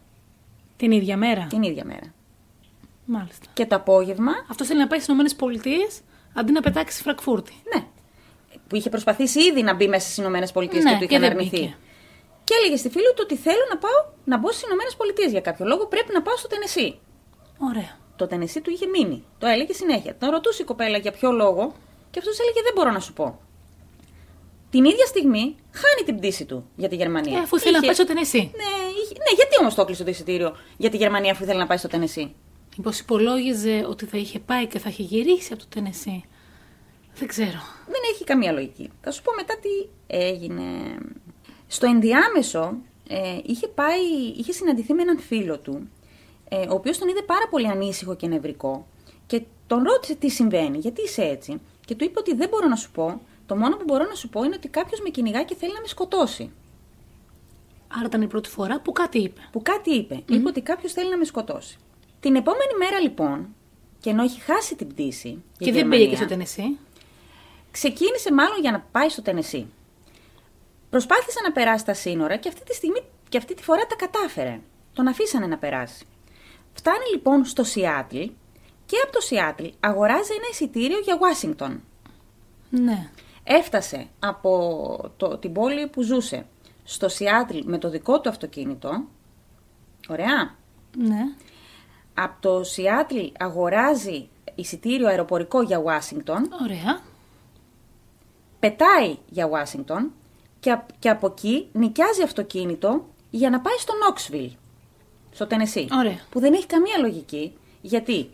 Την 0.78 0.92
ίδια 0.92 1.18
μέρα; 1.18 1.48
την 1.50 1.64
ίδια 1.64 1.86
μέρα. 1.86 2.14
Μάλιστα. 3.06 3.46
Και 3.54 3.66
το 3.66 3.76
απόγευμα, 3.76 4.32
Αυτός 4.50 4.68
θέλει 4.68 4.80
να 4.80 4.88
πάει 4.88 5.00
στις 5.00 5.16
ΗΠΑ 5.34 5.50
αντί 6.34 6.52
να 6.52 6.62
πετάξει 6.62 6.94
στη 6.94 7.04
Φραγκφούρτη. 7.04 7.54
ναι, 7.76 7.84
που 8.68 8.76
είχε 8.76 8.90
προσπαθήσει 8.90 9.44
ήδη 9.44 9.64
να 9.64 9.74
μπει 9.76 9.88
μέσα 9.88 10.04
στις 10.06 10.18
Ηνωμένες 10.18 10.52
Πολιτείες 10.52 10.84
Ναι, 10.84 10.90
και 10.90 10.98
του 10.98 11.06
και 11.06 11.16
είχαν 11.16 11.22
δεν 11.30 11.32
αρνηθεί. 11.32 11.76
Μπήκε. 12.52 12.60
Και 12.60 12.64
έλεγε 12.64 12.76
στη 12.78 12.90
φίλη 12.90 13.12
του 13.16 13.22
ότι 13.28 13.36
θέλω 13.38 13.66
να 13.70 13.78
πάω 13.78 14.00
να 14.26 14.38
μπω 14.38 14.52
στις 14.52 14.64
Ηνωμένες 14.64 14.96
Πολιτείες 14.96 15.32
για 15.32 15.42
κάποιο 15.42 15.66
λόγο. 15.66 15.88
Πρέπει 15.88 16.14
να 16.14 16.22
πάω 16.22 16.38
στο 16.38 16.48
Τενεσί. 16.48 17.00
Ωραία. 17.70 17.92
Το 18.16 18.28
Τενεσί 18.28 18.62
του 18.62 18.70
είχε 18.72 18.88
μείνει. 18.88 19.24
Το 19.40 19.48
έλεγε 19.48 19.74
συνέχεια. 19.74 20.16
Τον 20.18 20.30
ρωτούσε 20.30 20.62
η 20.62 20.66
κοπέλα 20.66 20.98
για 20.98 21.12
ποιο 21.12 21.32
λόγο 21.32 21.74
και 22.12 22.20
αυτός 22.20 22.40
έλεγε 22.40 22.62
δεν 22.62 22.74
μπορώ 22.76 22.92
να 22.92 23.00
σου 23.00 23.14
πω. 23.14 23.40
Την 24.70 24.84
ίδια 24.86 25.06
στιγμή 25.06 25.56
χάνει 25.72 26.02
την 26.06 26.18
πτήση 26.18 26.46
του 26.46 26.70
για 26.76 26.90
τη 26.90 26.96
Γερμανία. 26.96 27.38
Ε, 27.38 27.42
αφού 27.42 27.56
ήθελε 27.56 27.72
να 27.72 27.78
Είχε- 27.78 27.86
πάει 27.86 27.96
στο 27.96 28.06
Τενεσί. 28.06 28.38
Ναι, 28.38 28.72
είχε... 29.02 29.14
ναι, 29.14 29.32
γιατί 29.36 29.56
όμως 29.60 29.76
το 29.76 29.82
έκλεισε 29.82 30.04
το 30.04 30.10
εισιτήριο 30.10 30.58
για 30.78 30.90
τη 30.90 30.98
Γερμανία 30.98 31.32
αφού 31.32 31.44
ήθελε 31.44 31.60
να 31.60 31.68
πάει 31.68 31.78
στο 31.78 31.88
Τενεσί; 31.88 32.36
Μήπως 32.78 33.00
υπολόγιζε 33.00 33.86
ότι 33.90 34.06
θα 34.06 34.18
είχε 34.18 34.40
πάει 34.40 34.68
και 34.68 34.80
θα 34.80 34.90
είχε 34.90 35.04
γυρίσει 35.04 35.54
από 35.54 35.62
το 35.62 35.68
Τενεσί. 35.70 36.24
Δεν 37.16 37.28
ξέρω. 37.28 37.62
Δεν 37.86 38.02
έχει 38.14 38.24
καμία 38.24 38.52
λογική. 38.52 38.90
Θα 39.02 39.12
σου 39.12 39.22
πω 39.22 39.32
μετά 39.36 39.54
τι 39.60 39.90
έγινε. 40.08 40.64
Στο 41.72 41.86
ενδιάμεσο 41.86 42.76
ε, 43.08 43.38
είχε, 43.44 43.68
πάει, 43.68 44.02
είχε 44.38 44.52
συναντηθεί 44.52 44.94
με 44.94 45.02
έναν 45.02 45.20
φίλο 45.20 45.60
του, 45.60 45.90
ε, 46.50 46.56
ο 46.56 46.74
οποίος 46.74 46.98
τον 46.98 47.08
είδε 47.08 47.22
πάρα 47.22 47.48
πολύ 47.50 47.68
ανήσυχο 47.68 48.16
και 48.16 48.28
νευρικό 48.28 48.88
και 49.28 49.42
τον 49.68 49.84
ρώτησε 49.84 50.16
τι 50.16 50.30
συμβαίνει, 50.30 50.78
γιατί 50.78 51.02
είσαι 51.02 51.22
έτσι. 51.22 51.62
Και 51.86 51.96
του 51.96 52.04
είπε 52.04 52.20
ότι 52.20 52.36
δεν 52.36 52.50
μπορώ 52.50 52.68
να 52.68 52.76
σου 52.76 52.92
πω, 52.92 53.22
το 53.46 53.56
μόνο 53.56 53.78
που 53.78 53.84
μπορώ 53.88 54.04
να 54.04 54.16
σου 54.16 54.30
πω 54.30 54.44
είναι 54.44 54.56
ότι 54.56 54.68
κάποιος 54.68 55.02
με 55.02 55.10
κυνηγά 55.10 55.44
και 55.44 55.56
θέλει 55.56 55.74
να 55.74 55.80
με 55.82 55.88
σκοτώσει. 55.88 56.52
Άρα 57.88 58.06
ήταν 58.06 58.22
η 58.22 58.28
πρώτη 58.28 58.50
φορά 58.50 58.82
που 58.82 58.92
κάτι 58.92 59.20
είπε. 59.20 59.42
Που 59.52 59.62
κάτι 59.62 59.94
είπε. 59.94 60.24
Είπε 60.30 60.48
ότι 60.48 60.62
κάποιος 60.62 60.94
θέλει 60.94 61.10
να 61.10 61.18
με 61.18 61.26
σκοτώσει. 61.26 61.78
Την 62.20 62.36
επόμενη 62.36 62.74
μέρα 62.80 63.00
λοιπόν 63.00 63.56
και 64.00 64.10
ενώ 64.10 64.24
έχει 64.24 64.40
χάσει 64.40 64.76
την 64.76 64.88
πτήση. 64.88 65.28
η 65.28 65.42
Και 65.58 65.66
δεν 65.66 65.74
Γερμανία, 65.74 65.98
πήγε 65.98 66.10
και 66.10 66.16
στο 66.16 66.26
Τενεσί; 66.26 66.78
Ξεκίνησε 67.72 68.34
μάλλον 68.34 68.60
για 68.62 68.72
να 68.72 68.86
πάει 68.92 69.10
στο 69.10 69.22
Τενεσί. 69.22 69.68
Προσπάθησε 70.92 71.40
να 71.44 71.52
περάσει 71.52 71.86
τα 71.86 71.94
σύνορα 71.94 72.36
και 72.36 72.48
αυτή 72.48 72.64
τη 72.64 72.74
στιγμή 72.74 73.02
και 73.30 73.38
αυτή 73.38 73.54
τη 73.54 73.64
φορά 73.64 73.86
τα 73.88 73.96
κατάφερε. 73.96 74.60
Τον 74.94 75.08
αφήσανε 75.08 75.48
να 75.48 75.58
περάσει. 75.58 76.06
Φτάνει 76.74 77.06
λοιπόν 77.14 77.46
στο 77.46 77.64
Σιάτλ 77.64 78.20
και 78.86 78.98
από 79.04 79.12
το 79.12 79.20
Σιάτλ 79.20 79.66
αγοράζει 79.80 80.32
ένα 80.34 80.48
εισιτήριο 80.52 81.00
για 81.00 81.18
Ουάσιγκτον. 81.22 81.82
Ναι. 82.70 83.10
Έφτασε 83.44 84.08
από 84.20 85.12
το, 85.18 85.38
την 85.38 85.54
πόλη 85.54 85.88
που 85.88 86.02
ζούσε 86.02 86.46
στο 86.84 87.10
Σιάτλ 87.10 87.58
με 87.64 87.78
το 87.78 87.90
δικό 87.90 88.22
του 88.22 88.30
αυτοκίνητο. 88.30 89.04
Ωραία. 90.10 90.56
Ναι. 90.98 91.22
Από 92.14 92.42
το 92.42 92.64
Σιάτλ 92.64 93.20
αγοράζει 93.40 94.30
εισιτήριο 94.56 95.08
αεροπορικό 95.08 95.62
για 95.62 95.78
Ουάσιγκτον. 95.78 96.50
Ωραία. 96.64 97.02
πετάει 98.60 99.18
για 99.30 99.46
Ουάσιγκτον 99.46 100.12
και, 100.62 100.72
απ- 100.72 101.00
και 101.00 101.10
από 101.10 101.28
εκεί 101.28 101.68
νοικιάζει 101.72 102.22
αυτοκίνητο 102.24 103.10
για 103.30 103.50
να 103.50 103.60
πάει 103.60 103.78
στο 103.78 103.94
Νόξβιλ, 104.06 104.52
στο 105.32 105.48
Τενεσί. 105.48 105.88
Ωραία. 105.92 106.20
Που 106.30 106.40
δεν 106.40 106.54
έχει 106.54 106.66
καμία 106.66 106.98
λογική, 106.98 107.58
γιατί 107.82 108.30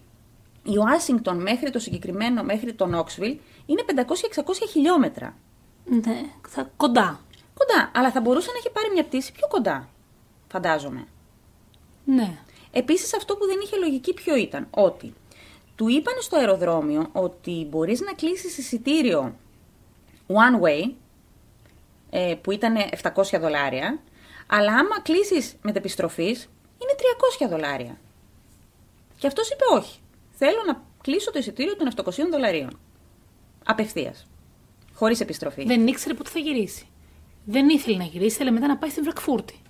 η 0.63 0.77
Ουάσιγκτον 0.77 1.41
μέχρι 1.41 1.69
το 1.69 1.79
συγκεκριμένο, 1.79 2.43
μέχρι 2.43 2.73
το 2.73 2.85
Νόξβιλ, 2.85 3.37
είναι 3.65 3.83
500-600 3.87 4.67
χιλιόμετρα. 4.69 5.37
Ναι. 5.85 6.21
Θα... 6.47 6.71
Κοντά. 6.77 7.19
Κοντά, 7.53 7.91
αλλά 7.93 8.11
θα 8.11 8.21
μπορούσε 8.21 8.51
να 8.51 8.57
έχει 8.57 8.69
πάρει 8.71 8.89
μια 8.93 9.03
πτήση 9.03 9.31
πιο 9.31 9.47
κοντά, 9.47 9.89
φαντάζομαι. 10.47 11.07
Ναι. 12.05 12.37
Επίσης 12.71 13.15
αυτό 13.15 13.35
που 13.35 13.45
δεν 13.45 13.59
είχε 13.63 13.77
λογική 13.77 14.13
ποιο 14.13 14.35
ήταν, 14.35 14.67
ότι 14.69 15.13
του 15.75 15.87
είπαν 15.87 16.13
στο 16.19 16.37
αεροδρόμιο 16.37 17.09
ότι 17.11 17.67
μπορείς 17.69 18.01
να 18.01 18.13
κλείσεις 18.13 18.57
εισιτήριο 18.57 19.35
one 20.27 20.63
way, 20.63 20.91
ε, 22.09 22.35
που 22.41 22.51
ήταν 22.51 22.75
700 23.01 23.39
δολάρια, 23.39 23.99
αλλά 24.47 24.71
άμα 24.73 25.01
κλείσεις 25.01 25.55
μετεπιστροφής, 25.61 26.49
είναι 26.77 26.93
300 27.45 27.49
δολάρια. 27.49 27.99
Και 29.17 29.27
αυτός 29.27 29.49
είπε 29.49 29.63
όχι. 29.73 29.99
Θέλω 30.29 30.57
να 30.67 30.83
κλείσω 31.01 31.31
το 31.31 31.39
εισιτήριο 31.39 31.75
των 31.75 31.89
700 31.95 32.11
δολαρίων. 32.31 32.79
Απευθείας. 33.65 34.27
Χωρίς 34.93 35.19
επιστροφή. 35.19 35.63
Δεν 35.63 35.87
ήξερε 35.87 36.13
πότε 36.13 36.29
θα 36.29 36.39
γυρίσει. 36.39 36.87
Δεν 37.45 37.69
ήθελε 37.69 37.97
να 37.97 38.03
γυρίσει, 38.03 38.35
ήθελε 38.35 38.51
μετά 38.51 38.67
να 38.67 38.77
πάει 38.77 38.89
στη 38.89 39.01
Φραγκφούρτη. 39.01 39.61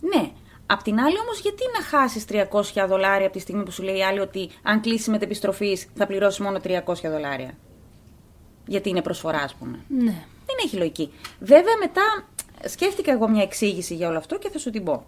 Ναι. 0.00 0.30
Απ' 0.66 0.82
την 0.82 1.00
άλλη 1.00 1.18
όμως, 1.18 1.40
γιατί 1.40 1.62
να 1.78 1.84
χάσεις 1.84 2.24
300 2.24 2.86
δολάρια 2.88 3.26
από 3.26 3.36
τη 3.36 3.40
στιγμή 3.40 3.62
που 3.62 3.70
σου 3.70 3.82
λέει 3.82 3.96
η 3.96 4.02
άλλη 4.02 4.20
ότι 4.20 4.50
αν 4.62 4.80
κλείσεις 4.80 5.08
μετεπιστροφή 5.08 5.78
θα 5.94 6.06
πληρώσεις 6.06 6.38
μόνο 6.38 6.60
300 6.64 6.94
δολάρια; 7.02 7.58
Γιατί 8.66 8.88
είναι 8.88 9.02
προσφορά, 9.02 9.38
ας 9.38 9.54
πούμε. 9.54 9.78
Ναι. 9.88 10.24
Δεν 10.60 10.68
έχει 10.68 10.76
λογική. 10.76 11.12
Βέβαια, 11.40 11.76
μετά 11.80 12.28
σκέφτηκα 12.64 13.12
εγώ 13.12 13.28
μια 13.28 13.42
εξήγηση 13.42 13.94
για 13.94 14.08
όλο 14.08 14.18
αυτό 14.18 14.38
και 14.38 14.50
θα 14.50 14.58
σου 14.58 14.70
την 14.70 14.84
πω. 14.84 15.06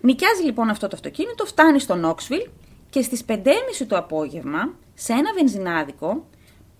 Νοικιάζει 0.00 0.42
λοιπόν 0.42 0.68
αυτό 0.68 0.88
το 0.88 0.96
αυτοκίνητο, 0.96 1.44
φτάνει 1.44 1.80
στο 1.80 1.94
Νόξβιλ 1.94 2.48
και 2.90 3.02
στις 3.02 3.24
5.30 3.28 3.36
το 3.88 3.96
απόγευμα, 3.96 4.74
σε 4.94 5.12
ένα 5.12 5.32
βενζινάδικο, 5.32 6.26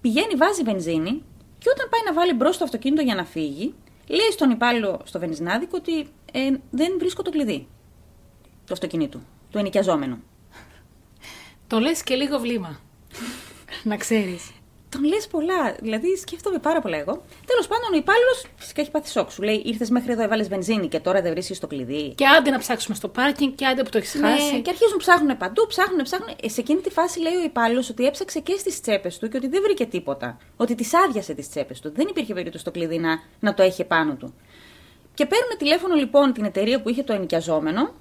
πηγαίνει, 0.01 0.35
βάζει 0.35 0.63
βενζίνη 0.63 1.23
και 1.59 1.69
όταν 1.75 1.89
πάει 1.89 2.01
να 2.05 2.13
βάλει 2.13 2.33
μπρος 2.33 2.59
το 2.59 2.65
αυτοκίνητο 2.65 3.03
για 3.03 3.15
να 3.15 3.25
φύγει, 3.25 3.75
λέει 4.07 4.31
στον 4.31 4.51
υπάλληλο 4.51 5.01
στο 5.05 5.19
βενζινάδικο 5.19 5.77
ότι 5.77 5.99
ε, 6.33 6.51
δεν 6.71 6.93
βρίσκω 6.99 7.23
το 7.23 7.31
κλειδί 7.31 7.69
του 8.67 8.73
αυτοκινήτου, 8.73 9.21
του 9.51 9.59
ενοικιαζόμενου. 9.59 10.23
Το 11.67 11.79
λες 11.79 12.03
και 12.03 12.15
λίγο 12.15 12.39
βλήμα. 12.39 12.81
να 13.85 13.97
ξέρεις. 13.97 14.51
Τον 14.91 15.05
λες 15.05 15.27
πολλά, 15.27 15.77
δηλαδή 15.81 16.17
σκέφτομαι 16.17 16.59
πάρα 16.59 16.81
πολλά 16.81 16.97
εγώ. 16.97 17.23
Τέλος 17.47 17.67
πάντων, 17.67 17.93
ο 17.93 17.97
υπάλληλος 17.97 18.45
φυσικά 18.57 18.81
έχει 18.81 18.91
πάθει 18.91 19.09
σοκ. 19.11 19.31
Σου 19.31 19.43
λέει: 19.43 19.63
Ήρθες 19.65 19.91
μέχρι 19.91 20.13
εδώ, 20.13 20.23
έβαλες 20.23 20.49
βενζίνη 20.49 20.89
και 20.89 21.01
τώρα 21.01 21.23
δεν 21.23 21.33
βρίσκεις 21.33 21.59
το 21.59 21.67
κλειδί. 21.67 22.15
Και 22.15 22.27
άντε 22.27 22.51
να 22.51 22.59
ψάξουμε 22.59 22.97
στο 22.97 23.09
πάρκινγκ 23.09 23.53
και 23.55 23.67
άντε 23.67 23.83
που 23.83 23.91
το 23.91 23.99
έχεις 23.99 24.21
χάσει. 24.21 24.53
Ναι, 24.55 24.61
και 24.61 24.71
αρχίζουν 24.71 24.99
ψάχνουν 24.99 25.37
παντού, 25.37 25.67
ψάχνουν, 25.67 26.03
ψάχνουν. 26.03 26.29
Ε, 26.43 26.49
σε 26.49 26.61
εκείνη 26.61 26.81
τη 26.81 26.91
φάση 26.91 27.21
λέει 27.21 27.35
ο 27.35 27.43
υπάλληλος 27.43 27.89
ότι 27.89 28.07
έψαξε 28.07 28.41
και 28.41 28.57
στις 28.59 28.81
τσέπες 28.81 29.19
του 29.19 29.29
και 29.29 29.37
ότι 29.37 29.49
δεν 29.49 29.63
βρήκε 29.63 29.87
τίποτα. 29.87 30.39
Ότι 30.57 30.75
τις 30.75 30.95
άδειασε 30.95 31.35
τις 31.35 31.49
τσέπες 31.49 31.81
του. 31.81 31.93
Δεν 31.95 32.07
υπήρχε 32.09 32.35
περίπτωση 32.35 32.65
το 32.65 32.71
κλειδί 32.71 32.99
να, 32.99 33.19
να 33.41 33.55
το 33.55 33.63
έχει 33.63 33.85
πάνω 33.85 34.15
του. 34.15 34.35
Και 35.15 35.27
παίρνουν 35.27 35.59
τηλέφωνο 35.59 35.95
λοιπόν 35.95 36.33
την 36.33 36.45
εταιρεία 36.45 36.83
που 36.83 36.89
είχε 36.89 37.03
το 37.03 37.13
ενοικιαζόμενο 37.13 37.95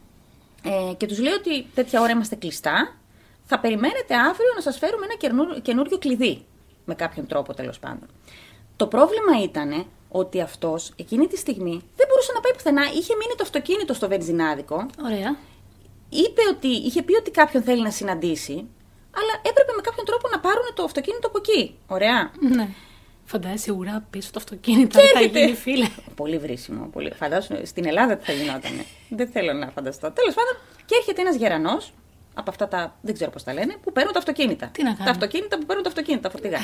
ε, 0.64 0.94
και 0.94 1.06
τους 1.06 1.20
λέει 1.20 1.34
ότι 1.34 1.66
τέτοια 1.76 2.02
ώρα 2.02 2.12
είμαστε 2.12 2.36
κλειστά. 2.36 2.96
Θα 3.46 3.60
περιμένετε 3.60 4.16
αύριο 4.16 4.52
να 4.56 4.62
σας 4.62 4.78
φέρουμε 4.78 5.06
ένα 5.06 5.16
καινούριο, 5.16 5.60
καινούριο 5.60 5.98
κλειδί. 5.98 6.46
Με 6.86 6.96
κάποιον 6.96 7.28
τρόπο 7.28 7.54
τέλος 7.54 7.80
πάντων. 7.80 8.08
Το 8.76 8.88
πρόβλημα 8.88 9.44
ήταν 9.44 9.86
ότι 10.10 10.42
αυτός 10.42 10.94
εκείνη 10.96 11.28
τη 11.28 11.38
στιγμή 11.38 11.82
δεν 11.96 12.08
μπορούσε 12.10 12.32
να 12.34 12.40
πάει 12.40 12.54
πουθενά. 12.54 12.84
Είχε 12.84 13.14
μείνει 13.16 13.34
το 13.38 13.44
αυτοκίνητο 13.44 13.94
στο 13.94 14.08
βενζινάδικο 14.08 14.86
Ωραία. 15.04 15.38
είπε 16.10 16.42
ότι, 16.50 16.68
είχε 16.68 17.02
πει 17.04 17.16
ότι 17.16 17.32
κάποιον 17.32 17.64
θέλει 17.64 17.82
να 17.82 17.92
συναντήσει, 17.92 18.54
αλλά 19.20 19.34
έπρεπε 19.50 19.72
με 19.76 19.82
κάποιον 19.82 20.06
τρόπο 20.06 20.28
να 20.32 20.40
πάρουν 20.40 20.66
το 20.74 20.84
αυτοκίνητο 20.84 21.28
από 21.28 21.38
εκεί. 21.38 21.76
Ωραία. 21.88 22.32
Ναι. 22.40 22.70
Φαντάζεσαι 23.26 23.72
ουρά 23.72 24.06
πίσω 24.10 24.30
το 24.32 24.40
αυτοκίνητο. 24.40 25.00
Και 25.00 25.06
Θα 25.06 25.20
έρχεται. 25.20 25.40
γίνει 25.40 25.56
φίλε. 25.56 25.88
Πολύ 26.16 26.38
βρήσιμο. 26.38 26.86
Πολύ... 26.92 27.12
Φαντάσου, 27.14 27.56
στην 27.66 27.86
Ελλάδα 27.88 28.18
τι 28.18 28.26
θα 28.26 28.32
γινόταν. 28.32 28.72
δεν 29.20 29.28
θέλω 29.28 29.54
να 29.54 29.68
φανταστώ. 29.70 30.12
Τέλος 30.12 30.34
πάντων, 30.34 30.56
και 30.86 30.96
έρχεται 30.98 31.22
ένας 31.22 31.36
γερανός 31.36 31.92
από 32.40 32.50
αυτά 32.50 32.68
τα. 32.68 32.98
δεν 33.02 33.14
ξέρω 33.14 33.32
πώς 33.32 33.44
τα 33.44 33.54
λένε, 33.54 33.76
που 33.84 33.92
παίρνουν 33.92 34.14
τα 34.14 34.20
αυτοκίνητα. 34.20 34.68
Τι 34.68 34.84
να 34.84 34.90
κάνουν. 34.90 35.06
Τα 35.06 35.12
αυτοκίνητα 35.12 35.58
που 35.58 35.66
παίρνουν 35.66 35.84
τα 35.84 35.90
αυτοκίνητα, 35.90 36.22
τα 36.22 36.30
φορτηγά. 36.30 36.58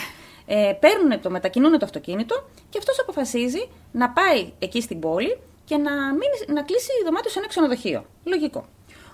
ε, 0.46 0.74
παίρνουν 0.80 1.22
το, 1.22 1.30
μετακινούν 1.30 1.72
το 1.72 1.86
αυτοκίνητο 1.86 2.50
και 2.70 2.78
αυτός 2.78 3.00
αποφασίζει 3.00 3.70
να 3.92 4.10
πάει 4.10 4.52
εκεί 4.60 4.82
στην 4.82 5.00
πόλη 5.00 5.38
και 5.66 5.78
να, 5.78 5.92
μείνει, 5.92 6.38
να 6.48 6.62
κλείσει 6.62 6.90
δωμάτιο 7.06 7.30
σε 7.32 7.40
ένα 7.40 7.48
ξενοδοχείο. 7.48 8.06
Λογικό. 8.24 8.66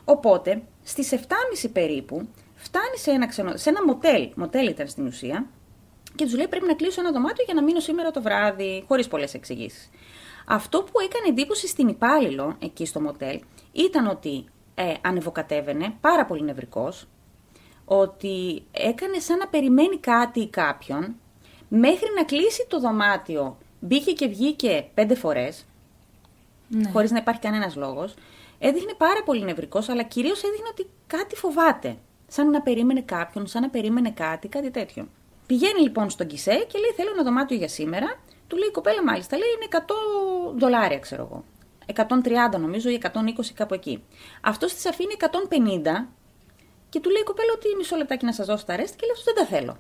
Οπότε, 0.05 0.62
στις 0.84 1.09
7.30 1.12 1.70
περίπου, 1.74 2.28
φτάνει 2.55 2.97
σε 2.97 3.12
ένα, 3.12 3.28
ξενο... 3.28 3.57
σε 3.57 3.70
ένα 3.70 3.86
μοτέλ. 3.86 4.30
Μοτέλ 4.36 4.68
ήταν 4.68 4.88
στην 4.88 5.05
ουσία, 5.05 5.47
και 6.16 6.24
τους 6.24 6.36
λέει 6.36 6.47
πρέπει 6.47 6.66
να 6.66 6.74
κλείσω 6.74 7.01
ένα 7.01 7.12
δωμάτιο 7.12 7.43
για 7.45 7.53
να 7.53 7.64
μείνω 7.64 7.80
σήμερα 7.80 8.12
το 8.12 8.22
βράδυ, 8.22 8.84
χωρίς 8.88 9.07
πολλές 9.07 9.34
εξηγήσεις. 9.34 9.89
Αυτό 10.45 10.84
που 10.84 10.99
έκανε 10.99 11.28
εντύπωση 11.28 11.68
στην 11.68 11.88
υπάλληλο 11.88 12.55
εκεί 12.59 12.86
στο 12.86 13.01
μοτέλ 13.01 13.39
ήταν 13.72 14.07
ότι 14.07 14.45
ε, 14.76 14.93
ανεβοκατέβαινε, 15.01 15.93
πάρα 16.01 16.26
πολύ 16.26 16.43
νευρικός, 16.43 17.07
ότι 17.86 18.63
έκανε 18.72 19.19
σαν 19.19 19.38
να 19.38 19.47
περιμένει 19.47 19.97
κάτι 19.97 20.39
ή 20.39 20.47
κάποιον, 20.49 21.15
μέχρι 21.67 22.07
να 22.15 22.24
κλείσει 22.24 22.65
το 22.69 22.80
δωμάτιο, 22.80 23.57
μπήκε 23.80 24.11
και 24.11 24.28
βγήκε 24.28 24.86
πέντε 24.93 25.15
φορές, 25.15 25.65
Ναι. 26.67 26.89
χωρίς 26.89 27.11
να 27.11 27.17
υπάρχει 27.17 27.41
κανένας 27.41 27.76
λόγος, 27.76 28.13
έδειχνε 28.59 28.93
πάρα 28.97 29.24
πολύ 29.26 29.43
νευρικός, 29.43 29.89
αλλά 29.89 30.03
κυρίως 30.03 30.43
έδειχνε 30.43 30.67
ότι 30.72 30.89
κάτι 31.07 31.36
φοβάται. 31.36 31.97
Σαν 32.28 32.49
να 32.49 32.61
περίμενε 32.61 33.01
κάποιον, 33.01 33.47
σαν 33.47 33.61
να 33.61 33.69
περίμενε 33.69 34.11
κάτι, 34.11 34.47
κάτι 34.47 34.72
τέτοιο. 34.72 35.07
Πηγαίνει 35.47 35.80
λοιπόν 35.82 36.09
στον 36.09 36.28
Κισέ 36.28 36.65
και 36.67 36.80
λέει: 36.80 36.91
Θέλω 36.95 37.09
ένα 37.13 37.24
δωμάτιο 37.24 37.57
για 37.57 37.67
σήμερα. 37.67 38.19
Του 38.47 38.57
λέει 38.57 38.67
η 38.67 38.72
κοπέλα, 38.72 39.03
μάλιστα, 39.03 39.38
λέει 39.38 39.47
είναι 39.55 39.67
100 39.88 40.57
δολάρια, 40.59 40.99
ξέρω 40.99 41.24
εγώ. 41.32 41.43
130 41.95 42.59
νομίζω 42.59 42.89
ή 42.89 43.01
120 43.03 43.09
κάπου 43.53 43.73
εκεί. 43.73 44.03
Αυτός 44.41 44.73
της 44.73 44.85
αφήνει 44.85 45.13
150 45.19 46.07
και 46.89 46.99
του 46.99 47.09
λέει 47.09 47.21
η 47.21 47.25
κοπέλα 47.25 47.49
ότι 47.55 47.67
μισό 47.77 47.95
λεπτάκι 47.95 48.25
να 48.25 48.33
σας 48.33 48.45
δώσω 48.45 48.65
τα 48.65 48.75
ρέστα 48.75 48.95
και 48.99 49.05
λέει: 49.05 49.15
Αυτό 49.17 49.33
δεν 49.33 49.43
τα 49.43 49.49
θέλω. 49.55 49.77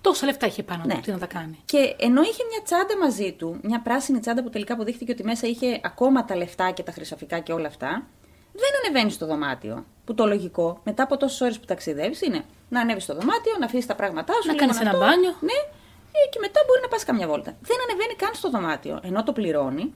Τόσα 0.00 0.26
λεφτά 0.26 0.46
είχε 0.46 0.62
πάνω 0.62 0.82
Ναι. 0.86 0.94
του, 0.94 1.00
τι 1.00 1.10
να 1.10 1.18
τα 1.18 1.26
κάνει. 1.26 1.58
Και 1.64 1.94
ενώ 1.98 2.22
είχε 2.22 2.42
μια 2.50 2.62
τσάντα 2.64 2.96
μαζί 2.98 3.32
του, 3.32 3.58
μια 3.62 3.80
πράσινη 3.80 4.20
τσάντα 4.20 4.42
που 4.42 4.50
τελικά 4.50 4.74
αποδείχθηκε 4.74 5.12
ότι 5.12 5.24
μέσα 5.24 5.46
είχε 5.46 5.80
ακόμα 5.82 6.24
τα 6.24 6.36
λεφτά 6.36 6.70
και 6.70 6.82
τα 6.82 6.92
χρυσαφικά 6.92 7.38
και 7.38 7.52
όλα 7.52 7.66
αυτά, 7.66 8.06
δεν 8.52 8.70
ανεβαίνεις 8.84 9.14
στο 9.14 9.26
δωμάτιο. 9.26 9.84
Που 10.04 10.14
το 10.14 10.26
λογικό, 10.26 10.80
μετά 10.84 11.02
από 11.02 11.16
τόσες 11.16 11.40
ώρες 11.40 11.58
που 11.58 11.64
ταξιδεύεις, 11.66 12.20
είναι 12.22 12.44
να 12.68 12.80
ανέβεις 12.80 13.02
στο 13.02 13.14
δωμάτιο, 13.14 13.52
να 13.58 13.64
αφήσεις 13.64 13.86
τα 13.86 13.94
πράγματά 13.94 14.32
σου, 14.32 14.46
Να 14.46 14.52
λίγο 14.52 14.64
κάνεις 14.64 14.80
ένα 14.80 14.90
αυτό, 14.90 15.04
μπάνιο. 15.04 15.34
Ναι, 15.40 15.58
ε, 16.12 16.28
και 16.30 16.38
μετά 16.40 16.60
μπορεί 16.66 16.80
να 16.80 16.88
πας 16.88 17.04
καμιά 17.04 17.26
βόλτα. 17.26 17.56
Δεν 17.60 17.76
ανεβαίνει 17.88 18.14
καν 18.14 18.34
στο 18.34 18.50
δωμάτιο, 18.50 19.00
ενώ 19.02 19.22
το 19.22 19.32
πληρώνει 19.32 19.94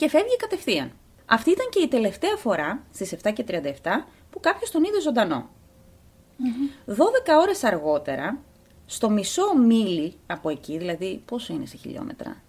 και 0.00 0.08
φεύγει 0.08 0.36
κατευθείαν. 0.36 0.92
Αυτή 1.26 1.50
ήταν 1.50 1.66
και 1.70 1.82
η 1.82 1.88
τελευταία 1.88 2.36
φορά, 2.36 2.82
στις 2.92 3.12
7 3.22 3.32
και 3.32 3.44
37, 3.48 4.06
που 4.30 4.40
κάποιος 4.40 4.70
τον 4.70 4.84
είδε 4.84 5.00
ζωντανό. 5.00 5.50
12 6.86 6.92
ώρες 7.40 7.64
αργότερα, 7.64 8.38
στο 8.86 9.10
μισό 9.10 9.56
μίλι 9.56 10.14
από 10.26 10.50
εκεί, 10.50 10.78
δηλαδή 10.78 11.22
πόσο 11.24 11.52
είναι 11.52 11.66
σε 11.66 11.76
χιλιόμετρα; 11.76 12.42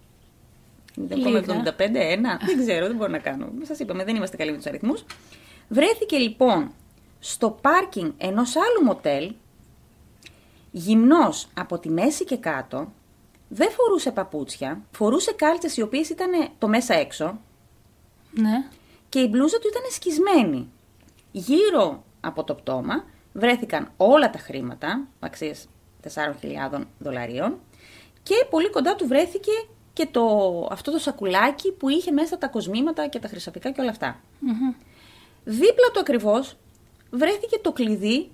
0,75, 0.96 1.94
ένα, 1.94 2.40
δεν 2.46 2.58
ξέρω, 2.58 2.86
δεν 2.86 2.96
μπορώ 2.96 3.10
να 3.10 3.18
κάνω. 3.18 3.52
Σας 3.62 3.78
είπαμε, 3.78 4.04
δεν 4.04 4.16
είμαστε 4.16 4.36
καλοί 4.36 4.50
με 4.50 4.56
τους 4.56 4.66
αριθμούς. 4.66 5.04
Βρέθηκε 5.68 6.16
λοιπόν 6.16 6.72
στο 7.18 7.50
πάρκινγκ 7.50 8.10
ενός 8.16 8.56
άλλου 8.56 8.84
μοτέλ, 8.84 9.34
γυμνός 10.70 11.48
από 11.54 11.78
τη 11.78 11.88
μέση 11.88 12.24
και 12.24 12.36
κάτω, 12.36 12.92
δεν 13.54 13.70
φορούσε 13.70 14.10
παπούτσια, 14.10 14.82
φορούσε 14.90 15.32
κάλτσες 15.32 15.76
οι 15.76 15.82
οποίες 15.82 16.08
ήταν 16.08 16.30
το 16.58 16.68
μέσα 16.68 16.94
έξω 16.94 17.40
Ναι. 18.32 18.64
και 19.08 19.18
η 19.20 19.26
μπλούζα 19.30 19.58
του 19.58 19.68
ήταν 19.68 19.82
σκισμένη. 19.90 20.70
Γύρω 21.32 22.04
από 22.20 22.44
το 22.44 22.54
πτώμα 22.54 23.04
βρέθηκαν 23.32 23.92
όλα 23.96 24.30
τα 24.30 24.38
χρήματα 24.38 25.06
αξίας 25.20 25.68
4.000 26.14 26.80
δολαρίων 26.98 27.58
και 28.22 28.46
πολύ 28.50 28.70
κοντά 28.70 28.94
του 28.96 29.06
βρέθηκε 29.06 29.52
και 29.92 30.06
το, 30.10 30.26
αυτό 30.70 30.90
το 30.92 30.98
σακουλάκι 30.98 31.72
που 31.72 31.88
είχε 31.88 32.10
μέσα 32.10 32.38
τα 32.38 32.48
κοσμήματα 32.48 33.06
και 33.06 33.18
τα 33.18 33.28
χρυσαφικά 33.28 33.70
και 33.70 33.80
όλα 33.80 33.90
αυτά. 33.90 34.20
Δίπλα 35.44 35.90
του 35.92 36.00
ακριβώς 36.00 36.56
βρέθηκε 37.10 37.58
το 37.58 37.72
κλειδί 37.72 38.30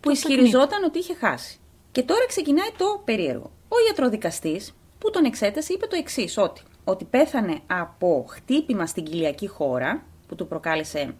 που 0.00 0.10
ισχυριζόταν 0.10 0.84
ότι 0.84 0.98
είχε 0.98 1.14
χάσει. 1.14 1.58
Και 1.92 2.02
τώρα 2.02 2.26
ξεκινάει 2.28 2.70
το 2.76 3.02
περίεργο. 3.04 3.50
Ο 3.74 3.86
ιατροδικαστής 3.88 4.74
που 4.98 5.10
τον 5.10 5.24
εξέτασε 5.24 5.72
είπε 5.72 5.86
το 5.86 5.96
εξής 5.96 6.38
ότι, 6.38 6.62
ότι 6.84 7.04
πέθανε 7.04 7.60
από 7.66 8.24
χτύπημα 8.28 8.86
στην 8.86 9.04
κοιλιακή 9.04 9.46
χώρα 9.46 10.02
που 10.28 10.34
του 10.34 10.46
προκάλεσε, 10.46 11.14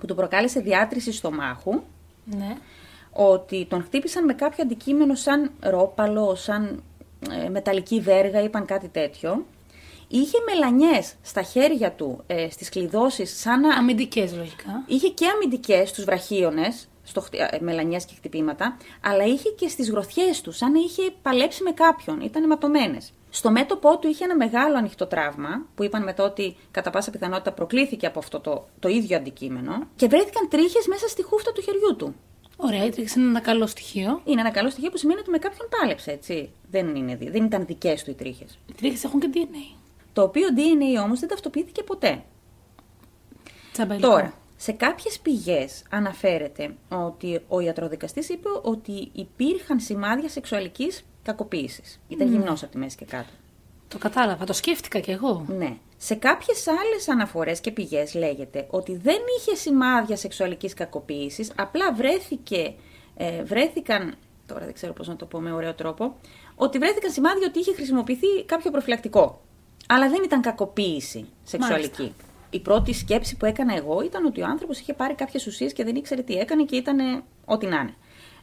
που 0.00 0.06
του 0.06 0.14
προκάλεσε 0.14 0.60
διάτρηση 0.60 1.12
στομάχου, 1.12 1.82
Ναι. 2.24 2.56
ότι 3.12 3.66
τον 3.70 3.82
χτύπησαν 3.82 4.24
με 4.24 4.34
κάποιο 4.34 4.64
αντικείμενο 4.64 5.14
σαν 5.14 5.50
ρόπαλο, 5.60 6.34
σαν 6.34 6.82
ε, 7.44 7.48
μεταλλική 7.48 8.00
βέργα, 8.00 8.42
είπαν 8.42 8.64
κάτι 8.64 8.88
τέτοιο. 8.88 9.46
Είχε 10.08 10.38
μελανιές 10.46 11.14
στα 11.22 11.42
χέρια 11.42 11.92
του, 11.92 12.22
ε, 12.26 12.50
στις 12.50 12.68
κλειδώσεις, 12.68 13.40
σαν 13.40 13.60
να 13.60 13.74
Αμυντικές 13.74 14.34
λογικά. 14.36 14.84
Είχε 14.86 15.08
και 15.08 15.26
αμυντικές 15.26 15.88
στου 15.88 16.04
βραχίονε, 17.12 17.58
μελανιές 17.60 18.04
και 18.04 18.14
χτυπήματα, 18.16 18.76
αλλά 19.00 19.24
είχε 19.24 19.48
και 19.48 19.68
στις 19.68 19.90
γροθιές 19.90 20.40
του, 20.40 20.52
σαν 20.52 20.72
να 20.72 20.78
είχε 20.78 21.02
παλέψει 21.22 21.62
με 21.62 21.70
κάποιον. 21.70 22.20
Ήταν 22.20 22.42
αιματωμένε. 22.42 22.98
Στο 23.30 23.50
μέτωπό 23.50 23.98
του 23.98 24.08
είχε 24.08 24.24
ένα 24.24 24.36
μεγάλο 24.36 24.76
ανοιχτό 24.76 25.06
τραύμα, 25.06 25.66
που 25.74 25.82
είπαν 25.84 26.02
μετά 26.02 26.24
ότι 26.24 26.56
κατά 26.70 26.90
πάσα 26.90 27.10
πιθανότητα 27.10 27.52
προκλήθηκε 27.52 28.06
από 28.06 28.18
αυτό 28.18 28.40
το, 28.40 28.66
το 28.78 28.88
ίδιο 28.88 29.16
αντικείμενο, 29.16 29.86
και 29.96 30.06
βρέθηκαν 30.06 30.48
τρίχες 30.48 30.86
μέσα 30.86 31.08
στη 31.08 31.22
χούφτα 31.22 31.52
του 31.52 31.62
χεριού 31.62 31.96
του. 31.96 32.14
Ωραία, 32.56 32.82
έτρεξε 32.82 33.20
είναι 33.20 33.28
ένα 33.28 33.40
καλό 33.40 33.66
στοιχείο. 33.66 34.20
Είναι 34.24 34.40
ένα 34.40 34.50
καλό 34.50 34.70
στοιχείο 34.70 34.90
που 34.90 34.96
σημαίνει 34.96 35.20
ότι 35.20 35.30
με 35.30 35.38
κάποιον 35.38 35.68
πάλεψε, 35.80 36.10
έτσι. 36.10 36.52
Δεν, 36.70 36.94
είναι, 36.94 37.16
δι- 37.16 37.30
δεν 37.30 37.44
ήταν 37.44 37.66
δικές 37.66 38.04
του 38.04 38.10
οι 38.10 38.14
τρίχες. 38.14 38.58
Οι 38.66 38.72
τρίχες 38.76 39.04
έχουν 39.04 39.20
και 39.20 39.28
DNA. 39.34 39.76
Το 40.12 40.22
οποίο 40.22 40.48
DNA 40.56 41.04
όμως 41.04 41.20
δεν 41.20 41.28
ταυτοποιήθηκε 41.28 41.82
ποτέ. 41.82 42.22
Τσάμπα 43.72 43.94
υλικό. 43.94 44.08
Τώρα, 44.10 44.32
σε 44.62 44.72
κάποιες 44.72 45.18
πηγές 45.18 45.82
αναφέρεται 45.90 46.74
ότι 46.88 47.40
ο 47.48 47.60
ιατροδικαστής 47.60 48.28
είπε 48.28 48.48
ότι 48.62 49.10
υπήρχαν 49.12 49.80
σημάδια 49.80 50.28
σεξουαλικής 50.28 51.04
κακοποίησης. 51.22 52.00
Ήταν 52.08 52.28
γυμνός 52.28 52.62
από 52.62 52.72
τη 52.72 52.78
μέση 52.78 52.96
και 52.96 53.04
κάτω. 53.04 53.28
Το 53.88 53.98
κατάλαβα, 53.98 54.44
το 54.44 54.52
σκέφτηκα 54.52 54.98
κι 54.98 55.10
εγώ. 55.10 55.44
Ναι. 55.48 55.76
Σε 55.96 56.14
κάποιες 56.14 56.66
άλλες 56.66 57.08
αναφορές 57.08 57.60
και 57.60 57.70
πηγές 57.70 58.14
λέγεται 58.14 58.66
ότι 58.70 58.96
δεν 58.96 59.18
είχε 59.38 59.56
σημάδια 59.56 60.16
σεξουαλικής 60.16 60.74
κακοποίησης, 60.74 61.52
απλά 61.56 61.92
βρέθηκε, 61.92 62.74
ε, 63.16 63.42
βρέθηκαν, 63.42 64.14
τώρα 64.46 64.64
δεν 64.64 64.74
ξέρω 64.74 64.92
πώς 64.92 65.08
να 65.08 65.16
το 65.16 65.26
πω 65.26 65.40
με 65.40 65.52
ωραίο 65.52 65.74
τρόπο, 65.74 66.16
ότι 66.54 66.78
βρέθηκαν 66.78 67.10
σημάδια 67.10 67.46
ότι 67.48 67.58
είχε 67.58 67.74
χρησιμοποιηθεί 67.74 68.44
κάποιο 68.46 68.70
προφυλακτικό. 68.70 69.40
Αλλά 69.88 70.08
δεν 70.08 70.22
ήταν 70.24 70.40
κακοποίηση 70.40 71.28
σεξουαλική. 71.42 72.00
Μάλιστα. 72.00 72.30
Η 72.54 72.60
πρώτη 72.60 72.92
σκέψη 72.92 73.36
που 73.36 73.44
έκανα 73.44 73.76
εγώ 73.76 74.02
ήταν 74.02 74.24
ότι 74.24 74.40
ο 74.40 74.46
άνθρωπος 74.46 74.78
είχε 74.78 74.94
πάρει 74.94 75.14
κάποιες 75.14 75.46
ουσίες 75.46 75.72
και 75.72 75.84
δεν 75.84 75.94
ήξερε 75.94 76.22
τι 76.22 76.34
έκανε 76.34 76.64
και 76.64 76.76
ήταν 76.76 76.98
ε, 76.98 77.22
ό,τι 77.44 77.66
να 77.66 77.76
είναι. 77.76 77.94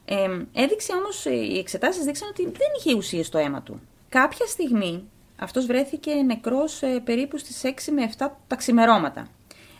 Ε, 0.05 0.61
έδειξε 0.63 0.93
όμως, 0.93 1.25
ε, 1.25 1.35
οι 1.35 1.57
εξετάσεις 1.57 2.03
δείξαν 2.03 2.27
ότι 2.29 2.43
δεν 2.43 2.67
είχε 2.77 2.95
ουσίες 2.95 3.27
στο 3.27 3.37
αίμα 3.37 3.61
του. 3.61 3.81
Κάποια 4.09 4.45
στιγμή 4.45 5.03
αυτός 5.39 5.65
βρέθηκε 5.65 6.13
νεκρός 6.13 6.81
ε, 6.81 6.99
περίπου 6.99 7.37
στις 7.37 7.61
6 7.63 7.91
με 7.91 8.09
7 8.17 8.27
τα 8.47 8.55
ξημερώματα. 8.55 9.27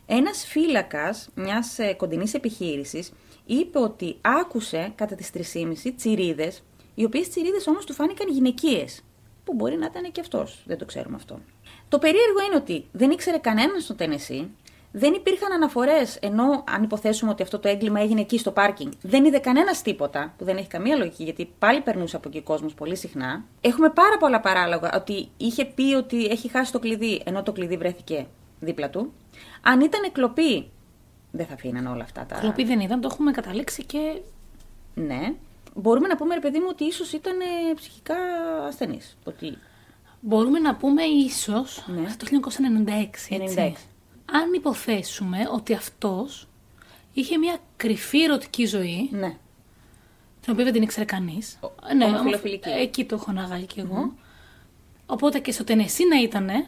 Ένας 0.06 0.46
φύλακας 0.46 1.30
μιας 1.36 1.80
ε, 1.80 1.94
κοντινής 1.94 2.34
επιχείρησης 2.34 3.12
είπε 3.46 3.80
ότι 3.80 4.18
άκουσε 4.22 4.92
κατά 4.96 5.16
τις 5.16 5.32
3.30 5.54 5.74
τσιρίδες, 5.96 6.64
οι 6.96 7.04
οποίες 7.04 7.30
τσιρίδες 7.30 7.68
όμως 7.68 7.86
του 7.86 7.94
φάνηκαν 7.94 8.30
γυναικείες, 8.30 9.04
που 9.44 9.54
μπορεί 9.54 9.78
να 9.78 9.86
ήταν 9.86 10.12
και 10.12 10.22
αυτός, 10.22 10.64
δεν 10.66 10.78
το 10.78 10.86
ξέρουμε 10.86 11.16
αυτό. 11.16 11.40
Το 11.90 12.00
περίεργο 12.00 12.42
είναι 12.48 12.56
ότι 12.56 12.86
δεν 12.92 13.12
ήξερε 13.12 13.38
κανέναν 13.38 13.80
στο 13.80 13.94
Τενεσί, 13.96 14.50
δεν 14.92 15.14
υπήρχαν 15.14 15.52
αναφορές, 15.52 16.16
ενώ 16.16 16.64
αν 16.68 16.84
υποθέσουμε 16.84 17.32
ότι 17.32 17.44
αυτό 17.44 17.60
το 17.60 17.68
έγκλημα 17.68 18.02
έγινε 18.02 18.22
εκεί 18.22 18.38
στο 18.38 18.52
πάρκινγκ, 18.52 18.92
δεν 19.02 19.26
είδε 19.26 19.40
κανένας 19.40 19.82
τίποτα, 19.82 20.34
που 20.38 20.46
δεν 20.46 20.58
έχει 20.58 20.68
καμία 20.68 20.96
λογική, 20.96 21.24
γιατί 21.24 21.54
πάλι 21.60 21.82
περνούσε 21.82 22.16
από 22.16 22.28
εκεί 22.28 22.42
κόσμος 22.42 22.74
πολύ 22.74 22.96
συχνά. 22.96 23.44
Έχουμε 23.62 23.90
πάρα 23.90 24.18
πολλά 24.18 24.40
παράλογα 24.40 24.92
ότι 24.96 25.30
είχε 25.38 25.66
πει 25.66 25.94
ότι 25.94 26.26
έχει 26.26 26.50
χάσει 26.50 26.72
το 26.72 26.80
κλειδί, 26.80 27.22
ενώ 27.26 27.44
το 27.44 27.52
κλειδί 27.52 27.78
βρέθηκε 27.78 28.28
δίπλα 28.60 28.90
του. 28.90 29.14
Αν 29.62 29.82
ήταν 29.82 30.12
κλοπή, 30.12 30.70
δεν 31.32 31.46
θα 31.46 31.54
αφήναν 31.54 31.88
όλα 31.88 32.04
αυτά 32.04 32.26
τα. 32.26 32.40
Κλοπή 32.40 32.64
δεν 32.64 32.80
ήταν, 32.80 33.02
το 33.02 33.10
έχουμε 33.12 33.32
καταλήξει 33.32 33.84
και 33.86 34.22
Ναι. 34.94 35.34
Μπορούμε 35.74 36.08
να 36.08 36.16
πούμε, 36.16 36.34
ρε 36.34 36.40
παιδί 36.40 36.60
μου, 36.60 36.68
ότι 36.70 36.84
ίσως 36.84 37.14
ήταν 37.14 37.40
ε, 37.40 37.74
ψυχικά 37.76 38.16
ασθενής. 38.68 39.18
Ότι. 39.24 39.58
Μπορούμε 40.22 40.60
να 40.60 40.76
πούμε 40.76 41.04
ίσως 41.04 41.84
Ναι. 41.88 42.16
το 42.18 42.26
1996, 42.26 43.30
έτσι. 43.30 43.56
96. 43.56 43.74
Αν 44.26 44.54
υποθέσουμε 44.54 45.38
ότι 45.54 45.74
αυτός 45.74 46.48
είχε 47.14 47.38
μια 47.38 47.58
κρυφή 47.78 48.22
ερωτική 48.24 48.66
ζωή, 48.66 49.10
Ναι. 49.12 49.36
την 50.42 50.54
οποία 50.54 50.64
δεν 50.64 50.74
την 50.74 50.82
ήξερε 50.82 51.06
κανείς. 51.06 51.58
Ο- 51.62 51.94
ναι, 51.96 52.06
ομοφιλοφιλική. 52.06 52.70
ομο- 52.70 52.80
εκεί 52.82 53.06
το 53.06 53.16
έχω 53.16 53.26
αναγάγει 53.30 53.66
κι 53.66 53.80
εγώ. 53.80 54.14
Οπότε 55.06 55.40
και 55.40 55.52
στο 55.52 55.64
Τενεσί 55.64 56.08
να 56.08 56.16
ήτανε, 56.22 56.68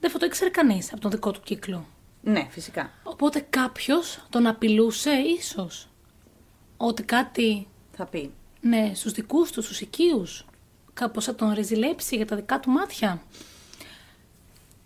δεν 0.00 0.10
θα 0.10 0.18
το 0.18 0.26
ήξερε 0.26 0.50
κανείς 0.50 0.92
από 0.92 1.00
τον 1.00 1.10
δικό 1.10 1.30
του 1.30 1.40
κύκλο. 1.44 1.86
Ναι, 2.22 2.46
φυσικά. 2.50 2.90
Οπότε 3.02 3.46
κάποιος 3.50 4.18
τον 4.30 4.46
απειλούσε 4.46 5.10
ίσως. 5.10 5.88
Ότι 6.76 7.02
κάτι, 7.02 7.66
Θα 7.92 8.06
πει. 8.06 8.30
ναι, 8.60 8.92
στους 8.94 9.12
δικούς 9.12 9.50
του, 9.52 9.62
στους 9.62 9.80
οικείους, 9.80 10.46
κάπως 10.94 11.24
θα 11.24 11.34
τον 11.34 11.52
ρεζιλέψει 11.52 12.16
για 12.16 12.26
τα 12.26 12.36
δικά 12.36 12.60
του 12.60 12.70
μάτια. 12.70 13.22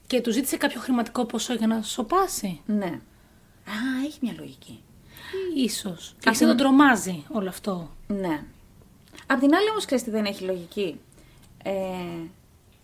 Και 0.06 0.20
του 0.20 0.32
ζήτησε 0.32 0.56
κάποιο 0.56 0.80
χρηματικό 0.80 1.24
ποσό 1.24 1.54
για 1.54 1.66
να 1.66 1.82
σοπάσει. 1.82 2.60
Ναι. 2.66 2.86
Α, 3.64 4.04
έχει 4.06 4.18
μια 4.20 4.34
λογική. 4.38 4.82
Ίσως. 5.56 6.08
Και 6.20 6.28
Αυτή 6.28 6.30
εσύ 6.30 6.38
τον 6.38 6.48
είναι- 6.48 6.58
τρομάζει 6.58 7.24
όλο 7.28 7.48
αυτό. 7.48 7.90
Ναι. 8.06 8.44
Απ' 9.26 9.40
την 9.40 9.54
άλλη 9.54 9.70
όμως 9.70 9.84
ξέρεις 9.84 10.04
τι 10.04 10.10
δεν 10.10 10.24
έχει 10.24 10.44
λογική. 10.44 11.00
Ε, 11.62 11.72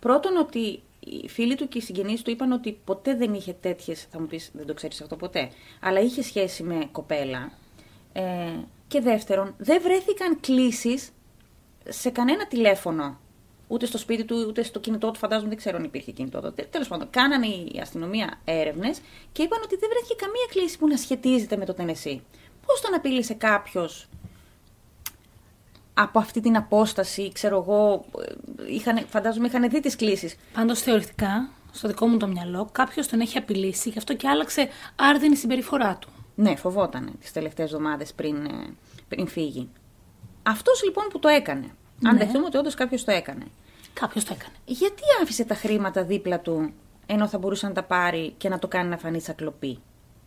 πρώτον 0.01 0.37
ότι 0.37 0.83
οι 1.01 1.29
φίλοι 1.29 1.55
του 1.55 1.69
και 1.69 1.79
οι 1.79 1.81
συγγενείς 1.81 2.23
του 2.23 2.31
είπαν 2.31 2.53
ότι 2.53 2.79
ποτέ 2.85 3.15
δεν 3.15 3.35
είχε 3.35 3.53
τέτοιες, 3.53 4.07
θα 4.11 4.21
μου 4.21 4.27
πεις 4.27 4.51
δεν 4.53 4.67
το 4.67 4.75
ξέρεις 4.75 5.01
αυτό 5.01 5.17
ποτέ, 5.17 5.51
αλλά 5.81 6.01
είχε 6.01 6.23
σχέση 6.23 6.63
με 6.63 6.89
κοπέλα. 6.93 7.53
Ε, 8.13 8.23
και 8.89 9.01
δεύτερον, 9.01 9.55
δεν 9.59 9.83
βρέθηκαν 9.83 10.41
κλήσεις 10.41 11.09
σε 11.89 12.11
κανένα 12.11 12.47
τηλέφωνο. 12.47 13.19
Ούτε 13.69 13.87
στο 13.87 13.99
σπίτι 13.99 14.25
του, 14.25 14.45
ούτε 14.49 14.63
στο 14.63 14.81
κινητό 14.81 15.11
του, 15.11 15.19
φαντάζομαι 15.19 15.49
δεν 15.49 15.59
ξέρω 15.59 15.77
αν 15.77 15.85
υπήρχε 15.85 16.13
κινητό 16.13 16.41
τότε. 16.41 16.63
Τέλος 16.71 16.89
πάντων, 16.89 17.11
κάνανε 17.11 17.47
η 17.47 17.79
αστυνομία 17.83 18.41
έρευνες 18.45 19.01
και 19.33 19.43
είπαν 19.43 19.61
ότι 19.65 19.77
δεν 19.77 19.89
βρέθηκε 19.93 20.15
καμία 20.15 20.47
κλίση 20.49 20.79
που 20.79 20.89
να 20.89 20.97
σχετίζεται 20.97 21.57
με 21.57 21.65
το 21.65 21.75
Τενεσί. 21.75 22.23
Πώς 22.67 22.81
τον 22.81 22.95
απείλησε 22.95 23.35
κάποιος 23.35 24.09
από 25.95 26.19
αυτή 26.19 26.41
την 26.41 26.57
απόσταση, 26.57 27.33
ξέρω 27.33 27.57
εγώ, 27.57 28.05
ε, 28.21 28.33
είχαν, 28.75 29.07
φαντάζομαι 29.09 29.47
είχαν 29.47 29.69
δει 29.69 29.81
τις 29.81 29.97
κλήσεις. 29.97 30.37
Πάντως 30.53 30.81
θεωρητικά, 30.81 31.49
στο 31.73 31.89
δικό 31.89 32.07
μου 32.07 32.17
το 32.17 32.27
μυαλό, 32.27 32.69
κάποιος 32.73 33.07
τον 33.07 33.21
έχει 33.21 33.39
απειλήσει, 33.39 33.89
γι' 33.89 33.99
αυτό 33.99 34.15
και 34.15 34.29
άλλαξε 34.29 34.69
άρδινη 34.97 35.37
συμπεριφορά 35.37 35.97
του. 35.97 36.09
Ναι, 36.35 36.57
φοβότανε 36.57 37.11
τις 37.21 37.33
τελευταίες 37.33 37.73
εβδομάδες 37.73 38.13
πριν, 38.13 38.45
ε, 38.45 38.75
πριν 39.09 39.27
φύγει. 39.27 39.69
Αυτός 40.47 40.83
λοιπόν 40.85 41.05
που 41.11 41.19
το 41.19 41.29
έκανε, 41.29 41.67
αν 42.05 42.13
Ναι. 42.15 42.19
δεχτούμε 42.19 42.45
ότι 42.47 42.57
όντως 42.57 42.75
κάποιος 42.75 43.05
το 43.05 43.11
έκανε, 43.13 43.45
Κάποιος 43.93 44.25
το 44.25 44.35
έκανε. 44.39 44.55
γιατί 44.65 45.03
άφησε 45.23 45.45
τα 45.45 45.55
χρήματα 45.55 46.05
δίπλα 46.05 46.41
του, 46.41 46.73
ενώ 47.07 47.29
θα 47.29 47.39
μπορούσε 47.39 47.67
να 47.67 47.73
τα 47.73 47.83
πάρει 47.83 48.35
και 48.37 48.49
να 48.49 48.59
το 48.59 48.69
κάνει 48.69 48.89
να 48.89 48.97
φανεί 48.99 49.21
σαν 49.21 49.35
κλοπή; 49.35 49.79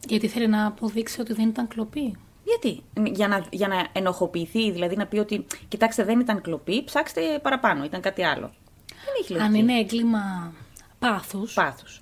Γιατί 0.08 0.28
θέλει 0.28 0.48
να 0.48 0.66
αποδείξει 0.66 1.22
ότι 1.22 1.34
δεν 1.34 1.48
ήταν 1.50 1.68
κλοπή. 1.68 2.16
Γιατί, 2.44 2.84
για 3.14 3.28
να, 3.28 3.46
για 3.52 3.68
να 3.68 3.88
ενοχοποιηθεί, 3.92 4.72
δηλαδή 4.72 4.96
να 4.96 5.06
πει 5.08 5.18
ότι 5.18 5.46
κοιτάξτε 5.68 6.04
δεν 6.04 6.20
ήταν 6.20 6.42
κλοπή, 6.42 6.84
ψάξτε 6.84 7.40
παραπάνω, 7.42 7.84
ήταν 7.84 8.02
κάτι 8.02 8.24
άλλο. 8.24 8.52
Δεν 8.88 9.14
έχει 9.22 9.32
λογική. 9.32 9.48
Αν 9.50 9.54
είναι 9.56 9.80
έγκλημα 9.80 10.54
πάθους, 11.00 11.54
Πάθους. 11.54 12.02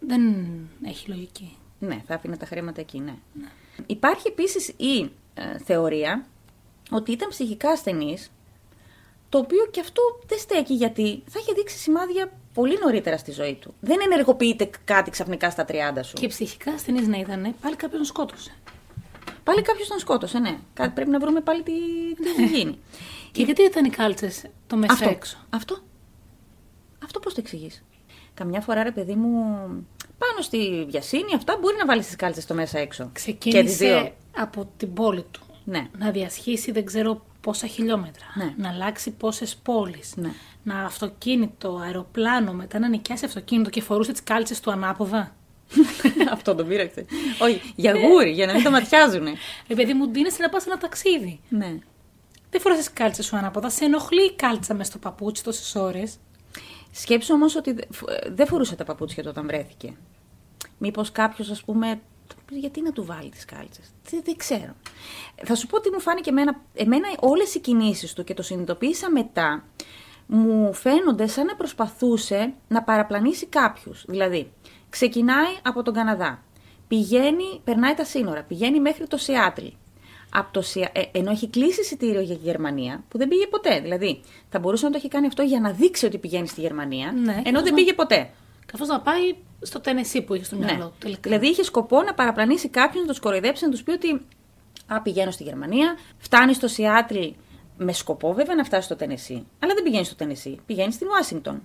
δεν 0.00 0.22
έχει 0.84 1.08
λογική. 1.08 1.56
Ναι, 1.78 2.02
θα 2.06 2.14
άφηνε 2.14 2.36
τα 2.36 2.46
χρήματα 2.46 2.80
εκεί, 2.80 2.98
ναι. 3.00 3.14
Υπάρχει 3.86 4.28
επίσης 4.28 4.68
η 4.68 5.10
ε, 5.34 5.58
θεωρία 5.58 6.26
ότι 6.90 7.12
ήταν 7.12 7.28
ψυχικά 7.28 7.70
ασθενής, 7.70 8.30
το 9.28 9.38
οποίο 9.38 9.66
και 9.70 9.80
αυτό 9.80 10.02
δεν 10.26 10.38
στέκει 10.38 10.74
γιατί 10.74 11.22
θα 11.28 11.38
είχε 11.40 11.52
δείξει 11.52 11.78
σημάδια 11.78 12.30
πολύ 12.54 12.78
νωρίτερα 12.78 13.16
στη 13.16 13.32
ζωή 13.32 13.54
του. 13.54 13.74
Δεν 13.80 13.98
ενεργοποιείται 14.04 14.70
κάτι 14.84 15.10
ξαφνικά 15.10 15.50
στα 15.50 15.64
30 15.68 15.74
σου. 16.02 16.12
Και 16.12 16.26
ψυχικά 16.26 16.72
ασθενής 16.72 17.06
να 17.06 17.18
ήταν, 17.18 17.54
πάλι 17.60 17.76
κάποιον 17.76 17.98
τον 17.98 18.04
σκότωσε. 18.04 18.54
Πάλι 19.44 19.62
κάποιος 19.62 19.88
τον 19.88 19.98
σκότωσε, 19.98 20.38
ναι. 20.38 20.58
Κάτι 20.74 20.90
πρέπει 20.94 21.10
να 21.10 21.18
βρούμε 21.18 21.40
πάλι 21.40 21.62
τι, 21.62 21.72
τι 22.14 22.28
έχει 22.28 22.56
γίνει. 22.56 22.78
Και 23.32 23.42
γιατί 23.42 23.62
ήταν 23.62 23.84
οι 23.84 23.90
κάλτσες 23.90 24.44
το 24.66 24.76
μέσα 24.76 24.92
αυτό, 24.92 25.08
έξω; 25.08 25.36
αυτό. 25.50 25.78
Αυτό 27.04 27.20
πώς 27.20 27.34
το 27.34 27.40
εξηγείς; 27.40 27.84
Καμιά 28.34 28.60
φορά, 28.60 28.82
ρε 28.82 28.90
παιδί 28.90 29.14
μου, 29.14 29.30
πάνω 30.18 30.42
στη 30.42 30.86
βιασύνη 30.88 31.34
αυτά 31.34 31.56
μπορεί 31.60 31.76
να 31.78 31.86
βάλεις 31.86 32.06
τις 32.06 32.16
κάλτσες 32.16 32.42
στο 32.42 32.54
μέσα 32.54 32.78
έξω. 32.78 33.10
Και 33.12 33.32
τις 33.32 33.32
δύο. 33.32 33.38
Ξεκίνησε 33.38 34.12
από 34.36 34.68
την 34.76 34.92
πόλη 34.94 35.24
του. 35.30 35.43
Ναι. 35.64 35.88
να 35.98 36.10
διασχίσει 36.10 36.72
δεν 36.72 36.84
ξέρω 36.84 37.24
πόσα 37.40 37.66
χιλιόμετρα, 37.66 38.24
Ναι. 38.34 38.54
να 38.56 38.68
αλλάξει 38.68 39.10
πόσες 39.10 39.56
πόλεις, 39.56 40.12
Ναι. 40.16 40.30
να 40.62 40.84
αυτοκίνητο, 40.84 41.76
αεροπλάνο, 41.84 42.52
μετά 42.52 42.78
να 42.78 42.88
νοικιάσει 42.88 43.24
αυτοκίνητο 43.24 43.70
και 43.70 43.80
φορούσε 43.82 44.12
τις 44.12 44.22
κάλτσες 44.22 44.60
του 44.60 44.70
ανάποδα. 44.70 45.34
Αυτό 46.32 46.54
τον 46.54 46.66
πείραξε. 46.68 47.04
Όχι, 47.42 47.72
για 47.76 47.92
γούρι, 47.92 48.30
για 48.30 48.46
να 48.46 48.52
μην 48.54 48.62
το 48.62 48.70
ματιάζουνε. 48.70 49.32
Ε, 49.66 49.74
παιδί 49.74 49.94
μου, 49.94 50.06
ντύνεσαι 50.08 50.42
να 50.42 50.48
πας 50.48 50.62
σε 50.62 50.68
ένα 50.70 50.78
ταξίδι. 50.78 51.40
ναι. 51.48 51.78
Δεν 52.50 52.62
φοράς 52.62 52.78
τις 52.78 52.92
κάλτσες 52.92 53.26
σου 53.26 53.36
ανάποδα, 53.36 53.70
σε 53.70 53.84
ενοχλεί 53.84 54.22
η 54.24 54.32
κάλτσα 54.34 54.74
μες 54.74 54.86
στο 54.86 54.98
παπούτσι 54.98 55.44
τόσες 55.44 55.74
ώρες. 55.74 56.16
Σκέψου 56.90 57.34
όμως 57.34 57.56
ότι 57.56 57.72
δε- 57.72 57.82
φ- 57.90 58.08
ε, 58.10 58.30
δεν 58.30 58.46
φορούσε 58.46 58.76
τα 58.76 58.84
παπούτσια 58.84 59.22
του 59.22 59.28
όταν 59.32 59.46
βρέθηκε. 59.46 59.92
Μήπως 60.78 61.12
κάποιος, 61.12 61.50
ας 61.50 61.62
πούμε. 61.62 62.00
Του 62.28 62.36
πει, 62.46 62.54
Γιατί 62.58 62.82
να 62.82 62.92
του 62.92 63.04
βάλει 63.04 63.28
τις 63.30 63.44
κάλτσες; 63.44 63.92
Δεν, 64.10 64.20
δεν 64.24 64.36
ξέρω. 64.36 64.74
Θα 65.44 65.54
σου 65.54 65.66
πω 65.66 65.80
τι 65.80 65.90
μου 65.90 66.00
φάνηκε 66.00 66.30
εμένα. 66.30 66.60
Εμένα 66.74 67.08
όλες 67.20 67.54
οι 67.54 67.58
κινήσεις 67.60 68.12
του 68.12 68.24
και 68.24 68.34
το 68.34 68.42
συνειδητοποίησα 68.42 69.10
μετά. 69.10 69.64
Μου 70.26 70.72
φαίνονται 70.74 71.26
σαν 71.26 71.46
να 71.46 71.56
προσπαθούσε 71.56 72.52
να 72.68 72.82
παραπλανήσει 72.82 73.46
κάποιους. 73.46 74.04
Δηλαδή, 74.08 74.52
ξεκινάει 74.90 75.54
από 75.62 75.82
τον 75.82 75.94
Καναδά. 75.94 76.42
Πηγαίνει, 76.88 77.60
περνάει 77.64 77.94
τα 77.94 78.04
σύνορα. 78.04 78.42
Πηγαίνει 78.42 78.80
μέχρι 78.80 79.06
το 79.06 79.16
Σιάτλ. 79.16 79.66
Από 80.36 80.52
το 80.52 80.62
Σια... 80.62 80.90
ε, 80.92 81.02
ενώ 81.18 81.30
έχει 81.30 81.48
κλείσει 81.48 81.80
εισιτήριο 81.80 82.20
για 82.20 82.36
τη 82.36 82.42
Γερμανία, 82.42 83.04
που 83.08 83.18
δεν 83.18 83.28
πήγε 83.28 83.46
ποτέ. 83.46 83.80
Δηλαδή, 83.80 84.20
θα 84.48 84.58
μπορούσε 84.58 84.84
να 84.84 84.90
το 84.90 84.96
έχει 84.96 85.08
κάνει 85.08 85.26
αυτό 85.26 85.42
για 85.42 85.60
να 85.60 85.70
δείξει 85.70 86.06
ότι 86.06 86.18
πηγαίνει 86.18 86.46
στη 86.48 86.60
Γερμανία, 86.60 87.12
Ναι, 87.12 87.32
ενώ 87.32 87.42
καθώς 87.42 87.62
δεν 87.62 87.70
να- 87.72 87.74
πήγε 87.78 87.92
ποτέ. 87.92 88.30
Καθώς 88.66 88.88
να 88.88 89.00
πάει 89.00 89.34
στο 89.64 89.80
Τενεσί 89.80 90.22
που 90.22 90.34
είχε 90.34 90.44
στο 90.44 90.56
μυαλό 90.56 90.74
Ναι. 90.78 90.84
του 90.84 90.92
τελικά. 90.98 91.20
Δηλαδή, 91.22 91.46
είχε 91.46 91.62
σκοπό 91.62 92.02
να 92.02 92.14
παραπλανήσει 92.14 92.68
κάποιον, 92.68 93.04
να 93.04 93.12
του 93.14 93.20
κοροϊδέψει, 93.20 93.64
να 93.64 93.70
τους 93.70 93.82
πει 93.82 93.90
ότι 93.90 94.20
Α, 94.86 95.02
πηγαίνω 95.02 95.30
στη 95.30 95.42
Γερμανία, 95.42 95.96
φτάνεις 96.18 96.56
στο 96.56 96.68
Σιάτλ 96.68 97.18
με 97.76 97.92
σκοπό 97.92 98.32
βέβαια 98.32 98.54
να 98.54 98.64
φτάσεις 98.64 98.84
στο 98.84 98.96
Τενεσί. 98.96 99.46
Αλλά 99.58 99.74
δεν 99.74 99.82
πηγαίνεις 99.82 100.06
στο 100.06 100.16
Τενεσί, 100.16 100.58
πηγαίνεις 100.66 100.94
στην 100.94 101.08
Ουάσιγκτον. 101.08 101.62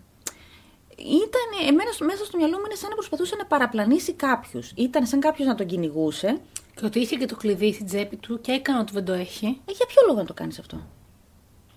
Ήταν, 0.97 1.67
εμένα 1.67 1.91
στο- 1.91 2.05
μέσα 2.05 2.25
στο 2.25 2.37
μυαλό 2.37 2.57
μου 2.57 2.63
είναι 2.65 2.75
σαν 2.75 2.89
να 2.89 2.95
προσπαθούσε 2.95 3.35
να 3.35 3.45
παραπλανήσει 3.45 4.13
κάποιους. 4.13 4.71
Ήταν 4.75 5.05
σαν 5.05 5.19
κάποιος 5.19 5.47
να 5.47 5.55
τον 5.55 5.65
κυνηγούσε. 5.65 6.37
Και 6.75 6.85
ότι 6.85 6.99
είχε 6.99 7.15
και 7.15 7.25
το 7.25 7.35
κλειδί 7.35 7.73
στην 7.73 7.85
τσέπη 7.85 8.15
του 8.15 8.41
και 8.41 8.51
έκανε 8.51 8.79
ότι 8.79 8.91
δεν 8.93 9.05
το 9.05 9.13
έχει. 9.13 9.45
Ε, 9.45 9.71
για 9.71 9.85
ποιο 9.85 10.01
λόγο 10.07 10.19
να 10.19 10.25
το 10.25 10.33
κάνεις 10.33 10.59
αυτό; 10.59 10.75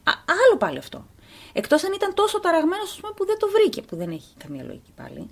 Α, 0.05 0.13
άλλο 0.47 0.57
πάλι 0.59 0.79
αυτό. 0.79 1.07
Εκτός 1.53 1.85
αν 1.85 1.93
ήταν 1.93 2.15
τόσο 2.15 2.41
ταραγμένος 2.41 3.01
που 3.17 3.27
δεν 3.27 3.39
το 3.39 3.49
βρήκε, 3.49 3.83
που 3.83 3.97
δεν 3.97 4.11
έχει 4.11 4.35
καμία 4.39 4.65
λογική 4.65 4.93
πάλι. 4.97 5.29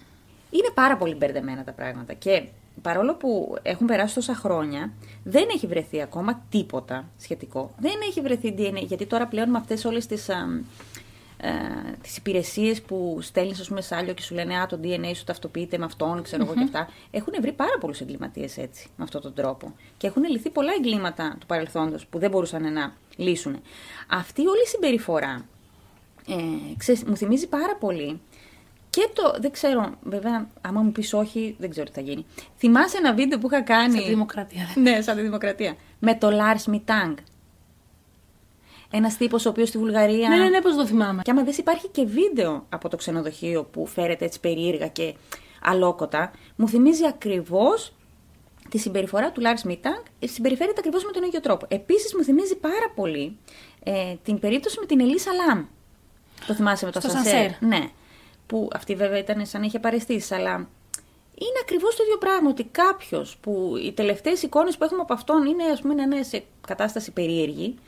Είναι 0.51 0.71
πάρα 0.75 0.97
πολύ 0.97 1.15
μπερδεμένα 1.15 1.65
τα 1.65 1.73
πράγματα. 1.73 2.13
Και 2.13 2.43
παρόλο 2.83 3.15
που 3.15 3.57
έχουν 3.63 3.87
περάσει 3.87 4.15
τόσα 4.15 4.35
χρόνια, 4.35 4.93
δεν 5.25 5.49
έχει 5.55 5.67
βρεθεί 5.67 6.03
ακόμα 6.03 6.43
τίποτα 6.51 7.09
σχετικό. 7.19 7.75
Δεν 7.79 7.95
έχει 8.09 8.21
βρεθεί 8.21 8.55
DNA, 8.59 8.87
γιατί 8.87 9.07
τώρα 9.07 9.27
πλέον 9.27 9.51
με 9.51 9.59
αυτές 9.59 9.85
όλες 9.85 10.07
τις. 10.07 10.29
Ε, 11.43 11.97
τις 12.03 12.17
υπηρεσίες 12.17 12.83
που 12.83 13.19
στέλνεις 13.21 13.61
ας 13.61 13.69
πούμε 13.69 13.81
σάλιο 13.81 14.15
και 14.15 14.23
σου 14.23 14.35
λένε 14.35 14.59
«Α, 14.59 14.67
το 14.67 14.79
DNA 14.83 15.13
σου 15.15 15.25
ταυτοποιείται 15.25 15.79
με 15.79 15.85
αυτόν, 15.85 16.23
ξέρω 16.23 16.43
εγώ 16.43 16.55
και 16.55 16.63
αυτά». 16.63 16.89
Έχουν 17.11 17.33
βρει 17.41 17.53
πάρα 17.53 17.79
πολλούς 17.81 18.01
εγκληματίες 18.01 18.59
έτσι, 18.59 18.89
με 18.97 19.05
αυτόν 19.05 19.21
τον 19.21 19.35
τρόπο. 19.35 19.75
Και 19.97 20.07
έχουν 20.07 20.25
λυθεί 20.25 20.51
πολλά 20.51 20.73
εγκλήματα 20.79 21.37
του 21.41 21.47
παρελθόντος 21.47 22.07
που 22.07 22.19
δεν 22.19 22.31
μπορούσαν 22.31 22.73
να 22.73 22.93
λύσουν. 23.17 23.61
Αυτή 24.09 24.41
όλη 24.47 24.63
η 24.63 24.67
συμπεριφορά 24.67 25.45
ε, 26.29 26.75
ξέρεις, 26.77 27.05
μου 27.05 27.17
θυμίζει 27.17 27.47
πάρα 27.49 27.77
πολύ 27.77 28.21
και 28.91 29.09
το, 29.13 29.35
δεν 29.41 29.51
ξέρω, 29.51 29.95
βέβαια, 30.03 30.49
άμα 30.61 30.81
μου 30.81 30.93
πεις 30.93 31.13
όχι, 31.13 31.55
δεν 31.59 31.71
ξέρω 31.71 31.87
τι 31.87 31.93
θα 31.93 32.01
γίνει. 32.01 32.27
Θυμάσαι 32.59 32.97
ένα 32.99 33.15
βίντεο 33.15 33.39
που 33.39 33.47
είχα 33.51 33.63
κάνει... 33.63 33.93
Σαν 33.95 34.03
τη 34.03 34.09
δημοκρατία. 34.09 34.69
ναι, 34.75 35.01
σαν 35.01 35.17
τη 35.17 35.23
δημοκρατία. 35.23 35.75
Με 35.99 36.15
το 36.15 36.29
Lars 36.31 36.71
Mitang. 36.75 37.15
Ένας 38.91 39.17
τύπος 39.17 39.47
ο 39.47 39.49
οποίος 39.49 39.69
στη 39.69 39.79
Βουλγαρία. 39.79 40.29
Ναι, 40.29 40.37
ναι, 40.37 40.49
ναι, 40.49 40.61
πώς 40.61 40.77
το 40.77 40.87
θυμάμαι. 40.87 41.23
Και 41.23 41.31
άμα 41.31 41.43
δεις 41.43 41.59
υπάρχει 41.59 41.89
και 41.89 42.05
βίντεο 42.05 42.67
από 42.69 42.89
το 42.89 42.97
ξενοδοχείο 42.97 43.65
που 43.65 43.87
φέρεται 43.87 44.25
έτσι 44.25 44.41
περίεργα 44.41 44.87
και 44.89 45.15
αλόκοτα, 45.63 46.31
μου 46.57 46.69
θυμίζει 46.69 47.07
ακριβώς 47.07 47.93
τη 48.69 48.79
συμπεριφορά 48.79 49.33
του 49.33 49.41
Λάρις 49.41 49.65
Μίταγκ, 49.65 50.03
συμπεριφέρεται 50.25 50.77
ακριβώς 50.79 51.05
με 51.05 51.11
τον 51.13 51.23
ίδιο 51.23 51.41
τρόπο. 51.41 51.67
Επίσης 51.69 52.15
μου 52.15 52.25
θυμίζει 52.25 52.57
πάρα 52.57 52.93
πολύ 52.95 53.37
ε, 53.83 54.15
την 54.25 54.39
περίπτωση 54.39 54.77
με 54.81 54.87
την 54.87 55.01
Ελίσσα 55.01 55.31
Λαμ. 55.33 55.65
Το 56.47 56.55
θυμάσαι 56.55 56.85
με 56.85 56.91
το 56.91 57.01
Στο 57.01 57.09
ασανσέρ. 57.09 57.35
ασανσέρ. 57.35 57.63
Ναι. 57.69 57.91
Που 58.51 58.69
αυτή 58.73 58.95
βέβαια 58.95 59.19
ήταν 59.19 59.47
σαν 59.47 59.61
να 59.61 59.67
είχε 59.67 59.79
παρεστήσει, 59.79 60.35
αλλά 60.35 60.55
είναι 61.35 61.59
ακριβώς 61.63 61.97
το 61.97 62.03
ίδιο 62.03 62.19
πράγμα 62.19 62.49
ότι 62.51 62.65
κάποιος 62.65 63.37
που 63.41 63.75
οι 63.85 63.93
τελευταίες 63.93 64.43
εικόνες 64.43 64.77
που 64.77 64.85
έχουμε 64.85 65.01
από 65.01 65.13
αυτόν 65.13 65.47
είναι 65.47 65.65
ας 65.65 65.81
πούμε 65.81 65.95
να 65.95 66.03
είναι 66.03 66.23
σε 66.23 66.45
κατάσταση 66.67 67.11
περίεργη, 67.13 67.79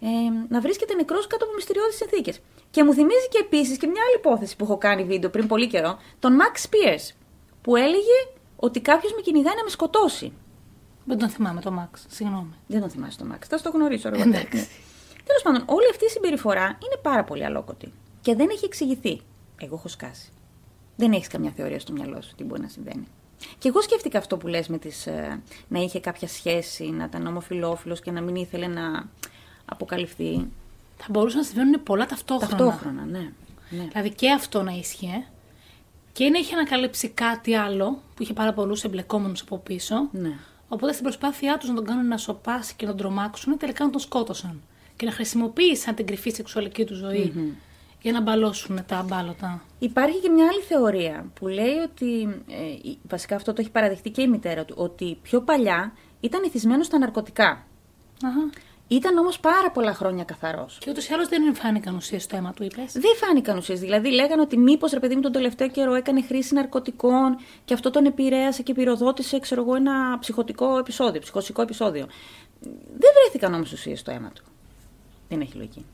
ε, 0.00 0.06
να 0.48 0.60
βρίσκεται 0.60 0.94
νεκρός 0.94 1.26
κάτω 1.26 1.44
από 1.44 1.54
μυστηριώδεις 1.54 1.96
συνθήκες. 1.96 2.40
Και 2.70 2.84
μου 2.84 2.92
θυμίζει 2.92 3.28
και 3.30 3.38
επίσης 3.40 3.76
και 3.78 3.86
μια 3.86 4.02
άλλη 4.06 4.16
υπόθεση 4.16 4.56
που 4.56 4.64
έχω 4.64 4.78
κάνει 4.78 5.04
βίντεο 5.04 5.30
πριν 5.30 5.46
πολύ 5.46 5.66
καιρό, 5.66 5.98
τον 6.18 6.38
Max 6.40 6.54
Spears, 6.66 7.14
που 7.62 7.76
έλεγε 7.76 8.18
ότι 8.56 8.80
κάποιος 8.80 9.12
με 9.12 9.20
κυνηγάει 9.20 9.54
να 9.56 9.62
με 9.62 9.70
σκοτώσει. 9.70 10.32
Δεν 11.04 11.18
τον 11.18 11.28
θυμάμαι 11.28 11.60
το 11.60 11.70
Μαξ. 11.70 12.04
Συγγνώμη. 12.08 12.54
Δεν 12.66 12.80
τον 12.80 12.90
θυμάσαι 12.90 13.18
τον 13.18 13.32
Max, 13.32 13.44
θα 13.48 13.58
στο 13.58 13.70
γνωρίσω 13.70 14.08
εγώ. 14.08 14.22
Εντάξει. 14.22 14.68
Τέλος 15.26 15.42
πάντων, 15.42 15.62
όλη 15.66 15.88
αυτή 15.90 16.04
η 16.04 16.08
συμπεριφορά 16.08 16.64
είναι 16.64 16.98
πάρα 17.02 17.24
πολύ 17.24 17.44
αλόκοτη 17.44 17.92
και 18.20 18.34
δεν 18.34 18.48
έχει 18.50 18.64
εξηγηθεί. 18.64 19.20
Εγώ 19.60 19.74
έχω 19.74 19.88
σκάσει. 19.88 20.28
Δεν 20.96 21.12
έχεις 21.12 21.28
καμιά 21.28 21.50
θεωρία 21.50 21.80
στο 21.80 21.92
μυαλό 21.92 22.22
σου 22.22 22.34
τι 22.36 22.44
μπορεί 22.44 22.60
να 22.60 22.68
συμβαίνει. 22.68 23.06
Και 23.58 23.68
εγώ 23.68 23.82
σκέφτηκα 23.82 24.18
αυτό 24.18 24.36
που 24.36 24.46
λες 24.46 24.68
με 24.68 24.78
τις, 24.78 25.06
ε, 25.06 25.42
να 25.68 25.80
είχε 25.80 26.00
κάποια 26.00 26.28
σχέση, 26.28 26.84
να 26.84 27.04
ήταν 27.04 27.26
ομοφιλόφιλος 27.26 28.00
και 28.00 28.10
να 28.10 28.20
μην 28.20 28.34
ήθελε 28.34 28.66
να 28.66 29.08
αποκαλυφθεί. 29.64 30.48
Θα 30.96 31.06
μπορούσαν 31.10 31.38
να 31.38 31.44
συμβαίνουν 31.44 31.82
πολλά 31.82 32.06
ταυτόχρονα. 32.06 32.56
Ταυτόχρονα, 32.56 33.04
ναι. 33.04 33.32
ναι. 33.70 33.84
Δηλαδή 33.88 34.10
και 34.10 34.30
αυτό 34.32 34.62
να 34.62 34.72
ίσχυε. 34.72 35.26
Και 36.12 36.28
να 36.28 36.38
είχε 36.38 36.54
ανακαλύψει 36.54 37.08
κάτι 37.08 37.54
άλλο 37.54 38.02
που 38.14 38.22
είχε 38.22 38.32
πάρα 38.32 38.52
πολλούς 38.52 38.84
εμπλεκόμενους 38.84 39.40
από 39.40 39.58
πίσω. 39.58 40.08
ναι. 40.12 40.32
Οπότε 40.68 40.92
στην 40.92 41.04
προσπάθειά 41.04 41.58
τους 41.58 41.68
να 41.68 41.74
τον 41.74 41.84
κάνουν 41.84 42.06
να 42.08 42.16
σοπάσει 42.16 42.74
και 42.76 42.86
να 42.86 42.90
τον 42.90 43.00
τρομάξουν, 43.00 43.58
τελικά 43.58 43.84
να 43.84 43.90
τον 43.90 44.00
σκότωσαν. 44.00 44.62
Και 44.96 45.06
να 45.06 45.12
χρησιμοποίησαν 45.12 45.94
την 45.94 46.06
κρυφή 46.06 46.30
σεξουαλική 46.30 46.84
του 46.84 46.94
ζωη 46.94 47.32
για 48.04 48.12
να 48.12 48.20
μπαλώσουν 48.20 48.80
τα 48.86 48.96
αμπάλωτα. 48.96 49.62
Υπάρχει 49.78 50.20
και 50.20 50.28
μια 50.28 50.46
άλλη 50.48 50.60
θεωρία 50.60 51.26
που 51.34 51.46
λέει 51.48 51.76
ότι, 51.76 52.22
ε, 52.50 52.64
η- 52.88 52.98
βασικά 53.08 53.36
αυτό 53.36 53.52
το 53.52 53.60
έχει 53.60 53.70
παραδεχτεί 53.70 54.10
και 54.10 54.22
η 54.22 54.28
μητέρα 54.28 54.64
του, 54.64 54.74
ότι 54.78 55.18
πιο 55.22 55.40
παλιά 55.40 55.92
ήταν 56.20 56.42
εθισμένος 56.44 56.86
στα 56.86 56.98
ναρκωτικά. 56.98 57.66
Αχα. 58.24 58.50
Ήταν 58.88 59.18
όμως 59.18 59.40
πάρα 59.40 59.70
πολλά 59.70 59.94
χρόνια 59.94 60.24
καθαρός. 60.24 60.78
Και 60.80 60.90
ούτως 60.90 61.08
ή 61.08 61.12
άλλως 61.12 61.28
δεν 61.28 61.54
φάνηκαν 61.54 61.94
ουσίες 61.94 62.22
στο 62.22 62.36
αίμα 62.36 62.52
του, 62.52 62.62
είπες. 62.64 62.92
Δεν 62.92 63.16
φάνηκαν 63.16 63.56
ουσίες. 63.56 63.80
Δηλαδή, 63.80 64.10
λέγανε 64.10 64.40
ότι 64.42 64.56
μήπως 64.58 64.92
ρε 64.92 65.00
παιδί 65.00 65.14
μου 65.14 65.20
τον 65.20 65.32
τελευταίο 65.32 65.68
καιρό 65.68 65.94
έκανε 65.94 66.22
χρήση 66.22 66.54
ναρκωτικών 66.54 67.36
και 67.64 67.74
αυτό 67.74 67.90
τον 67.90 68.04
επηρέασε 68.04 68.62
και 68.62 68.74
πυροδότησε, 68.74 69.38
ξέρω 69.38 69.60
εγώ, 69.62 69.74
ένα 69.74 70.18
ψυχοτικό 70.18 70.78
επεισόδιο, 70.78 71.20
ψυχοσικό 71.20 71.62
επεισόδιο. 71.62 72.06
Δεν 72.98 73.10
βρέθηκαν 73.22 73.54
όμως 73.54 73.72
ουσίες 73.72 74.00
στο 74.00 74.10
αίμα 74.10 74.30
του. 74.34 74.42
Δεν 75.28 75.40
έχει 75.40 75.56
λογική. 75.56 75.84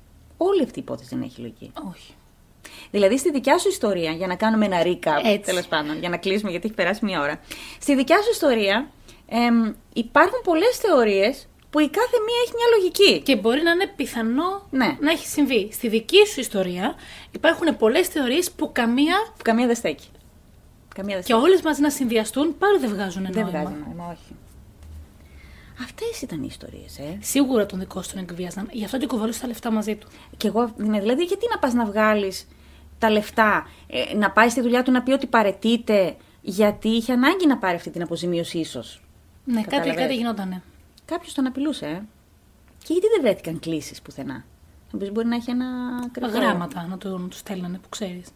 Όλη 0.43 0.63
αυτή 0.63 0.79
η 0.79 0.83
υπόθεση 0.83 1.09
δεν 1.15 1.23
έχει 1.25 1.41
λογική. 1.41 1.73
Όχι. 1.91 2.13
Δηλαδή, 2.91 3.19
στη 3.19 3.31
δικιά 3.31 3.59
σου 3.59 3.69
ιστορία, 3.69 4.11
για 4.13 4.27
να 4.27 4.35
κάνουμε 4.37 4.65
ένα 4.67 4.83
recap, 4.85 5.25
Έτσι. 5.25 5.39
τέλος 5.51 5.67
πάντων, 5.67 5.99
για 5.99 6.09
να 6.09 6.17
κλείσουμε 6.17 6.51
γιατί 6.51 6.67
έχει 6.67 6.75
περάσει 6.77 7.05
μία 7.05 7.21
ώρα. 7.21 7.41
Στη 7.81 7.95
δικιά 7.95 8.17
σου 8.23 8.31
ιστορία 8.33 8.91
εμ, 9.29 9.73
υπάρχουν 9.93 10.41
πολλές 10.45 10.77
θεωρίες 10.77 11.47
που 11.71 11.79
η 11.81 11.89
κάθε 11.89 12.17
μία 12.27 12.37
έχει 12.45 12.53
μια 12.55 12.67
λογική. 12.79 13.23
Και 13.23 13.37
μπορεί 13.37 13.63
να 13.63 13.71
είναι 13.71 13.87
πιθανό 13.97 14.67
Ναι. 14.71 14.97
να 15.01 15.11
έχει 15.11 15.27
συμβεί. 15.27 15.69
Στη 15.73 15.89
δική 15.89 16.27
σου 16.27 16.41
ιστορία 16.41 16.95
υπάρχουν 17.31 17.77
πολλές 17.77 18.09
θεωρίες 18.09 18.51
που 18.51 18.73
καμία 18.73 19.17
Που 19.37 19.43
καμία 19.45 19.67
δεν 19.67 19.77
στέκει. 19.77 20.09
Καμία 20.95 21.15
δεν 21.15 21.25
και 21.25 21.33
στέκει. 21.33 21.45
όλες 21.47 21.63
μαζί 21.63 21.81
να 21.81 21.91
συνδυαστούν 21.91 22.59
πάλι 22.59 22.79
δεν 22.79 22.91
βγάζουν 22.91 23.23
Δεν 23.23 23.33
νόημα. 23.45 23.49
βγάζει 23.61 23.75
νόημα, 23.87 24.07
όχι. 24.11 24.35
Αυτές 25.83 26.23
ήταν 26.23 26.43
οι 26.43 26.47
ιστορίες, 26.49 26.99
ε. 26.99 27.19
Σίγουρα 27.21 27.67
τον 27.67 27.79
δικό 27.79 28.03
σου 28.03 28.11
τον 28.13 28.23
εκβίαζαν. 28.23 28.69
Γι' 28.73 28.85
αυτό 28.85 28.99
και 28.99 29.07
κουβαλούσες 29.07 29.41
τα 29.41 29.47
λεφτά 29.47 29.71
μαζί 29.71 29.97
του. 29.97 30.09
Και 30.37 30.47
εγώ, 30.47 30.73
ναι, 30.77 31.01
δηλαδή, 31.01 31.25
γιατί 31.25 31.47
να 31.51 31.59
πας 31.59 31.73
να 31.75 31.85
βγάλεις 31.85 32.47
τα 32.99 33.11
λεφτά, 33.11 33.67
ε, 33.87 34.15
να 34.15 34.31
πάει 34.31 34.49
στη 34.49 34.61
δουλειά 34.61 34.83
του 34.83 34.91
να 34.91 35.03
πει 35.03 35.13
ότι 35.13 35.27
παρετείται, 35.27 36.17
γιατί 36.41 36.89
είχε 36.89 37.13
ανάγκη 37.13 37.47
να 37.47 37.59
πάρει 37.59 37.77
αυτή 37.77 37.91
την 37.91 38.03
αποζημίωση, 38.03 38.59
ίσως. 38.59 39.03
Ναι, 39.45 39.55
κάτι, 39.55 39.71
Κατάλαβες; 39.71 40.03
κάτι 40.03 40.15
γινότανε. 40.15 40.63
Κάποιος 41.05 41.35
τον 41.35 41.47
απειλούσε, 41.47 41.87
ε. 41.87 42.03
Και 42.85 42.93
γιατί 42.93 43.07
δεν 43.09 43.21
βρέθηκαν 43.21 43.59
κλήσεις 43.59 44.03
πουθενά; 44.03 44.45
Να 44.91 44.99
πεις, 44.99 45.13
μπορεί 45.13 45.27
να 45.27 45.35
έχει 45.35 45.51
ένα 45.51 45.67
κρυφό. 46.13 46.39
Γράμματα 46.39 46.87
να 46.87 46.99
του 46.99 47.27
τους 47.31 47.39
στέλνανε 47.39 47.79
που 47.79 47.89
ξέρεις. 47.89 48.29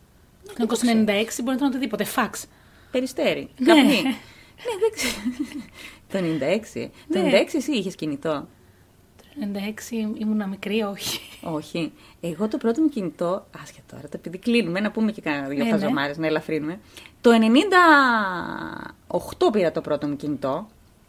δεν 0.44 0.54
Το 0.56 0.66
το 0.66 0.76
1996 0.82 1.42
μπορεί 1.42 1.46
να 1.46 1.52
ήταν 1.54 1.68
οτιδήποτε. 1.68 2.04
Φαξ. 2.04 2.46
Περιστέρι. 2.90 3.48
Ναι. 3.58 3.74
Καπνί. 3.74 4.02
Ναι, 4.56 4.72
δεν 4.80 4.90
ξέρω. 4.94 5.16
το 6.08 6.18
96. 6.18 6.90
Το 7.12 7.18
Ναι. 7.18 7.30
96 7.30 7.54
εσύ 7.56 7.72
είχες 7.72 7.94
κινητό; 7.94 8.46
Το 9.18 9.30
96 9.40 10.18
ήμουνα 10.20 10.46
μικρή, 10.46 10.82
όχι. 10.82 11.20
Όχι. 11.42 11.92
Εγώ 12.20 12.48
το 12.48 12.56
πρώτο 12.56 12.82
μου 12.82 12.88
κινητό, 12.88 13.46
άσχετο 13.62 13.86
τώρα, 13.94 14.02
το 14.02 14.16
επειδή 14.16 14.38
κλείνουμε, 14.38 14.80
να 14.80 14.90
πούμε 14.90 15.12
και 15.12 15.20
κανένα 15.20 15.48
δύο 15.48 15.64
Ναι, 15.64 15.70
χαζομάρες, 15.70 16.18
να 16.18 16.26
ελαφρύνουμε. 16.26 16.80
Το 17.20 17.30
98 19.46 19.52
πήρα 19.52 19.72
το 19.72 19.80
πρώτο 19.80 20.06
μου 20.06 20.16
κινητό, 20.16 20.66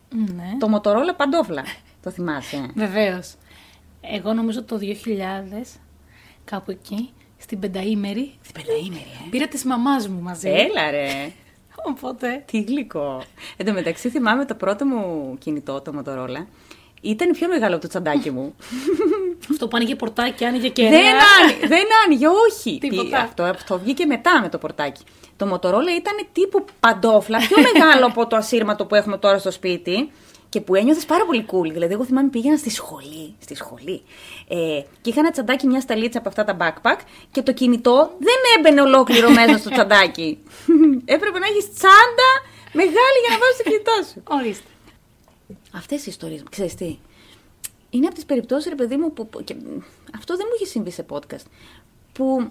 Ναι. 0.09 0.57
το 0.59 0.67
Motorola 0.75 1.15
Παντόφλα. 1.17 1.63
Το 2.03 2.09
θυμάσαι; 2.11 2.71
Βεβαίως. 2.75 3.33
Εγώ 4.01 4.33
νομίζω 4.33 4.63
το 4.63 4.77
2000, 4.77 5.79
κάπου 6.45 6.71
εκεί, 6.71 7.09
στην 7.37 7.59
πενταήμερη, 7.59 8.33
Στην 8.41 8.61
πενταήμερη, 8.63 9.05
ε. 9.25 9.29
πήρα 9.29 9.47
τη 9.47 9.67
μαμάς 9.67 10.07
μου 10.07 10.21
μαζί. 10.21 10.49
Έλα 10.49 10.91
ρε. 10.91 11.31
Οπότε. 11.88 12.43
Τι 12.51 12.61
γλυκό. 12.61 13.23
Εν 13.57 13.65
τω 13.65 13.73
μεταξύ 13.73 14.09
θυμάμαι 14.09 14.45
το 14.45 14.55
πρώτο 14.55 14.86
μου 14.86 15.36
κινητό, 15.39 15.81
το 15.81 15.91
Motorola. 15.99 16.45
Ήταν 17.01 17.31
πιο 17.31 17.47
μεγάλο 17.47 17.73
από 17.73 17.81
το 17.81 17.88
τσαντάκι 17.88 18.31
μου. 18.31 18.55
Αυτό 19.51 19.67
που 19.67 19.77
άνοιγε 19.77 19.95
πορτάκι, 19.95 20.45
άνοιγε 20.45 20.69
και. 20.69 20.89
δεν, 20.89 21.01
άνοιγε, 21.41 21.67
δεν 21.67 21.83
άνοιγε, 22.05 22.27
όχι. 22.27 22.77
Τίποτα. 22.81 23.03
Τι- 23.09 23.15
αυτό, 23.15 23.43
αυτό 23.43 23.79
βγήκε 23.79 24.05
μετά 24.05 24.41
με 24.41 24.49
το 24.49 24.57
πορτάκι. 24.57 25.03
Το 25.38 25.45
Motorola 25.53 25.91
ήταν 25.97 26.27
τύπου 26.31 26.65
παντόφλα, 26.79 27.38
πιο 27.38 27.57
μεγάλο 27.73 28.05
από 28.05 28.27
το 28.27 28.36
ασύρματο 28.36 28.86
που 28.86 28.95
έχουμε 28.95 29.17
τώρα 29.17 29.38
στο 29.38 29.51
σπίτι 29.51 30.11
και 30.56 30.62
που 30.62 30.76
ένιωθες 30.76 31.06
πάρα 31.06 31.26
πολύ 31.26 31.45
cool. 31.51 31.72
Δηλαδή, 31.72 31.93
εγώ 31.93 32.06
θυμάμαι 32.06 32.30
πήγαινα 32.30 32.58
στη 32.58 32.70
σχολή. 32.70 33.36
Στη 33.39 33.56
σχολή. 33.56 34.01
Ε, 34.47 34.82
και 35.01 35.10
είχα 35.10 35.20
ένα 35.20 35.32
τσαντάκι, 35.32 35.68
μια 35.68 35.82
σταλίτσα 35.82 36.20
από 36.20 36.30
αυτά 36.30 36.43
τα 36.43 36.58
backpack 36.60 36.99
και 37.32 37.41
το 37.41 37.53
κινητό 37.53 38.12
δεν 38.20 38.36
έμπαινε 38.58 38.82
ολόκληρο 38.82 39.30
μέσα 39.39 39.58
στο 39.58 39.70
τσαντάκι. 39.70 40.43
Έπρεπε 41.16 41.39
να 41.39 41.45
έχεις 41.45 41.74
τσάντα 41.74 42.30
μεγάλη 42.74 43.18
για 43.28 43.30
να 43.32 43.38
βάζεις 43.38 43.58
το 43.58 43.64
κινητό 43.64 43.91
σου. 44.12 44.24
Ορίστε. 44.39 44.70
Αυτές 45.74 46.06
οι 46.06 46.10
ιστορίες, 46.10 46.43
ξέρεις 46.49 46.76
τι. 46.76 46.97
Είναι 47.89 48.06
από 48.06 48.16
τις 48.16 48.26
περιπτώσεις, 48.26 48.70
ρε 48.70 48.76
παιδί 48.76 48.95
μου, 48.97 49.14
που. 49.14 49.28
που- 49.28 49.43
και, 49.43 49.56
αυτό 50.16 50.36
δεν 50.36 50.45
μου 50.49 50.53
έχει 50.56 50.68
συμβεί 50.68 50.91
σε 50.91 51.06
podcast. 51.10 51.45
Που 52.14 52.47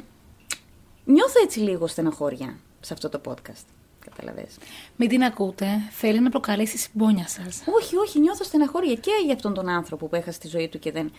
νιώθω 1.05 1.41
έτσι 1.43 1.59
λίγο 1.61 1.87
στεναχώρια 1.87 2.59
σε 2.81 2.93
αυτό 2.93 3.09
το 3.09 3.21
podcast. 3.25 3.65
Καταλαβες. 4.11 4.57
Μην 4.97 5.09
την 5.09 5.23
ακούτε. 5.23 5.67
Θέλει 5.91 6.21
να 6.21 6.31
προκαλέσει 6.31 6.79
συμπόνια 6.79 7.29
σας. 7.29 7.63
Όχι, 7.81 7.97
όχι, 7.97 8.21
νιώθω 8.21 8.45
στεναχώρια 8.45 8.95
και 8.95 9.11
για 9.25 9.35
αυτόν 9.35 9.55
τον 9.55 9.69
άνθρωπο 9.69 10.07
που 10.07 10.17
έχασε 10.17 10.39
τη 10.39 10.49
ζωή 10.49 10.69
του 10.69 10.79
και 10.79 10.93
δεν 10.93 11.13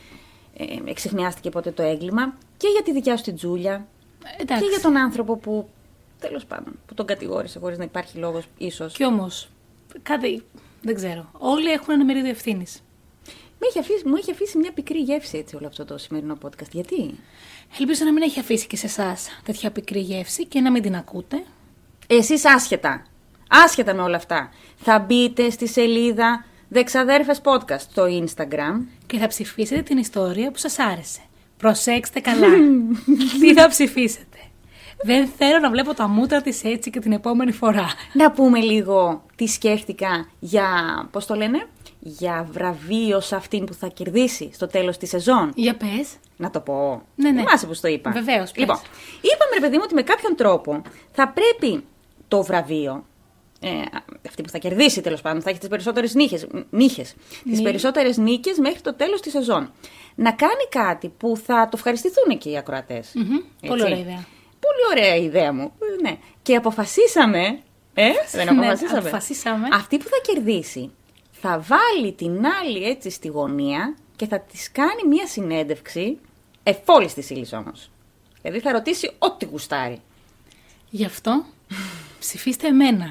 ε, 0.57 0.65
εξεχνιάστηκε 0.85 1.49
ποτέ 1.49 1.71
το 1.71 1.83
έγκλημα. 1.83 2.37
Και 2.57 2.67
για 2.67 2.83
τη 2.83 2.91
δικιά 2.91 3.17
σου 3.17 3.23
την 3.23 3.35
Τζούλια. 3.35 3.87
Εντάξει. 4.37 4.63
Και 4.63 4.69
για 4.69 4.81
τον 4.81 4.97
άνθρωπο 4.97 5.37
που. 5.37 5.69
Τέλος 6.19 6.45
πάντων, 6.45 6.79
που 6.85 6.93
τον 6.93 7.05
κατηγόρησε 7.05 7.59
χωρίς 7.59 7.77
να 7.77 7.83
υπάρχει 7.83 8.17
λόγος, 8.17 8.45
ίσως. 8.57 8.93
Κι 8.93 9.05
όμως, 9.05 9.49
κάτι. 10.03 10.43
Δεν 10.81 10.95
ξέρω. 10.95 11.29
Όλοι 11.31 11.71
έχουν 11.71 11.93
ένα 11.93 12.05
μερίδιο 12.05 12.29
ευθύνης. 12.29 12.81
Μου 13.27 13.67
έχει 13.69 13.79
αφήσει, 13.79 14.07
μου 14.07 14.15
έχει 14.15 14.31
αφήσει 14.31 14.57
μια 14.57 14.71
πικρή 14.73 14.99
γεύση 14.99 15.37
έτσι 15.37 15.55
όλο 15.55 15.67
αυτό 15.67 15.85
το 15.85 15.97
σημερινό 15.97 16.37
podcast. 16.43 16.71
Γιατί; 16.71 17.15
Ελπίζω 17.79 18.05
να 18.05 18.13
μην 18.13 18.23
έχει 18.23 18.39
αφήσει 18.39 18.67
και 18.67 18.75
σε 18.75 18.85
εσάς 18.85 19.27
τέτοια 19.43 19.71
πικρή 19.71 19.99
γεύση 19.99 20.45
και 20.45 20.59
να 20.59 20.71
μην 20.71 20.81
την 20.81 20.95
ακούτε. 20.95 21.43
Εσείς 22.07 22.45
άσχετα, 22.45 23.05
άσχετα 23.49 23.93
με 23.93 24.01
όλα 24.01 24.15
αυτά, 24.15 24.51
θα 24.75 24.99
μπείτε 24.99 25.49
στη 25.49 25.67
σελίδα 25.67 26.45
Δεξαδέρφες 26.67 27.41
Podcast 27.43 27.79
στο 27.79 28.03
Instagram. 28.03 28.85
και 29.05 29.17
θα 29.17 29.27
ψηφίσετε 29.27 29.81
την 29.81 29.97
ιστορία 29.97 30.51
που 30.51 30.57
σας 30.57 30.79
άρεσε. 30.79 31.19
Προσέξτε 31.57 32.19
καλά. 32.19 32.47
Τι 33.39 33.53
θα 33.53 33.67
ψηφίσετε. 33.67 34.37
Δεν 35.03 35.27
θέλω 35.37 35.59
να 35.59 35.69
βλέπω 35.69 35.93
τα 35.93 36.07
μούτρα 36.07 36.41
της 36.41 36.63
έτσι 36.63 36.89
και 36.89 36.99
την 36.99 37.11
επόμενη 37.11 37.51
φορά. 37.51 37.85
Να 38.13 38.31
πούμε 38.31 38.59
λίγο 38.59 39.23
τι 39.35 39.47
σκέφτηκα 39.47 40.29
για, 40.39 40.67
πώς 41.11 41.25
το 41.25 41.35
λένε, 41.35 41.67
για 41.99 42.47
βραβείο 42.51 43.19
σε 43.19 43.35
αυτήν 43.35 43.65
που 43.65 43.73
θα 43.73 43.87
κερδίσει 43.87 44.49
στο 44.53 44.67
τέλος 44.67 44.97
της 44.97 45.09
σεζόν. 45.09 45.51
Για 45.55 45.75
πες. 45.75 46.15
Να 46.37 46.49
το 46.49 46.59
πω. 46.59 47.01
Ναι, 47.15 47.29
ναι. 47.31 47.39
Θυμάσαι 47.39 47.65
πώς 47.67 47.79
το 47.79 47.87
είπα. 47.87 48.11
Βεβαίως, 48.11 48.51
πες. 48.51 48.59
Λοιπόν, 48.59 48.77
είπαμε 49.21 49.51
ρε 49.53 49.59
παιδί 49.59 49.75
μου 49.75 49.81
ότι 49.83 49.93
με 49.93 50.01
κάποιον 50.01 50.35
τρόπο 50.35 50.81
θα 51.11 51.27
πρέπει 51.27 51.83
το 52.27 52.43
βραβείο, 52.43 53.05
ε, 53.59 53.69
αυτή 54.27 54.41
που 54.43 54.49
θα 54.49 54.57
κερδίσει 54.57 55.01
τέλος 55.01 55.21
πάντων, 55.21 55.41
θα 55.41 55.49
έχει 55.49 55.59
τις 55.59 55.69
περισσότερες 55.69 56.13
νύχες, 56.13 56.47
νύχες 56.69 57.13
τις 57.43 57.57
Ναι. 57.57 57.63
περισσότερες 57.63 58.17
νίκες 58.17 58.57
μέχρι 58.57 58.81
το 58.81 58.93
τέλος 58.93 59.21
της 59.21 59.31
σεζόν. 59.31 59.71
Να 60.15 60.31
κάνει 60.31 60.67
κάτι 60.69 61.09
που 61.09 61.37
θα 61.45 61.63
το 61.63 61.71
ευχαριστηθούν 61.73 62.37
και 62.37 62.49
οι 62.49 62.57
ακροατές. 62.57 63.11
Μμμ, 63.15 63.35
Έτσι. 63.35 63.67
πολύ 63.67 63.81
ωραία 63.83 63.97
ιδέα. 63.97 64.25
Πολύ 64.59 64.83
ωραία 65.01 65.15
ιδέα 65.15 65.53
μου. 65.53 65.71
Ε, 65.79 66.01
Ναι. 66.09 66.17
Και 66.41 66.55
αποφασίσαμε. 66.55 67.59
Ε, 67.93 68.09
δεν 68.31 68.45
Ναι, 68.45 68.51
αποφασίσαμε. 68.51 68.99
αποφασίσαμε. 68.99 69.67
Αυτή 69.73 69.97
που 69.97 70.03
θα 70.03 70.33
κερδίσει 70.33 70.91
θα 71.31 71.59
βάλει 71.67 72.11
την 72.13 72.45
άλλη 72.61 72.83
έτσι 72.85 73.09
στη 73.09 73.27
γωνία 73.27 73.95
και 74.15 74.27
θα 74.27 74.39
της 74.39 74.71
κάνει 74.71 75.07
μία 75.09 75.27
συνέντευξη 75.27 76.17
εφόλης 76.63 77.13
της 77.13 77.29
ύλης 77.29 77.53
όμως. 77.53 77.89
Δηλαδή 78.41 78.59
θα 78.59 78.71
ρωτήσει 78.71 79.11
ό,τι 79.19 79.45
γουστάρει. 79.45 80.01
Γι' 80.89 81.05
αυτό 81.05 81.45
ψηφίστε 82.25 82.67
εμένα. 82.67 83.05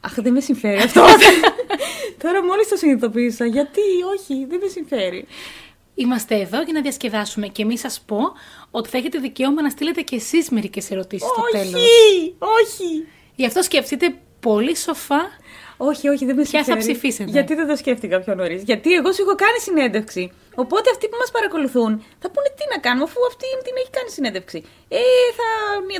Αχ, 0.00 0.14
δεν 0.14 0.32
με 0.32 0.40
συμφέρει 0.40 0.78
αυτό. 0.78 1.00
Τώρα 2.22 2.44
μόλις 2.44 2.68
το 2.68 2.76
συνειδητοποίησα. 2.76 3.44
Γιατί, 3.46 3.80
όχι, 4.16 4.46
δεν 4.48 4.58
με 4.62 4.68
συμφέρει. 4.68 5.26
Είμαστε 5.94 6.34
εδώ 6.34 6.62
για 6.62 6.72
να 6.72 6.80
διασκεδάσουμε 6.80 7.46
και 7.46 7.62
εμείς 7.62 7.80
σας 7.80 8.00
πω 8.06 8.18
ότι 8.70 8.88
θα 8.88 8.98
έχετε 8.98 9.18
δικαίωμα 9.18 9.62
να 9.62 9.70
στείλετε 9.70 10.00
και 10.00 10.16
εσείς 10.16 10.50
μερικές 10.50 10.90
ερωτήσεις 10.90 11.28
στο 11.28 11.42
τέλος. 11.50 11.74
όχι, 11.74 12.34
όχι. 12.38 13.06
Γι' 13.34 13.46
αυτό 13.46 13.62
σκεφτείτε 13.62 14.14
πολύ 14.40 14.76
σοφά 14.76 15.22
Όχι, 15.76 16.08
όχι, 16.08 16.24
δεν 16.26 16.36
με 16.36 16.42
Ποια 16.42 16.58
θα 16.58 16.64
συμφέρει. 16.64 16.86
ψηφίσετε; 16.92 17.30
Γιατί 17.30 17.54
δεν 17.54 17.66
το 17.68 17.76
σκέφτηκα 17.76 18.20
πιο 18.20 18.34
νωρίς. 18.34 18.62
Γιατί 18.62 18.92
εγώ 18.92 19.12
σου 19.12 19.22
έχω 19.22 19.34
κάνει 19.34 19.58
συνέντευξη. 19.60 20.32
Οπότε 20.54 20.90
αυτοί 20.90 21.08
που 21.08 21.16
μας 21.18 21.30
παρακολουθούν 21.30 21.92
θα 22.18 22.30
πούνε 22.30 22.48
τι 22.56 22.64
να 22.74 22.78
κάνουμε, 22.80 23.04
αφού 23.04 23.18
αυτή 23.28 23.46
την 23.64 23.74
έχει 23.76 23.90
κάνει 23.90 24.10
συνέντευξη. 24.10 24.64
Ε, 24.88 24.98
θα 25.38 25.48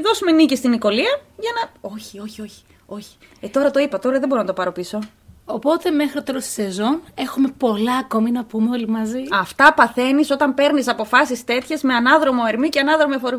δώσουμε 0.02 0.30
νίκη 0.32 0.56
στην 0.56 0.70
Νικολία 0.70 1.20
για 1.38 1.50
να. 1.56 1.90
Όχι, 1.90 2.18
όχι, 2.20 2.40
όχι. 2.40 2.62
όχι. 2.86 3.14
Ε, 3.40 3.48
τώρα 3.48 3.70
το 3.70 3.78
είπα, 3.80 3.98
τώρα 3.98 4.18
δεν 4.18 4.28
μπορώ 4.28 4.40
να 4.40 4.46
το 4.46 4.52
πάρω 4.52 4.72
πίσω. 4.72 4.98
Οπότε 5.44 5.90
μέχρι 5.90 6.12
το 6.14 6.22
τέλος 6.22 6.44
της 6.44 6.52
σεζόν 6.52 7.00
έχουμε 7.14 7.48
πολλά 7.58 7.96
ακόμη 7.96 8.30
να 8.30 8.44
πούμε 8.44 8.70
όλοι 8.70 8.88
μαζί. 8.88 9.22
Αυτά 9.32 9.74
παθαίνεις 9.74 10.30
όταν 10.30 10.54
παίρνεις 10.54 10.88
αποφάσεις 10.88 11.44
τέτοιες 11.44 11.82
με 11.82 11.94
ανάδρομο 11.94 12.42
Ερμή 12.48 12.68
και 12.68 12.80
ανάδρομη, 12.80 13.14
Αφρο... 13.14 13.36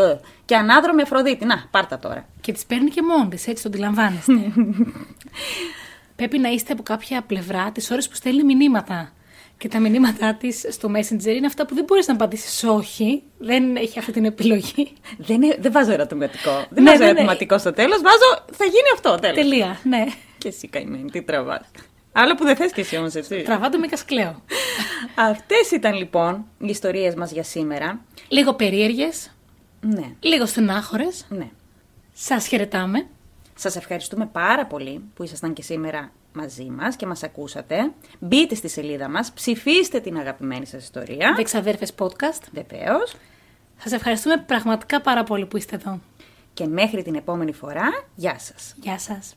ε, 0.00 0.20
και 0.44 0.56
ανάδρομη 0.56 1.02
Αφροδίτη. 1.02 1.44
Να, 1.44 1.64
πάρτα 1.70 1.98
τώρα. 1.98 2.28
Και 2.40 2.52
τις 2.52 2.66
παίρνει 2.66 2.90
και 2.90 3.02
μόνη 3.02 3.28
της, 3.28 3.46
έτσι 3.46 3.62
το 3.62 3.68
αντιλαμβάνεστε. 3.68 4.32
Πρέπει 6.16 6.38
να 6.38 6.48
είστε 6.48 6.72
από 6.72 6.82
κάποια 6.82 7.22
πλευρά 7.22 7.70
τις 7.72 7.90
ώρες 7.90 8.08
που 8.08 8.14
στέλνει 8.14 8.54
μηνύματα. 8.54 9.12
Και 9.58 9.68
τα 9.68 9.78
μηνύματά 9.80 10.34
της 10.34 10.64
στο 10.70 10.88
Messenger 10.90 11.26
είναι 11.26 11.46
αυτά 11.46 11.66
που 11.66 11.74
δεν 11.74 11.84
μπορείς 11.84 12.06
να 12.06 12.14
απαντήσεις 12.14 12.64
όχι. 12.64 13.22
Δεν 13.38 13.76
έχει 13.76 13.98
αυτή 13.98 14.12
την 14.12 14.24
επιλογή. 14.24 14.92
Δεν, 15.18 15.42
είναι- 15.42 15.56
δεν 15.60 15.72
βάζω 15.72 15.92
ερωτηματικό. 15.92 16.50
Δεν 16.70 16.82
Ναι, 16.82 16.90
βάζω 16.90 16.98
ναι, 16.98 17.04
ναι. 17.04 17.10
ερωτηματικό 17.10 17.58
στο 17.58 17.72
τέλος. 17.72 18.00
Βάζω. 18.02 18.44
Θα 18.52 18.64
γίνει 18.64 18.88
αυτό 18.94 19.14
τέλος. 19.14 19.36
Τελεία, 19.36 19.78
ναι. 19.82 20.04
Και 20.38 20.48
εσύ 20.48 20.68
καημένη, 20.68 21.10
τι 21.10 21.22
τραβάς. 21.22 21.70
Άλλο 22.12 22.34
που 22.34 22.44
δεν 22.44 22.56
θες 22.56 22.72
και 22.72 22.80
εσύ 22.80 22.96
όμως, 22.96 23.14
έτσι. 23.14 23.42
Τραβάτε 23.42 23.78
με 23.78 23.86
κασκλαίο. 23.86 24.42
Αυτές 25.14 25.70
ήταν 25.70 25.94
λοιπόν 25.94 26.44
οι 26.58 26.68
ιστορίες 26.68 27.14
μας 27.14 27.30
για 27.32 27.42
σήμερα. 27.42 28.00
Λίγο 28.28 28.54
περίεργες, 28.54 29.30
Ναι, 29.80 30.12
λίγο 30.20 30.46
στενάχωρες. 30.46 31.26
ναι. 31.28 31.48
Σας 32.12 32.46
χαιρετάμε. 32.46 33.06
Σας 33.54 33.76
ευχαριστούμε 33.76 34.26
πάρα 34.26 34.66
πολύ 34.66 35.02
που 35.14 35.22
ήσασταν 35.22 35.52
και 35.52 35.62
σήμερα 35.62 36.10
μαζί 36.32 36.64
μας 36.64 36.96
και 36.96 37.06
μας 37.06 37.22
ακούσατε. 37.22 37.92
Μπείτε 38.18 38.54
στη 38.54 38.68
σελίδα 38.68 39.08
μας, 39.08 39.32
ψηφίστε 39.32 40.00
την 40.00 40.16
αγαπημένη 40.18 40.66
σας 40.66 40.82
ιστορία. 40.82 41.32
Δεξαδέρφες 41.36 41.92
podcast. 41.98 42.42
Βεβαίως. 42.52 43.14
Σας 43.78 43.92
ευχαριστούμε 43.92 44.36
πραγματικά 44.46 45.00
πάρα 45.00 45.24
πολύ 45.24 45.46
που 45.46 45.56
είστε 45.56 45.74
εδώ. 45.74 46.00
Και 46.54 46.66
μέχρι 46.66 47.02
την 47.02 47.14
επόμενη 47.14 47.52
φορά, 47.52 47.88
γεια 48.14 48.38
σας. 48.38 48.74
Γεια 48.82 48.98
σας. 48.98 49.34